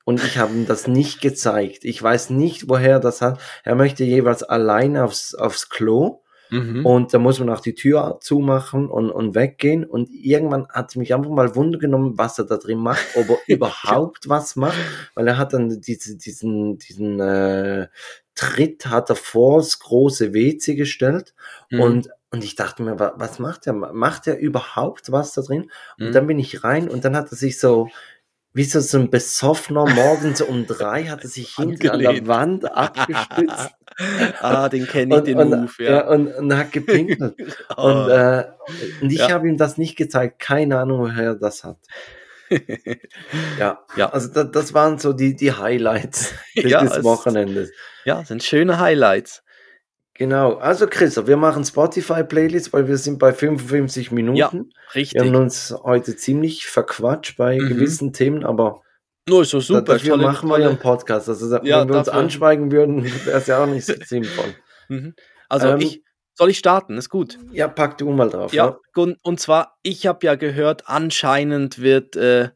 Und 0.04 0.22
ich 0.22 0.38
habe 0.38 0.52
ihm 0.54 0.66
das 0.66 0.86
nicht 0.86 1.20
gezeigt. 1.20 1.84
Ich 1.84 2.00
weiß 2.00 2.30
nicht, 2.30 2.68
woher 2.68 3.00
das 3.00 3.22
hat. 3.22 3.40
Er 3.64 3.74
möchte 3.74 4.04
jeweils 4.04 4.44
allein 4.44 4.96
aufs, 4.96 5.34
aufs 5.34 5.68
Klo. 5.68 6.22
Mhm. 6.50 6.84
Und 6.86 7.12
da 7.14 7.18
muss 7.18 7.38
man 7.38 7.50
auch 7.50 7.60
die 7.60 7.74
Tür 7.74 8.18
zumachen 8.20 8.88
und, 8.88 9.10
und 9.10 9.34
weggehen. 9.34 9.84
Und 9.84 10.08
irgendwann 10.10 10.68
hat 10.68 10.94
mich 10.96 11.14
einfach 11.14 11.30
mal 11.30 11.54
Wunder 11.56 11.78
genommen, 11.78 12.18
was 12.18 12.38
er 12.38 12.44
da 12.44 12.56
drin 12.56 12.78
macht, 12.78 13.04
ob 13.16 13.28
er 13.30 13.38
überhaupt 13.46 14.28
was 14.28 14.56
macht. 14.56 14.76
Weil 15.14 15.28
er 15.28 15.38
hat 15.38 15.52
dann 15.52 15.80
diese, 15.80 16.16
diesen, 16.16 16.78
diesen 16.78 17.20
äh, 17.20 17.88
Tritt 18.34 18.86
hat 18.86 19.08
er 19.10 19.16
vors 19.16 19.78
große 19.78 20.34
WC 20.34 20.74
gestellt. 20.74 21.34
Mhm. 21.70 21.80
Und, 21.80 22.08
und 22.30 22.44
ich 22.44 22.54
dachte 22.54 22.82
mir, 22.82 22.98
wa- 22.98 23.14
was 23.16 23.38
macht 23.38 23.66
er? 23.66 23.72
Macht 23.72 24.26
er 24.26 24.38
überhaupt 24.38 25.10
was 25.12 25.32
da 25.32 25.42
drin? 25.42 25.70
Und 25.98 26.08
Mhm. 26.08 26.12
dann 26.12 26.26
bin 26.26 26.38
ich 26.38 26.62
rein 26.64 26.88
und 26.88 27.04
dann 27.04 27.16
hat 27.16 27.30
er 27.32 27.36
sich 27.36 27.58
so, 27.58 27.88
wie 28.52 28.64
so, 28.64 28.80
so 28.80 28.98
ein 28.98 29.10
Besoffener, 29.10 29.86
morgens 29.86 30.40
um 30.40 30.66
drei 30.66 31.04
hat 31.04 31.22
er 31.24 31.28
sich 31.28 31.54
hinten 31.56 31.88
an 31.90 31.98
der. 32.00 32.26
Wand 32.26 32.64
abgestützt. 32.74 33.70
ah, 34.40 34.68
den 34.68 34.86
kenne 34.86 35.14
ich, 35.14 35.18
und, 35.20 35.26
den 35.26 35.38
und, 35.38 35.50
Move, 35.50 35.72
ja. 35.84 35.90
ja. 35.90 36.08
und, 36.08 36.28
und 36.34 36.56
hat 36.56 36.72
gepinkelt. 36.72 37.20
Und, 37.76 37.76
Oh. 37.76 38.08
äh, 38.08 38.44
und 39.00 39.10
ich 39.12 39.18
Ja. 39.20 39.30
habe 39.30 39.48
ihm 39.48 39.56
das 39.56 39.78
nicht 39.78 39.96
gezeigt. 39.96 40.38
Keine 40.38 40.78
Ahnung, 40.78 41.00
woher 41.00 41.24
er 41.24 41.34
das 41.36 41.64
hat. 41.64 41.78
Ja, 43.58 43.80
Ja. 43.96 44.10
also 44.12 44.28
da, 44.32 44.44
das 44.44 44.74
waren 44.74 44.98
so 44.98 45.12
die, 45.12 45.34
die 45.34 45.52
Highlights 45.52 46.32
des, 46.56 46.70
Ja, 46.70 46.82
des 46.82 46.98
es- 46.98 47.04
Wochenendes. 47.04 47.70
ja, 48.04 48.24
sind 48.24 48.42
schöne 48.42 48.78
Highlights. 48.78 49.42
Genau. 50.14 50.54
Also 50.54 50.86
Christoph, 50.86 51.26
wir 51.26 51.36
machen 51.36 51.64
Spotify-Playlists, 51.64 52.72
weil 52.72 52.88
wir 52.88 52.96
sind 52.96 53.18
bei 53.18 53.32
55 53.34 54.12
Minuten. 54.12 54.36
Ja, 54.38 54.50
Wir 54.52 54.64
Richtig. 54.94 55.20
haben 55.20 55.34
uns 55.36 55.74
heute 55.82 56.16
ziemlich 56.16 56.66
verquatscht 56.66 57.36
bei 57.36 57.58
Mhm. 57.58 57.68
gewissen 57.68 58.12
Themen, 58.14 58.44
aber 58.44 58.80
Nur 59.28 59.42
ist 59.42 59.50
so 59.50 59.60
super, 59.60 59.82
dafür 59.82 60.16
machen 60.16 60.48
wir 60.48 60.58
ja 60.60 60.68
einen 60.68 60.78
Podcast. 60.78 61.28
Also 61.28 61.50
da- 61.50 61.62
Ja, 61.64 61.80
wenn 61.80 61.88
wir 61.88 61.98
uns 61.98 62.08
anschweigen 62.08 62.70
würden, 62.70 63.04
wäre 63.24 63.38
es 63.38 63.46
ja 63.46 63.62
auch 63.62 63.66
nicht 63.66 63.84
so 63.84 63.94
sinnvoll. 64.06 64.54
Mhm. 64.88 65.14
Also 65.48 65.68
Ähm, 65.68 65.80
ich 65.80 66.02
soll 66.34 66.50
ich 66.50 66.58
starten, 66.58 66.96
ist 66.98 67.08
gut. 67.08 67.38
Ja, 67.50 67.66
pack 67.66 67.96
du 67.98 68.10
mal 68.10 68.28
drauf. 68.28 68.52
Ja, 68.52 68.78
und, 68.94 69.18
und 69.22 69.40
zwar, 69.40 69.78
ich 69.82 70.06
habe 70.06 70.26
ja 70.26 70.34
gehört, 70.34 70.82
anscheinend 70.86 71.78
wird 71.80 72.14
äh, 72.14 72.50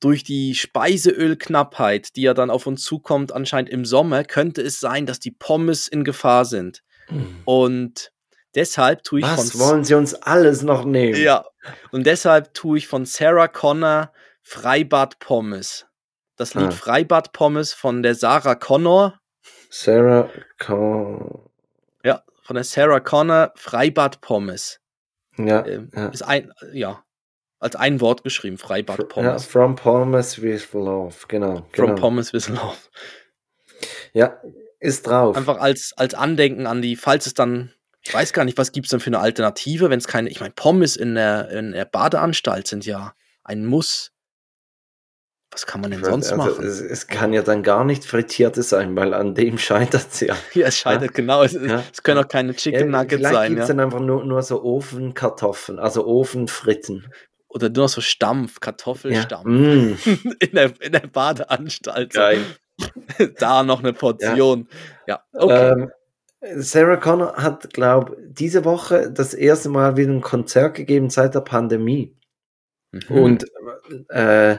durch 0.00 0.22
die 0.24 0.54
Speiseölknappheit, 0.54 2.16
die 2.16 2.22
ja 2.22 2.34
dann 2.34 2.50
auf 2.50 2.66
uns 2.66 2.82
zukommt, 2.84 3.32
anscheinend 3.32 3.70
im 3.70 3.84
Sommer, 3.84 4.24
könnte 4.24 4.62
es 4.62 4.80
sein, 4.80 5.06
dass 5.06 5.18
die 5.20 5.30
Pommes 5.32 5.88
in 5.88 6.04
Gefahr 6.04 6.44
sind. 6.44 6.82
Mhm. 7.10 7.38
Und 7.44 8.12
deshalb 8.54 9.02
tue 9.02 9.20
ich 9.20 9.26
Was 9.26 9.50
von 9.52 9.60
wollen 9.60 9.84
sie 9.84 9.94
uns 9.94 10.14
alles 10.14 10.62
noch 10.62 10.84
nehmen? 10.84 11.20
ja, 11.20 11.44
und 11.90 12.06
deshalb 12.06 12.54
tue 12.54 12.78
ich 12.78 12.86
von 12.86 13.04
Sarah 13.06 13.48
Connor 13.48 14.12
Freibad 14.42 15.18
Pommes. 15.18 15.85
Das 16.36 16.54
Lied 16.54 16.66
Ah. 16.68 16.70
Freibad 16.70 17.32
Pommes 17.32 17.72
von 17.72 18.02
der 18.02 18.14
Sarah 18.14 18.54
Connor. 18.54 19.18
Sarah 19.70 20.28
Con 20.58 21.48
Ja, 22.04 22.22
von 22.42 22.54
der 22.54 22.64
Sarah 22.64 23.00
Connor 23.00 23.52
Freibad 23.56 24.20
Pommes. 24.20 24.80
ja, 25.38 25.64
Ähm, 25.66 25.90
ja. 25.94 26.06
Ist 26.08 26.22
ein, 26.22 26.52
ja, 26.72 27.02
als 27.58 27.74
ein 27.76 28.00
Wort 28.00 28.22
geschrieben, 28.22 28.58
Freibad 28.58 28.98
ja, 28.98 29.04
Pommes. 29.04 29.44
from 29.46 29.74
Pommes 29.76 30.40
with 30.42 30.72
Love, 30.72 31.14
genau. 31.28 31.66
From 31.72 31.86
genau. 31.86 31.94
Pommes 31.94 32.32
with 32.32 32.48
Love. 32.48 32.76
Ja, 34.12 34.40
ist 34.78 35.06
drauf. 35.06 35.36
Einfach 35.36 35.58
als, 35.58 35.92
als 35.96 36.14
Andenken 36.14 36.66
an 36.66 36.82
die, 36.82 36.96
falls 36.96 37.26
es 37.26 37.34
dann, 37.34 37.72
ich 38.02 38.12
weiß 38.14 38.32
gar 38.32 38.44
nicht, 38.44 38.56
was 38.58 38.72
gibt 38.72 38.86
es 38.86 38.90
denn 38.90 39.00
für 39.00 39.08
eine 39.08 39.18
Alternative, 39.20 39.90
wenn 39.90 39.98
es 39.98 40.06
keine, 40.06 40.28
ich 40.30 40.40
meine, 40.40 40.52
Pommes 40.54 40.96
in 40.96 41.14
der, 41.14 41.50
in 41.50 41.72
der 41.72 41.84
Badeanstalt 41.86 42.66
sind 42.66 42.84
ja 42.86 43.14
ein 43.42 43.64
Muss. 43.66 44.12
Was 45.56 45.64
kann 45.64 45.80
man 45.80 45.90
denn 45.90 46.04
sonst 46.04 46.32
also, 46.32 46.36
machen? 46.36 46.66
Es, 46.66 46.82
es 46.82 47.06
kann 47.06 47.32
ja 47.32 47.40
dann 47.40 47.62
gar 47.62 47.82
nicht 47.86 48.04
frittiertes 48.04 48.68
sein, 48.68 48.94
weil 48.94 49.14
an 49.14 49.34
dem 49.34 49.56
scheitert 49.58 50.08
es 50.12 50.20
ja. 50.20 50.36
Ja, 50.52 50.66
es 50.66 50.76
scheitert, 50.76 51.14
genau. 51.14 51.44
Es, 51.44 51.54
Ja. 51.54 51.82
es 51.90 52.02
können 52.02 52.22
auch 52.22 52.28
keine 52.28 52.54
Chicken 52.54 52.92
ja 52.92 52.98
Nuggets 52.98 53.14
vielleicht 53.14 53.34
sein, 53.34 53.48
gibt 53.52 53.62
es 53.62 53.68
ja. 53.68 53.74
dann 53.74 53.86
einfach 53.86 54.00
nur, 54.00 54.22
nur 54.22 54.42
so 54.42 54.62
Ofenkartoffeln, 54.62 55.78
also 55.78 56.06
Ofenfritten. 56.06 57.10
Oder 57.48 57.70
nur 57.70 57.84
noch 57.84 57.88
so 57.88 58.02
Stampf, 58.02 58.56
Ja. 58.56 58.60
Kartoffelstampf. 58.60 59.46
Mm, 59.46 59.94
In, 60.40 60.50
der, 60.52 60.72
in 60.82 60.92
der 60.92 61.06
Badeanstalt. 61.10 62.12
geil. 62.12 62.40
da 63.38 63.62
noch 63.62 63.78
eine 63.78 63.94
Portion. 63.94 64.68
Ja, 65.06 65.24
okay. 65.32 65.72
Ähm, 65.72 65.90
Sarah 66.56 66.98
Connor 66.98 67.36
hat, 67.36 67.72
glaube 67.72 68.18
diese 68.28 68.66
Woche 68.66 69.10
das 69.10 69.32
erste 69.32 69.70
Mal 69.70 69.96
wieder 69.96 70.12
ein 70.12 70.20
Konzert 70.20 70.74
gegeben 70.74 71.08
seit 71.08 71.34
der 71.34 71.40
Pandemie. 71.40 72.14
Mhm. 72.92 73.16
Und 73.18 73.46
äh, 74.10 74.58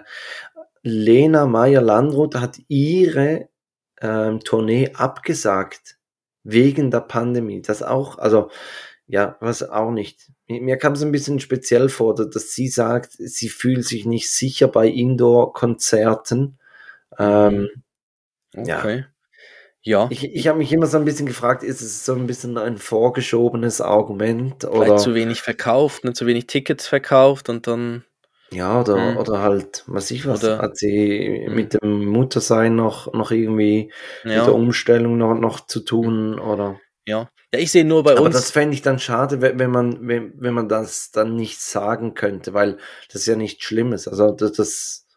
Lena 0.87 1.45
Meyer-Landrut 1.45 2.35
hat 2.35 2.57
ihre 2.67 3.49
ähm, 4.01 4.39
Tournee 4.41 4.91
abgesagt 4.93 5.97
wegen 6.43 6.91
der 6.91 7.01
Pandemie. 7.01 7.61
Das 7.61 7.83
auch, 7.83 8.17
also 8.17 8.49
ja, 9.07 9.37
was 9.39 9.63
auch 9.63 9.91
nicht. 9.91 10.31
Mir, 10.47 10.77
kam 10.77 10.93
es 10.93 11.01
ein 11.01 11.11
bisschen 11.11 11.39
speziell 11.39 11.89
vor, 11.89 12.13
da- 12.15 12.25
dass 12.25 12.51
sie 12.53 12.67
sagt, 12.67 13.11
sie 13.13 13.49
fühlt 13.49 13.85
sich 13.85 14.05
nicht 14.05 14.29
sicher 14.29 14.67
bei 14.67 14.87
Indoor-Konzerten. 14.87 16.57
Ähm, 17.17 17.69
ja. 18.55 18.79
okay. 18.79 19.05
Ja, 19.83 20.07
ich 20.11 20.25
ich 20.33 20.47
habe 20.49 20.57
mich 20.57 20.73
immer 20.73 20.87
so 20.87 20.97
ein 20.97 21.05
bisschen 21.05 21.27
gefragt, 21.27 21.63
ist 21.63 21.81
es 21.81 22.03
so 22.05 22.13
ein 22.13 22.27
bisschen 22.27 22.57
ein 22.57 22.77
vorgeschobenes 22.77 23.79
Argument 23.79 24.63
vielleicht 24.63 24.81
oder 24.81 24.97
zu 24.97 25.13
wenig 25.15 25.41
verkauft, 25.41 26.03
ne, 26.03 26.11
zu 26.11 26.25
wenig 26.25 26.47
Tickets 26.47 26.87
verkauft 26.87 27.47
und 27.47 27.67
dann. 27.67 28.03
Ja, 28.51 28.79
oder, 28.81 28.95
Mhm. 28.97 29.17
oder 29.17 29.39
halt, 29.39 29.83
was 29.87 30.09
ich 30.11 30.25
was, 30.25 30.43
Oder- 30.43 30.59
hat 30.59 30.77
sie 30.77 31.45
Mhm. 31.47 31.55
mit 31.55 31.73
dem 31.81 32.05
Muttersein 32.05 32.75
noch, 32.75 33.11
noch 33.13 33.31
irgendwie 33.31 33.91
mit 34.23 34.33
der 34.33 34.43
Ja, 34.43 34.47
Umstellung 34.49 35.17
noch, 35.17 35.35
noch 35.35 35.65
zu 35.67 35.81
tun, 35.81 36.39
oder? 36.39 36.79
ja. 37.05 37.29
Ja, 37.53 37.59
ich 37.61 37.71
sehe 37.71 37.85
nur 37.85 38.03
bei 38.03 38.11
Aber 38.11 38.23
uns. 38.23 38.35
das 38.35 38.51
fände 38.51 38.73
ich 38.73 38.81
dann 38.81 38.99
schade, 38.99 39.41
wenn, 39.41 39.71
man, 39.71 40.05
wenn, 40.05 40.33
wenn 40.35 40.53
man 40.53 40.67
das 40.67 41.11
dann 41.11 41.37
nicht 41.37 41.61
sagen 41.61 42.13
könnte, 42.13 42.53
weil 42.53 42.77
das 43.13 43.25
ja 43.25 43.37
nichts 43.37 43.63
Schlimmes. 43.63 44.05
Also, 44.05 44.31
das, 44.31 44.51
das 44.51 45.07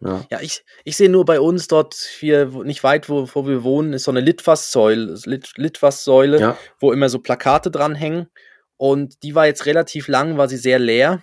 ja. 0.00 0.22
Ja, 0.30 0.40
ich, 0.42 0.64
ich 0.84 0.98
sehe 0.98 1.08
nur 1.08 1.24
bei 1.24 1.40
uns 1.40 1.66
dort 1.66 1.94
hier, 1.94 2.44
nicht 2.62 2.84
weit, 2.84 3.08
wo, 3.08 3.26
wo 3.32 3.46
wir 3.46 3.64
wohnen, 3.64 3.94
ist 3.94 4.04
so 4.04 4.10
eine 4.10 4.20
Litfaßsäule, 4.20 5.18
Lit, 5.24 5.52
Litfaßsäule, 5.56 6.38
ja. 6.38 6.58
wo 6.78 6.92
immer 6.92 7.08
so 7.08 7.20
Plakate 7.20 7.70
dranhängen. 7.70 8.28
Und 8.76 9.22
die 9.22 9.34
war 9.34 9.46
jetzt 9.46 9.64
relativ 9.64 10.08
lang, 10.08 10.36
war 10.36 10.46
sie 10.48 10.58
sehr 10.58 10.78
leer. 10.78 11.22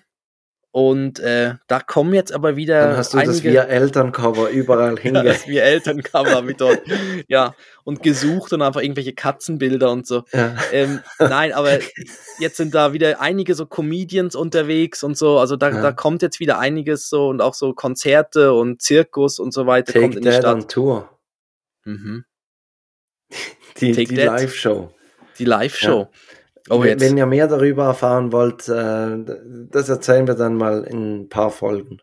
Und 0.76 1.20
äh, 1.20 1.54
da 1.68 1.80
kommen 1.80 2.14
jetzt 2.14 2.34
aber 2.34 2.58
wieder 2.58 2.86
Dann 2.90 2.98
hast 2.98 3.14
du 3.14 3.18
das 3.22 3.44
via 3.46 3.64
Elterncover 3.64 4.50
überall 4.50 4.96
ja, 4.98 5.02
hinge. 5.02 5.24
das 5.24 5.48
wir 5.48 5.64
Elterncover 5.64 6.42
mit 6.42 6.60
dort, 6.60 6.82
ja, 7.30 7.56
und 7.86 8.04
gesucht 8.04 8.52
und 8.52 8.62
einfach 8.62 8.82
irgendwelche 8.82 9.14
Katzenbilder 9.14 9.90
und 9.90 10.06
so. 10.06 10.26
Ja. 10.34 10.54
Ähm, 10.74 11.00
nein, 11.18 11.54
aber 11.54 11.80
jetzt 12.40 12.58
sind 12.58 12.76
da 12.76 12.92
wieder 12.92 13.22
einige 13.22 13.56
so 13.56 13.66
Comedians 13.66 14.36
unterwegs 14.36 15.02
und 15.02 15.18
so. 15.18 15.40
Also 15.40 15.56
da, 15.56 15.70
Ja. 15.70 15.82
da 15.82 15.92
kommt 15.94 16.22
jetzt 16.22 16.42
wieder 16.42 16.60
einiges 16.60 17.08
so 17.08 17.30
und 17.30 17.42
auch 17.42 17.54
so 17.54 17.72
Konzerte 17.72 18.52
und 18.52 18.82
Zirkus 18.82 19.40
und 19.40 19.54
so 19.54 19.68
weiter 19.68 19.94
kommt 19.94 20.16
Take 20.16 20.18
in 20.18 20.26
die 20.30 20.38
Stadt. 20.38 20.56
on 20.56 20.68
Tour. 20.68 21.10
Mhm. 21.86 22.26
Die, 23.78 23.94
die. 23.94 24.04
Live-Show. 24.14 24.94
Die 25.40 25.46
Live-Show. 25.46 26.10
Oh, 26.70 26.82
wenn, 26.82 27.18
ihr 27.18 27.26
mehr 27.26 27.48
darüber 27.48 27.86
erfahren 27.86 28.32
wollt, 28.32 28.68
äh, 28.68 29.18
das 29.70 29.90
erzählen 29.90 30.28
wir 30.28 30.34
dann 30.34 30.56
mal 30.56 30.84
in 30.84 31.22
ein 31.22 31.30
paar 31.30 31.52
Folgen. 31.52 32.00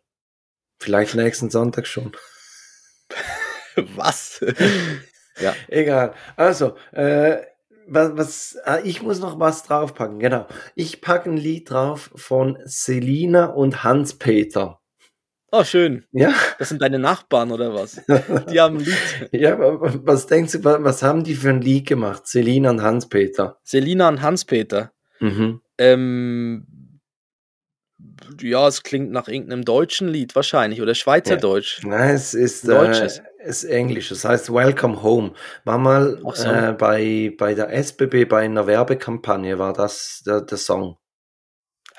Vielleicht 0.78 1.14
nächsten 1.14 1.50
Sonntag 1.50 1.86
schon. 1.86 2.12
Was? 3.96 4.40
ja. 5.40 5.54
Egal. 5.68 6.14
Also, 6.36 6.76
äh, 6.92 7.38
was, 7.86 8.16
was 8.16 8.58
ah, 8.64 8.78
ich 8.84 9.02
muss 9.02 9.18
noch 9.18 9.40
was 9.40 9.64
draufpacken. 9.64 10.18
Genau. 10.18 10.46
Ich 10.74 11.00
packe 11.00 11.30
ein 11.30 11.36
Lied 11.36 11.70
drauf 11.70 12.10
von 12.14 12.58
Selina 12.64 13.46
und 13.46 13.82
Hans-Peter. 13.82 14.81
Oh, 15.54 15.64
schön. 15.64 16.06
Ja, 16.12 16.32
Das 16.58 16.70
sind 16.70 16.80
deine 16.80 16.98
Nachbarn 16.98 17.52
oder 17.52 17.74
was? 17.74 18.00
Die 18.50 18.58
haben 18.58 18.78
ein 18.78 18.84
Lied. 18.84 18.96
ja, 19.32 19.58
wa- 19.58 19.78
was 20.04 20.26
denkst 20.26 20.52
du, 20.52 20.64
wa- 20.64 20.78
was 20.80 21.02
haben 21.02 21.24
die 21.24 21.34
für 21.34 21.50
ein 21.50 21.60
Lied 21.60 21.86
gemacht? 21.86 22.26
Selina 22.26 22.70
und 22.70 22.80
Hans-Peter. 22.82 23.58
Selina 23.62 24.08
und 24.08 24.22
Hans-Peter. 24.22 24.92
Mhm. 25.20 25.60
Ähm, 25.76 26.66
ja, 28.40 28.66
es 28.66 28.82
klingt 28.82 29.10
nach 29.12 29.28
irgendeinem 29.28 29.64
deutschen 29.64 30.08
Lied 30.08 30.34
wahrscheinlich 30.34 30.80
oder 30.80 30.94
Schweizerdeutsch. 30.94 31.82
Nein, 31.84 32.14
es 32.14 32.34
ist, 32.34 32.64
äh, 32.64 32.68
Deutsches. 32.68 33.20
es 33.38 33.62
ist 33.62 33.70
Englisch. 33.70 34.08
Das 34.08 34.24
heißt 34.24 34.52
Welcome 34.52 35.02
Home. 35.02 35.32
War 35.64 35.78
mal 35.78 36.18
so. 36.34 36.44
äh, 36.50 36.72
bei, 36.72 37.34
bei 37.36 37.54
der 37.54 37.72
SBB 37.72 38.24
bei 38.24 38.40
einer 38.44 38.66
Werbekampagne 38.66 39.58
war 39.58 39.72
das 39.74 40.22
der, 40.26 40.40
der 40.40 40.58
Song. 40.58 40.96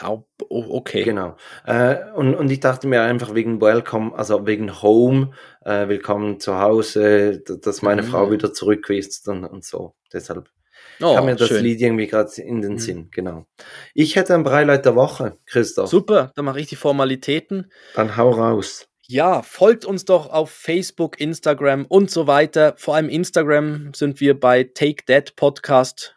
Oh, 0.02 0.24
okay. 0.50 1.04
Genau. 1.04 1.36
Äh, 1.66 1.96
und, 2.16 2.36
und 2.36 2.50
ich 2.50 2.60
dachte 2.60 2.88
mir 2.88 3.04
einfach 3.04 3.34
wegen 3.34 3.62
Welcome, 3.62 4.18
also 4.18 4.46
wegen 4.46 4.82
Home, 4.82 5.32
äh, 5.62 5.88
willkommen 5.88 6.40
zu 6.40 6.60
Hause, 6.60 7.42
dass 7.42 7.82
meine 7.82 8.02
mhm. 8.02 8.08
Frau 8.08 8.32
wieder 8.32 8.54
zurück 8.54 8.90
ist 8.90 9.28
und, 9.28 9.46
und 9.46 9.64
so. 9.64 9.96
Deshalb 10.12 10.50
oh, 11.02 11.16
kam 11.16 11.26
mir 11.26 11.36
das 11.36 11.48
schön. 11.48 11.64
Lied 11.64 11.82
irgendwie 11.82 12.08
gerade 12.08 12.32
in 12.42 12.62
den 12.62 12.74
mhm. 12.74 12.80
Sinn. 12.80 13.10
Genau. 13.12 13.46
Ich 13.94 14.16
hätte 14.16 14.34
ein 14.34 14.44
Breileit 14.44 14.86
der 14.86 14.96
Woche, 14.96 15.38
Christoph. 15.46 15.90
Super, 15.90 16.32
dann 16.36 16.46
mache 16.46 16.60
ich 16.60 16.68
die 16.68 16.76
Formalitäten. 16.76 17.72
Dann 17.96 18.18
hau 18.18 18.32
raus. 18.32 18.88
Ja, 19.06 19.42
folgt 19.42 19.84
uns 19.84 20.06
doch 20.06 20.30
auf 20.30 20.50
Facebook, 20.50 21.20
Instagram 21.20 21.86
und 21.86 22.10
so 22.10 22.26
weiter. 22.26 22.74
Vor 22.78 22.96
allem 22.96 23.10
Instagram 23.10 23.94
sind 23.94 24.22
wir 24.22 24.40
bei 24.40 24.64
Take 24.64 25.06
That 25.06 25.36
Podcast 25.36 26.13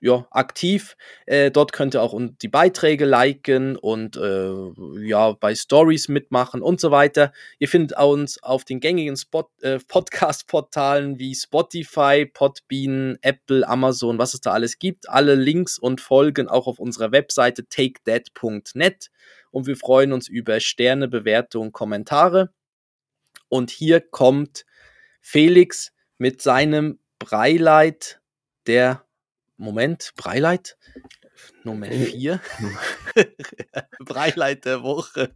ja, 0.00 0.26
aktiv. 0.30 0.96
Äh, 1.24 1.50
dort 1.50 1.72
könnt 1.72 1.94
ihr 1.94 2.02
auch 2.02 2.18
die 2.42 2.48
Beiträge 2.48 3.06
liken 3.06 3.76
und 3.76 4.16
äh, 4.16 4.52
ja, 5.00 5.32
bei 5.32 5.54
Stories 5.54 6.08
mitmachen 6.08 6.60
und 6.62 6.80
so 6.80 6.90
weiter. 6.90 7.32
Ihr 7.58 7.68
findet 7.68 7.98
uns 7.98 8.42
auf 8.42 8.64
den 8.64 8.80
gängigen 8.80 9.18
äh, 9.62 9.78
Podcast-Portalen 9.88 11.18
wie 11.18 11.34
Spotify, 11.34 12.26
Podbean, 12.26 13.18
Apple, 13.22 13.66
Amazon, 13.66 14.18
was 14.18 14.34
es 14.34 14.40
da 14.40 14.52
alles 14.52 14.78
gibt. 14.78 15.08
Alle 15.08 15.34
Links 15.34 15.78
und 15.78 16.00
Folgen 16.00 16.48
auch 16.48 16.66
auf 16.66 16.78
unserer 16.78 17.12
Webseite 17.12 17.66
takethat.net 17.66 19.10
und 19.50 19.66
wir 19.66 19.76
freuen 19.76 20.12
uns 20.12 20.28
über 20.28 20.60
Sterne, 20.60 21.08
Bewertungen, 21.08 21.72
Kommentare. 21.72 22.52
Und 23.48 23.70
hier 23.70 24.00
kommt 24.00 24.66
Felix 25.22 25.92
mit 26.18 26.42
seinem 26.42 26.98
Breileit 27.18 28.20
der 28.66 29.06
Moment, 29.58 30.12
Breileit? 30.16 30.76
Nummer 31.64 31.86
4. 31.86 32.40
Breileit 34.00 34.66
der 34.66 34.82
Woche. 34.82 35.30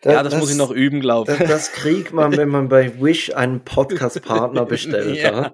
Das, 0.00 0.12
ja, 0.12 0.22
das, 0.22 0.32
das, 0.32 0.40
muss 0.40 0.50
ich 0.50 0.56
noch 0.56 0.70
üben, 0.70 1.00
glaube 1.00 1.32
ich. 1.32 1.38
Das, 1.38 1.48
das, 1.48 1.72
kriegt 1.72 2.12
man, 2.12 2.36
wenn 2.38 2.48
man 2.48 2.68
bei 2.68 2.98
Wish 3.00 3.34
einen 3.34 3.60
Podcast-Partner 3.60 4.64
bestellt. 4.66 5.18
ja. 5.18 5.52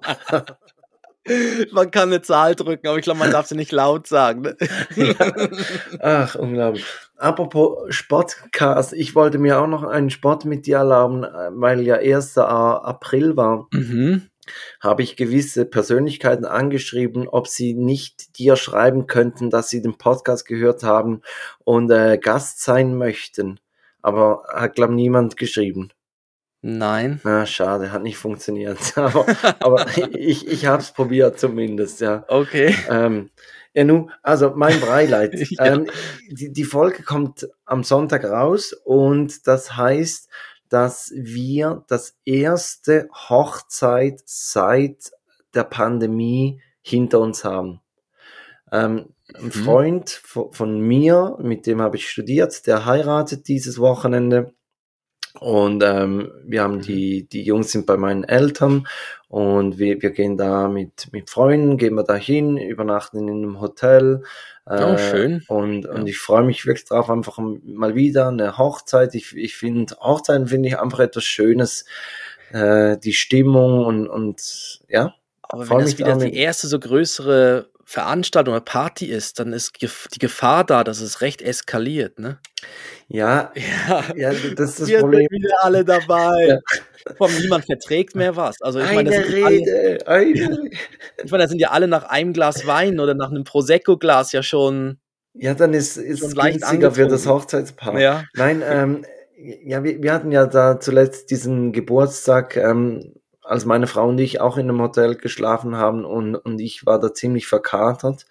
Man 1.71 1.89
kann 1.91 2.09
eine 2.09 2.21
Zahl 2.21 2.55
drücken, 2.55 2.87
aber 2.87 2.97
ich 2.97 3.03
glaube, 3.03 3.19
man 3.19 3.31
darf 3.31 3.47
sie 3.47 3.55
nicht 3.55 3.71
laut 3.71 4.07
sagen. 4.07 4.41
Ne? 4.41 4.57
Ach, 6.01 6.35
unglaublich. 6.35 6.85
Apropos 7.15 7.93
Sportcast, 7.95 8.91
ich 8.93 9.15
wollte 9.15 9.37
mir 9.37 9.59
auch 9.59 9.67
noch 9.67 9.83
einen 9.83 10.09
Sport 10.09 10.43
mit 10.43 10.65
dir 10.65 10.77
erlauben, 10.77 11.25
weil 11.51 11.81
ja 11.81 11.95
1. 11.95 12.37
April 12.37 13.37
war. 13.37 13.67
Mhm. 13.71 14.23
Habe 14.81 15.03
ich 15.03 15.15
gewisse 15.15 15.63
Persönlichkeiten 15.63 16.43
angeschrieben, 16.43 17.29
ob 17.29 17.47
sie 17.47 17.73
nicht 17.73 18.37
dir 18.37 18.57
schreiben 18.57 19.07
könnten, 19.07 19.49
dass 19.49 19.69
sie 19.69 19.81
den 19.81 19.97
Podcast 19.97 20.45
gehört 20.45 20.83
haben 20.83 21.21
und 21.63 21.89
äh, 21.89 22.17
Gast 22.17 22.61
sein 22.61 22.97
möchten. 22.97 23.61
Aber 24.01 24.43
hat, 24.53 24.75
glaube 24.75 24.93
niemand 24.93 25.37
geschrieben. 25.37 25.91
Nein. 26.65 27.19
Na, 27.25 27.45
schade, 27.45 27.91
hat 27.91 28.03
nicht 28.03 28.17
funktioniert. 28.17 28.79
aber, 28.97 29.25
aber 29.59 29.85
ich, 30.15 30.47
ich 30.47 30.65
habe 30.65 30.81
es 30.81 30.91
probiert 30.91 31.37
zumindest, 31.37 31.99
ja. 31.99 32.23
Okay. 32.29 32.73
Ähm, 32.89 33.31
ja, 33.73 33.83
nun, 33.83 34.11
also 34.21 34.53
mein 34.55 34.79
Breileid. 34.79 35.35
ja. 35.51 35.65
ähm, 35.65 35.89
die, 36.31 36.53
die 36.53 36.63
Folge 36.63 37.03
kommt 37.03 37.49
am 37.65 37.83
Sonntag 37.83 38.23
raus 38.23 38.71
und 38.85 39.45
das 39.45 39.75
heißt, 39.75 40.29
dass 40.69 41.11
wir 41.13 41.83
das 41.89 42.15
erste 42.23 43.09
Hochzeit 43.11 44.21
seit 44.23 45.11
der 45.53 45.65
Pandemie 45.65 46.61
hinter 46.81 47.19
uns 47.19 47.43
haben. 47.43 47.81
Ähm, 48.71 49.09
ein 49.35 49.45
mhm. 49.45 49.51
Freund 49.51 50.09
von, 50.09 50.53
von 50.53 50.79
mir, 50.79 51.35
mit 51.41 51.67
dem 51.67 51.81
habe 51.81 51.97
ich 51.97 52.09
studiert, 52.09 52.67
der 52.67 52.85
heiratet 52.85 53.49
dieses 53.49 53.79
Wochenende 53.79 54.53
und 55.39 55.83
ähm, 55.83 56.31
wir 56.45 56.61
haben 56.61 56.75
mhm. 56.75 56.81
die, 56.81 57.27
die 57.27 57.43
Jungs 57.43 57.71
sind 57.71 57.85
bei 57.85 57.97
meinen 57.97 58.23
Eltern 58.23 58.87
und 59.27 59.79
wir, 59.79 60.01
wir 60.01 60.11
gehen 60.11 60.37
da 60.37 60.67
mit, 60.67 61.11
mit 61.11 61.29
Freunden, 61.29 61.77
gehen 61.77 61.95
wir 61.95 62.03
da 62.03 62.15
hin, 62.15 62.57
übernachten 62.57 63.27
in 63.27 63.29
einem 63.29 63.59
Hotel. 63.59 64.23
Äh, 64.67 64.83
oh, 64.83 64.97
schön. 64.97 65.43
Und, 65.47 65.87
und 65.87 66.07
ich 66.07 66.19
freue 66.19 66.43
mich 66.43 66.65
wirklich 66.65 66.85
drauf, 66.85 67.09
einfach 67.09 67.39
mal 67.39 67.95
wieder 67.95 68.27
eine 68.27 68.57
Hochzeit. 68.57 69.15
Ich, 69.15 69.35
ich 69.35 69.55
finde, 69.55 69.95
Hochzeiten 69.99 70.47
finde 70.47 70.69
ich 70.69 70.79
einfach 70.79 70.99
etwas 70.99 71.23
Schönes. 71.23 71.85
Äh, 72.51 72.97
die 72.99 73.13
Stimmung 73.13 73.83
und, 73.85 74.07
und 74.07 74.79
ja. 74.87 75.15
Aber 75.41 75.67
wenn 75.69 75.79
das 75.79 75.97
wieder 75.97 76.15
die 76.15 76.35
erste 76.35 76.67
so 76.67 76.79
größere 76.79 77.69
Veranstaltung 77.83 78.53
oder 78.53 78.63
Party 78.63 79.07
ist, 79.07 79.39
dann 79.39 79.51
ist 79.53 79.81
die 79.81 80.19
Gefahr 80.19 80.63
da, 80.63 80.83
dass 80.83 81.01
es 81.01 81.21
recht 81.21 81.41
eskaliert, 81.41 82.19
ne? 82.19 82.39
Ja, 83.07 83.51
ja, 83.87 84.03
ja 84.15 84.29
das 84.55 84.71
ist 84.71 84.79
das 84.81 84.87
Wir 84.87 84.99
Problem. 84.99 85.27
Sind 85.29 85.43
wieder 85.43 85.55
alle 85.61 85.85
dabei. 85.85 86.45
Ja. 86.47 86.59
Vor 87.17 87.29
niemand 87.29 87.65
verträgt 87.65 88.15
mehr 88.15 88.35
was. 88.35 88.61
Also 88.61 88.79
ich 88.79 88.93
meine, 88.93 89.09
das 89.09 89.27
Rede, 89.27 89.99
alle, 90.05 90.25
ich 90.25 91.31
meine, 91.31 91.43
da 91.43 91.47
sind 91.47 91.59
ja 91.59 91.71
alle 91.71 91.87
nach 91.87 92.05
einem 92.05 92.33
Glas 92.33 92.65
Wein 92.65 92.99
oder 92.99 93.13
nach 93.13 93.29
einem 93.29 93.43
Prosecco-Glas 93.43 94.31
ja 94.31 94.41
schon. 94.41 94.97
Ja, 95.33 95.53
dann 95.53 95.73
ist 95.73 95.97
es 95.97 96.35
günstiger 96.35 96.91
für 96.91 97.07
das 97.07 97.27
Hochzeitspaar. 97.27 97.99
Ja. 97.99 98.23
Nein, 98.35 98.63
ähm, 98.65 99.05
ja, 99.37 99.83
wir, 99.83 100.01
wir 100.01 100.13
hatten 100.13 100.31
ja 100.31 100.45
da 100.45 100.79
zuletzt 100.79 101.29
diesen 101.31 101.73
Geburtstag 101.73 102.55
ähm, 102.55 103.13
als 103.41 103.65
meine 103.65 103.87
Frau 103.87 104.07
und 104.07 104.17
ich 104.19 104.39
auch 104.39 104.57
in 104.57 104.69
einem 104.69 104.81
Hotel 104.81 105.15
geschlafen 105.15 105.75
haben 105.75 106.05
und, 106.05 106.35
und 106.35 106.59
ich 106.59 106.85
war 106.85 106.99
da 106.99 107.13
ziemlich 107.13 107.47
verkatert. 107.47 108.25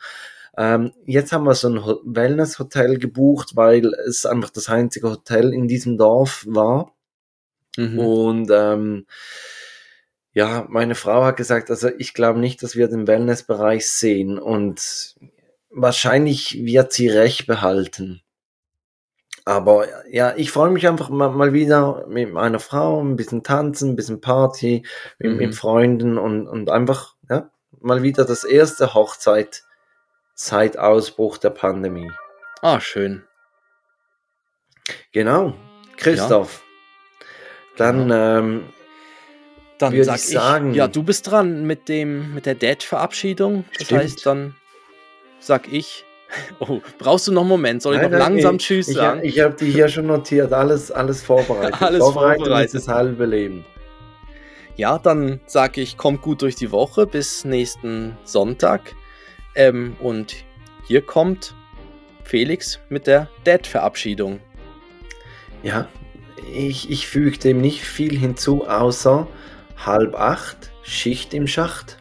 Ähm, 0.56 0.92
jetzt 1.06 1.32
haben 1.32 1.44
wir 1.44 1.54
so 1.54 1.68
ein 1.68 1.78
Wellness-Hotel 2.04 2.98
gebucht, 2.98 3.56
weil 3.56 3.86
es 4.06 4.26
einfach 4.26 4.50
das 4.50 4.68
einzige 4.68 5.10
Hotel 5.10 5.52
in 5.52 5.66
diesem 5.66 5.96
Dorf 5.96 6.44
war. 6.48 6.94
Mhm. 7.76 7.98
Und 7.98 8.50
ähm, 8.52 9.06
ja, 10.34 10.66
meine 10.68 10.94
Frau 10.94 11.24
hat 11.24 11.36
gesagt, 11.36 11.70
also 11.70 11.88
ich 11.98 12.14
glaube 12.14 12.38
nicht, 12.38 12.62
dass 12.62 12.76
wir 12.76 12.88
den 12.88 13.06
Wellness-Bereich 13.06 13.88
sehen 13.88 14.38
und 14.38 15.16
wahrscheinlich 15.70 16.64
wird 16.64 16.92
sie 16.92 17.08
recht 17.08 17.46
behalten. 17.46 18.22
Aber 19.44 19.86
ja, 20.08 20.34
ich 20.36 20.52
freue 20.52 20.70
mich 20.70 20.86
einfach 20.86 21.10
mal, 21.10 21.30
mal, 21.30 21.52
wieder 21.52 22.06
mit 22.06 22.32
meiner 22.32 22.60
Frau, 22.60 23.02
ein 23.02 23.16
bisschen 23.16 23.42
tanzen, 23.42 23.90
ein 23.90 23.96
bisschen 23.96 24.20
Party, 24.20 24.84
mit, 25.18 25.32
mhm. 25.32 25.36
mit 25.38 25.54
Freunden 25.54 26.16
und, 26.16 26.46
und 26.46 26.70
einfach 26.70 27.16
ja, 27.28 27.50
mal 27.80 28.02
wieder 28.02 28.24
das 28.24 28.44
erste 28.44 28.94
Hochzeit 28.94 29.64
seit 30.34 30.78
Ausbruch 30.78 31.38
der 31.38 31.50
Pandemie. 31.50 32.10
Ah, 32.60 32.80
schön. 32.80 33.24
Genau. 35.12 35.54
Christoph. 35.96 36.62
Ja. 37.20 37.26
Dann, 37.76 38.08
genau. 38.08 38.38
ähm, 38.38 38.66
dann 39.78 40.04
sag 40.04 40.16
ich, 40.16 40.28
sagen, 40.28 40.74
ja, 40.74 40.88
du 40.88 41.02
bist 41.02 41.30
dran 41.30 41.64
mit 41.64 41.88
dem, 41.88 42.34
mit 42.34 42.46
der 42.46 42.54
Dad-Verabschiedung. 42.54 43.64
Das 43.74 43.86
stimmt. 43.86 44.00
heißt, 44.02 44.26
dann 44.26 44.54
sag 45.40 45.72
ich, 45.72 46.04
Oh, 46.60 46.80
brauchst 46.98 47.28
du 47.28 47.32
noch 47.32 47.42
einen 47.42 47.50
Moment? 47.50 47.82
Soll 47.82 47.94
ich 47.94 48.00
nein, 48.00 48.10
noch 48.10 48.18
nein, 48.18 48.34
langsam 48.34 48.56
ich, 48.56 48.62
Tschüss 48.62 48.86
sagen? 48.86 49.20
Ich, 49.22 49.36
ich 49.36 49.42
habe 49.42 49.54
die 49.54 49.70
hier 49.70 49.88
schon 49.88 50.06
notiert, 50.06 50.52
alles, 50.52 50.90
alles 50.90 51.22
vorbereitet. 51.22 51.76
alles 51.82 52.02
vorbereitet. 52.02 52.38
vorbereitet. 52.40 52.74
das 52.74 52.88
halbe 52.88 53.26
Leben. 53.26 53.64
Ja, 54.76 54.98
dann 54.98 55.40
sage 55.46 55.82
ich, 55.82 55.96
kommt 55.96 56.22
gut 56.22 56.42
durch 56.42 56.56
die 56.56 56.72
Woche 56.72 57.06
bis 57.06 57.44
nächsten 57.44 58.16
Sonntag. 58.24 58.94
Ähm, 59.54 59.96
und 60.00 60.34
hier 60.86 61.02
kommt 61.02 61.54
Felix 62.24 62.80
mit 62.88 63.06
der 63.06 63.28
Dad-Verabschiedung. 63.44 64.40
Ja, 65.62 65.88
ich, 66.52 66.90
ich 66.90 67.06
füge 67.06 67.38
dem 67.38 67.60
nicht 67.60 67.82
viel 67.82 68.18
hinzu, 68.18 68.66
außer 68.66 69.28
halb 69.76 70.14
acht, 70.14 70.70
Schicht 70.82 71.34
im 71.34 71.46
Schacht. 71.46 71.98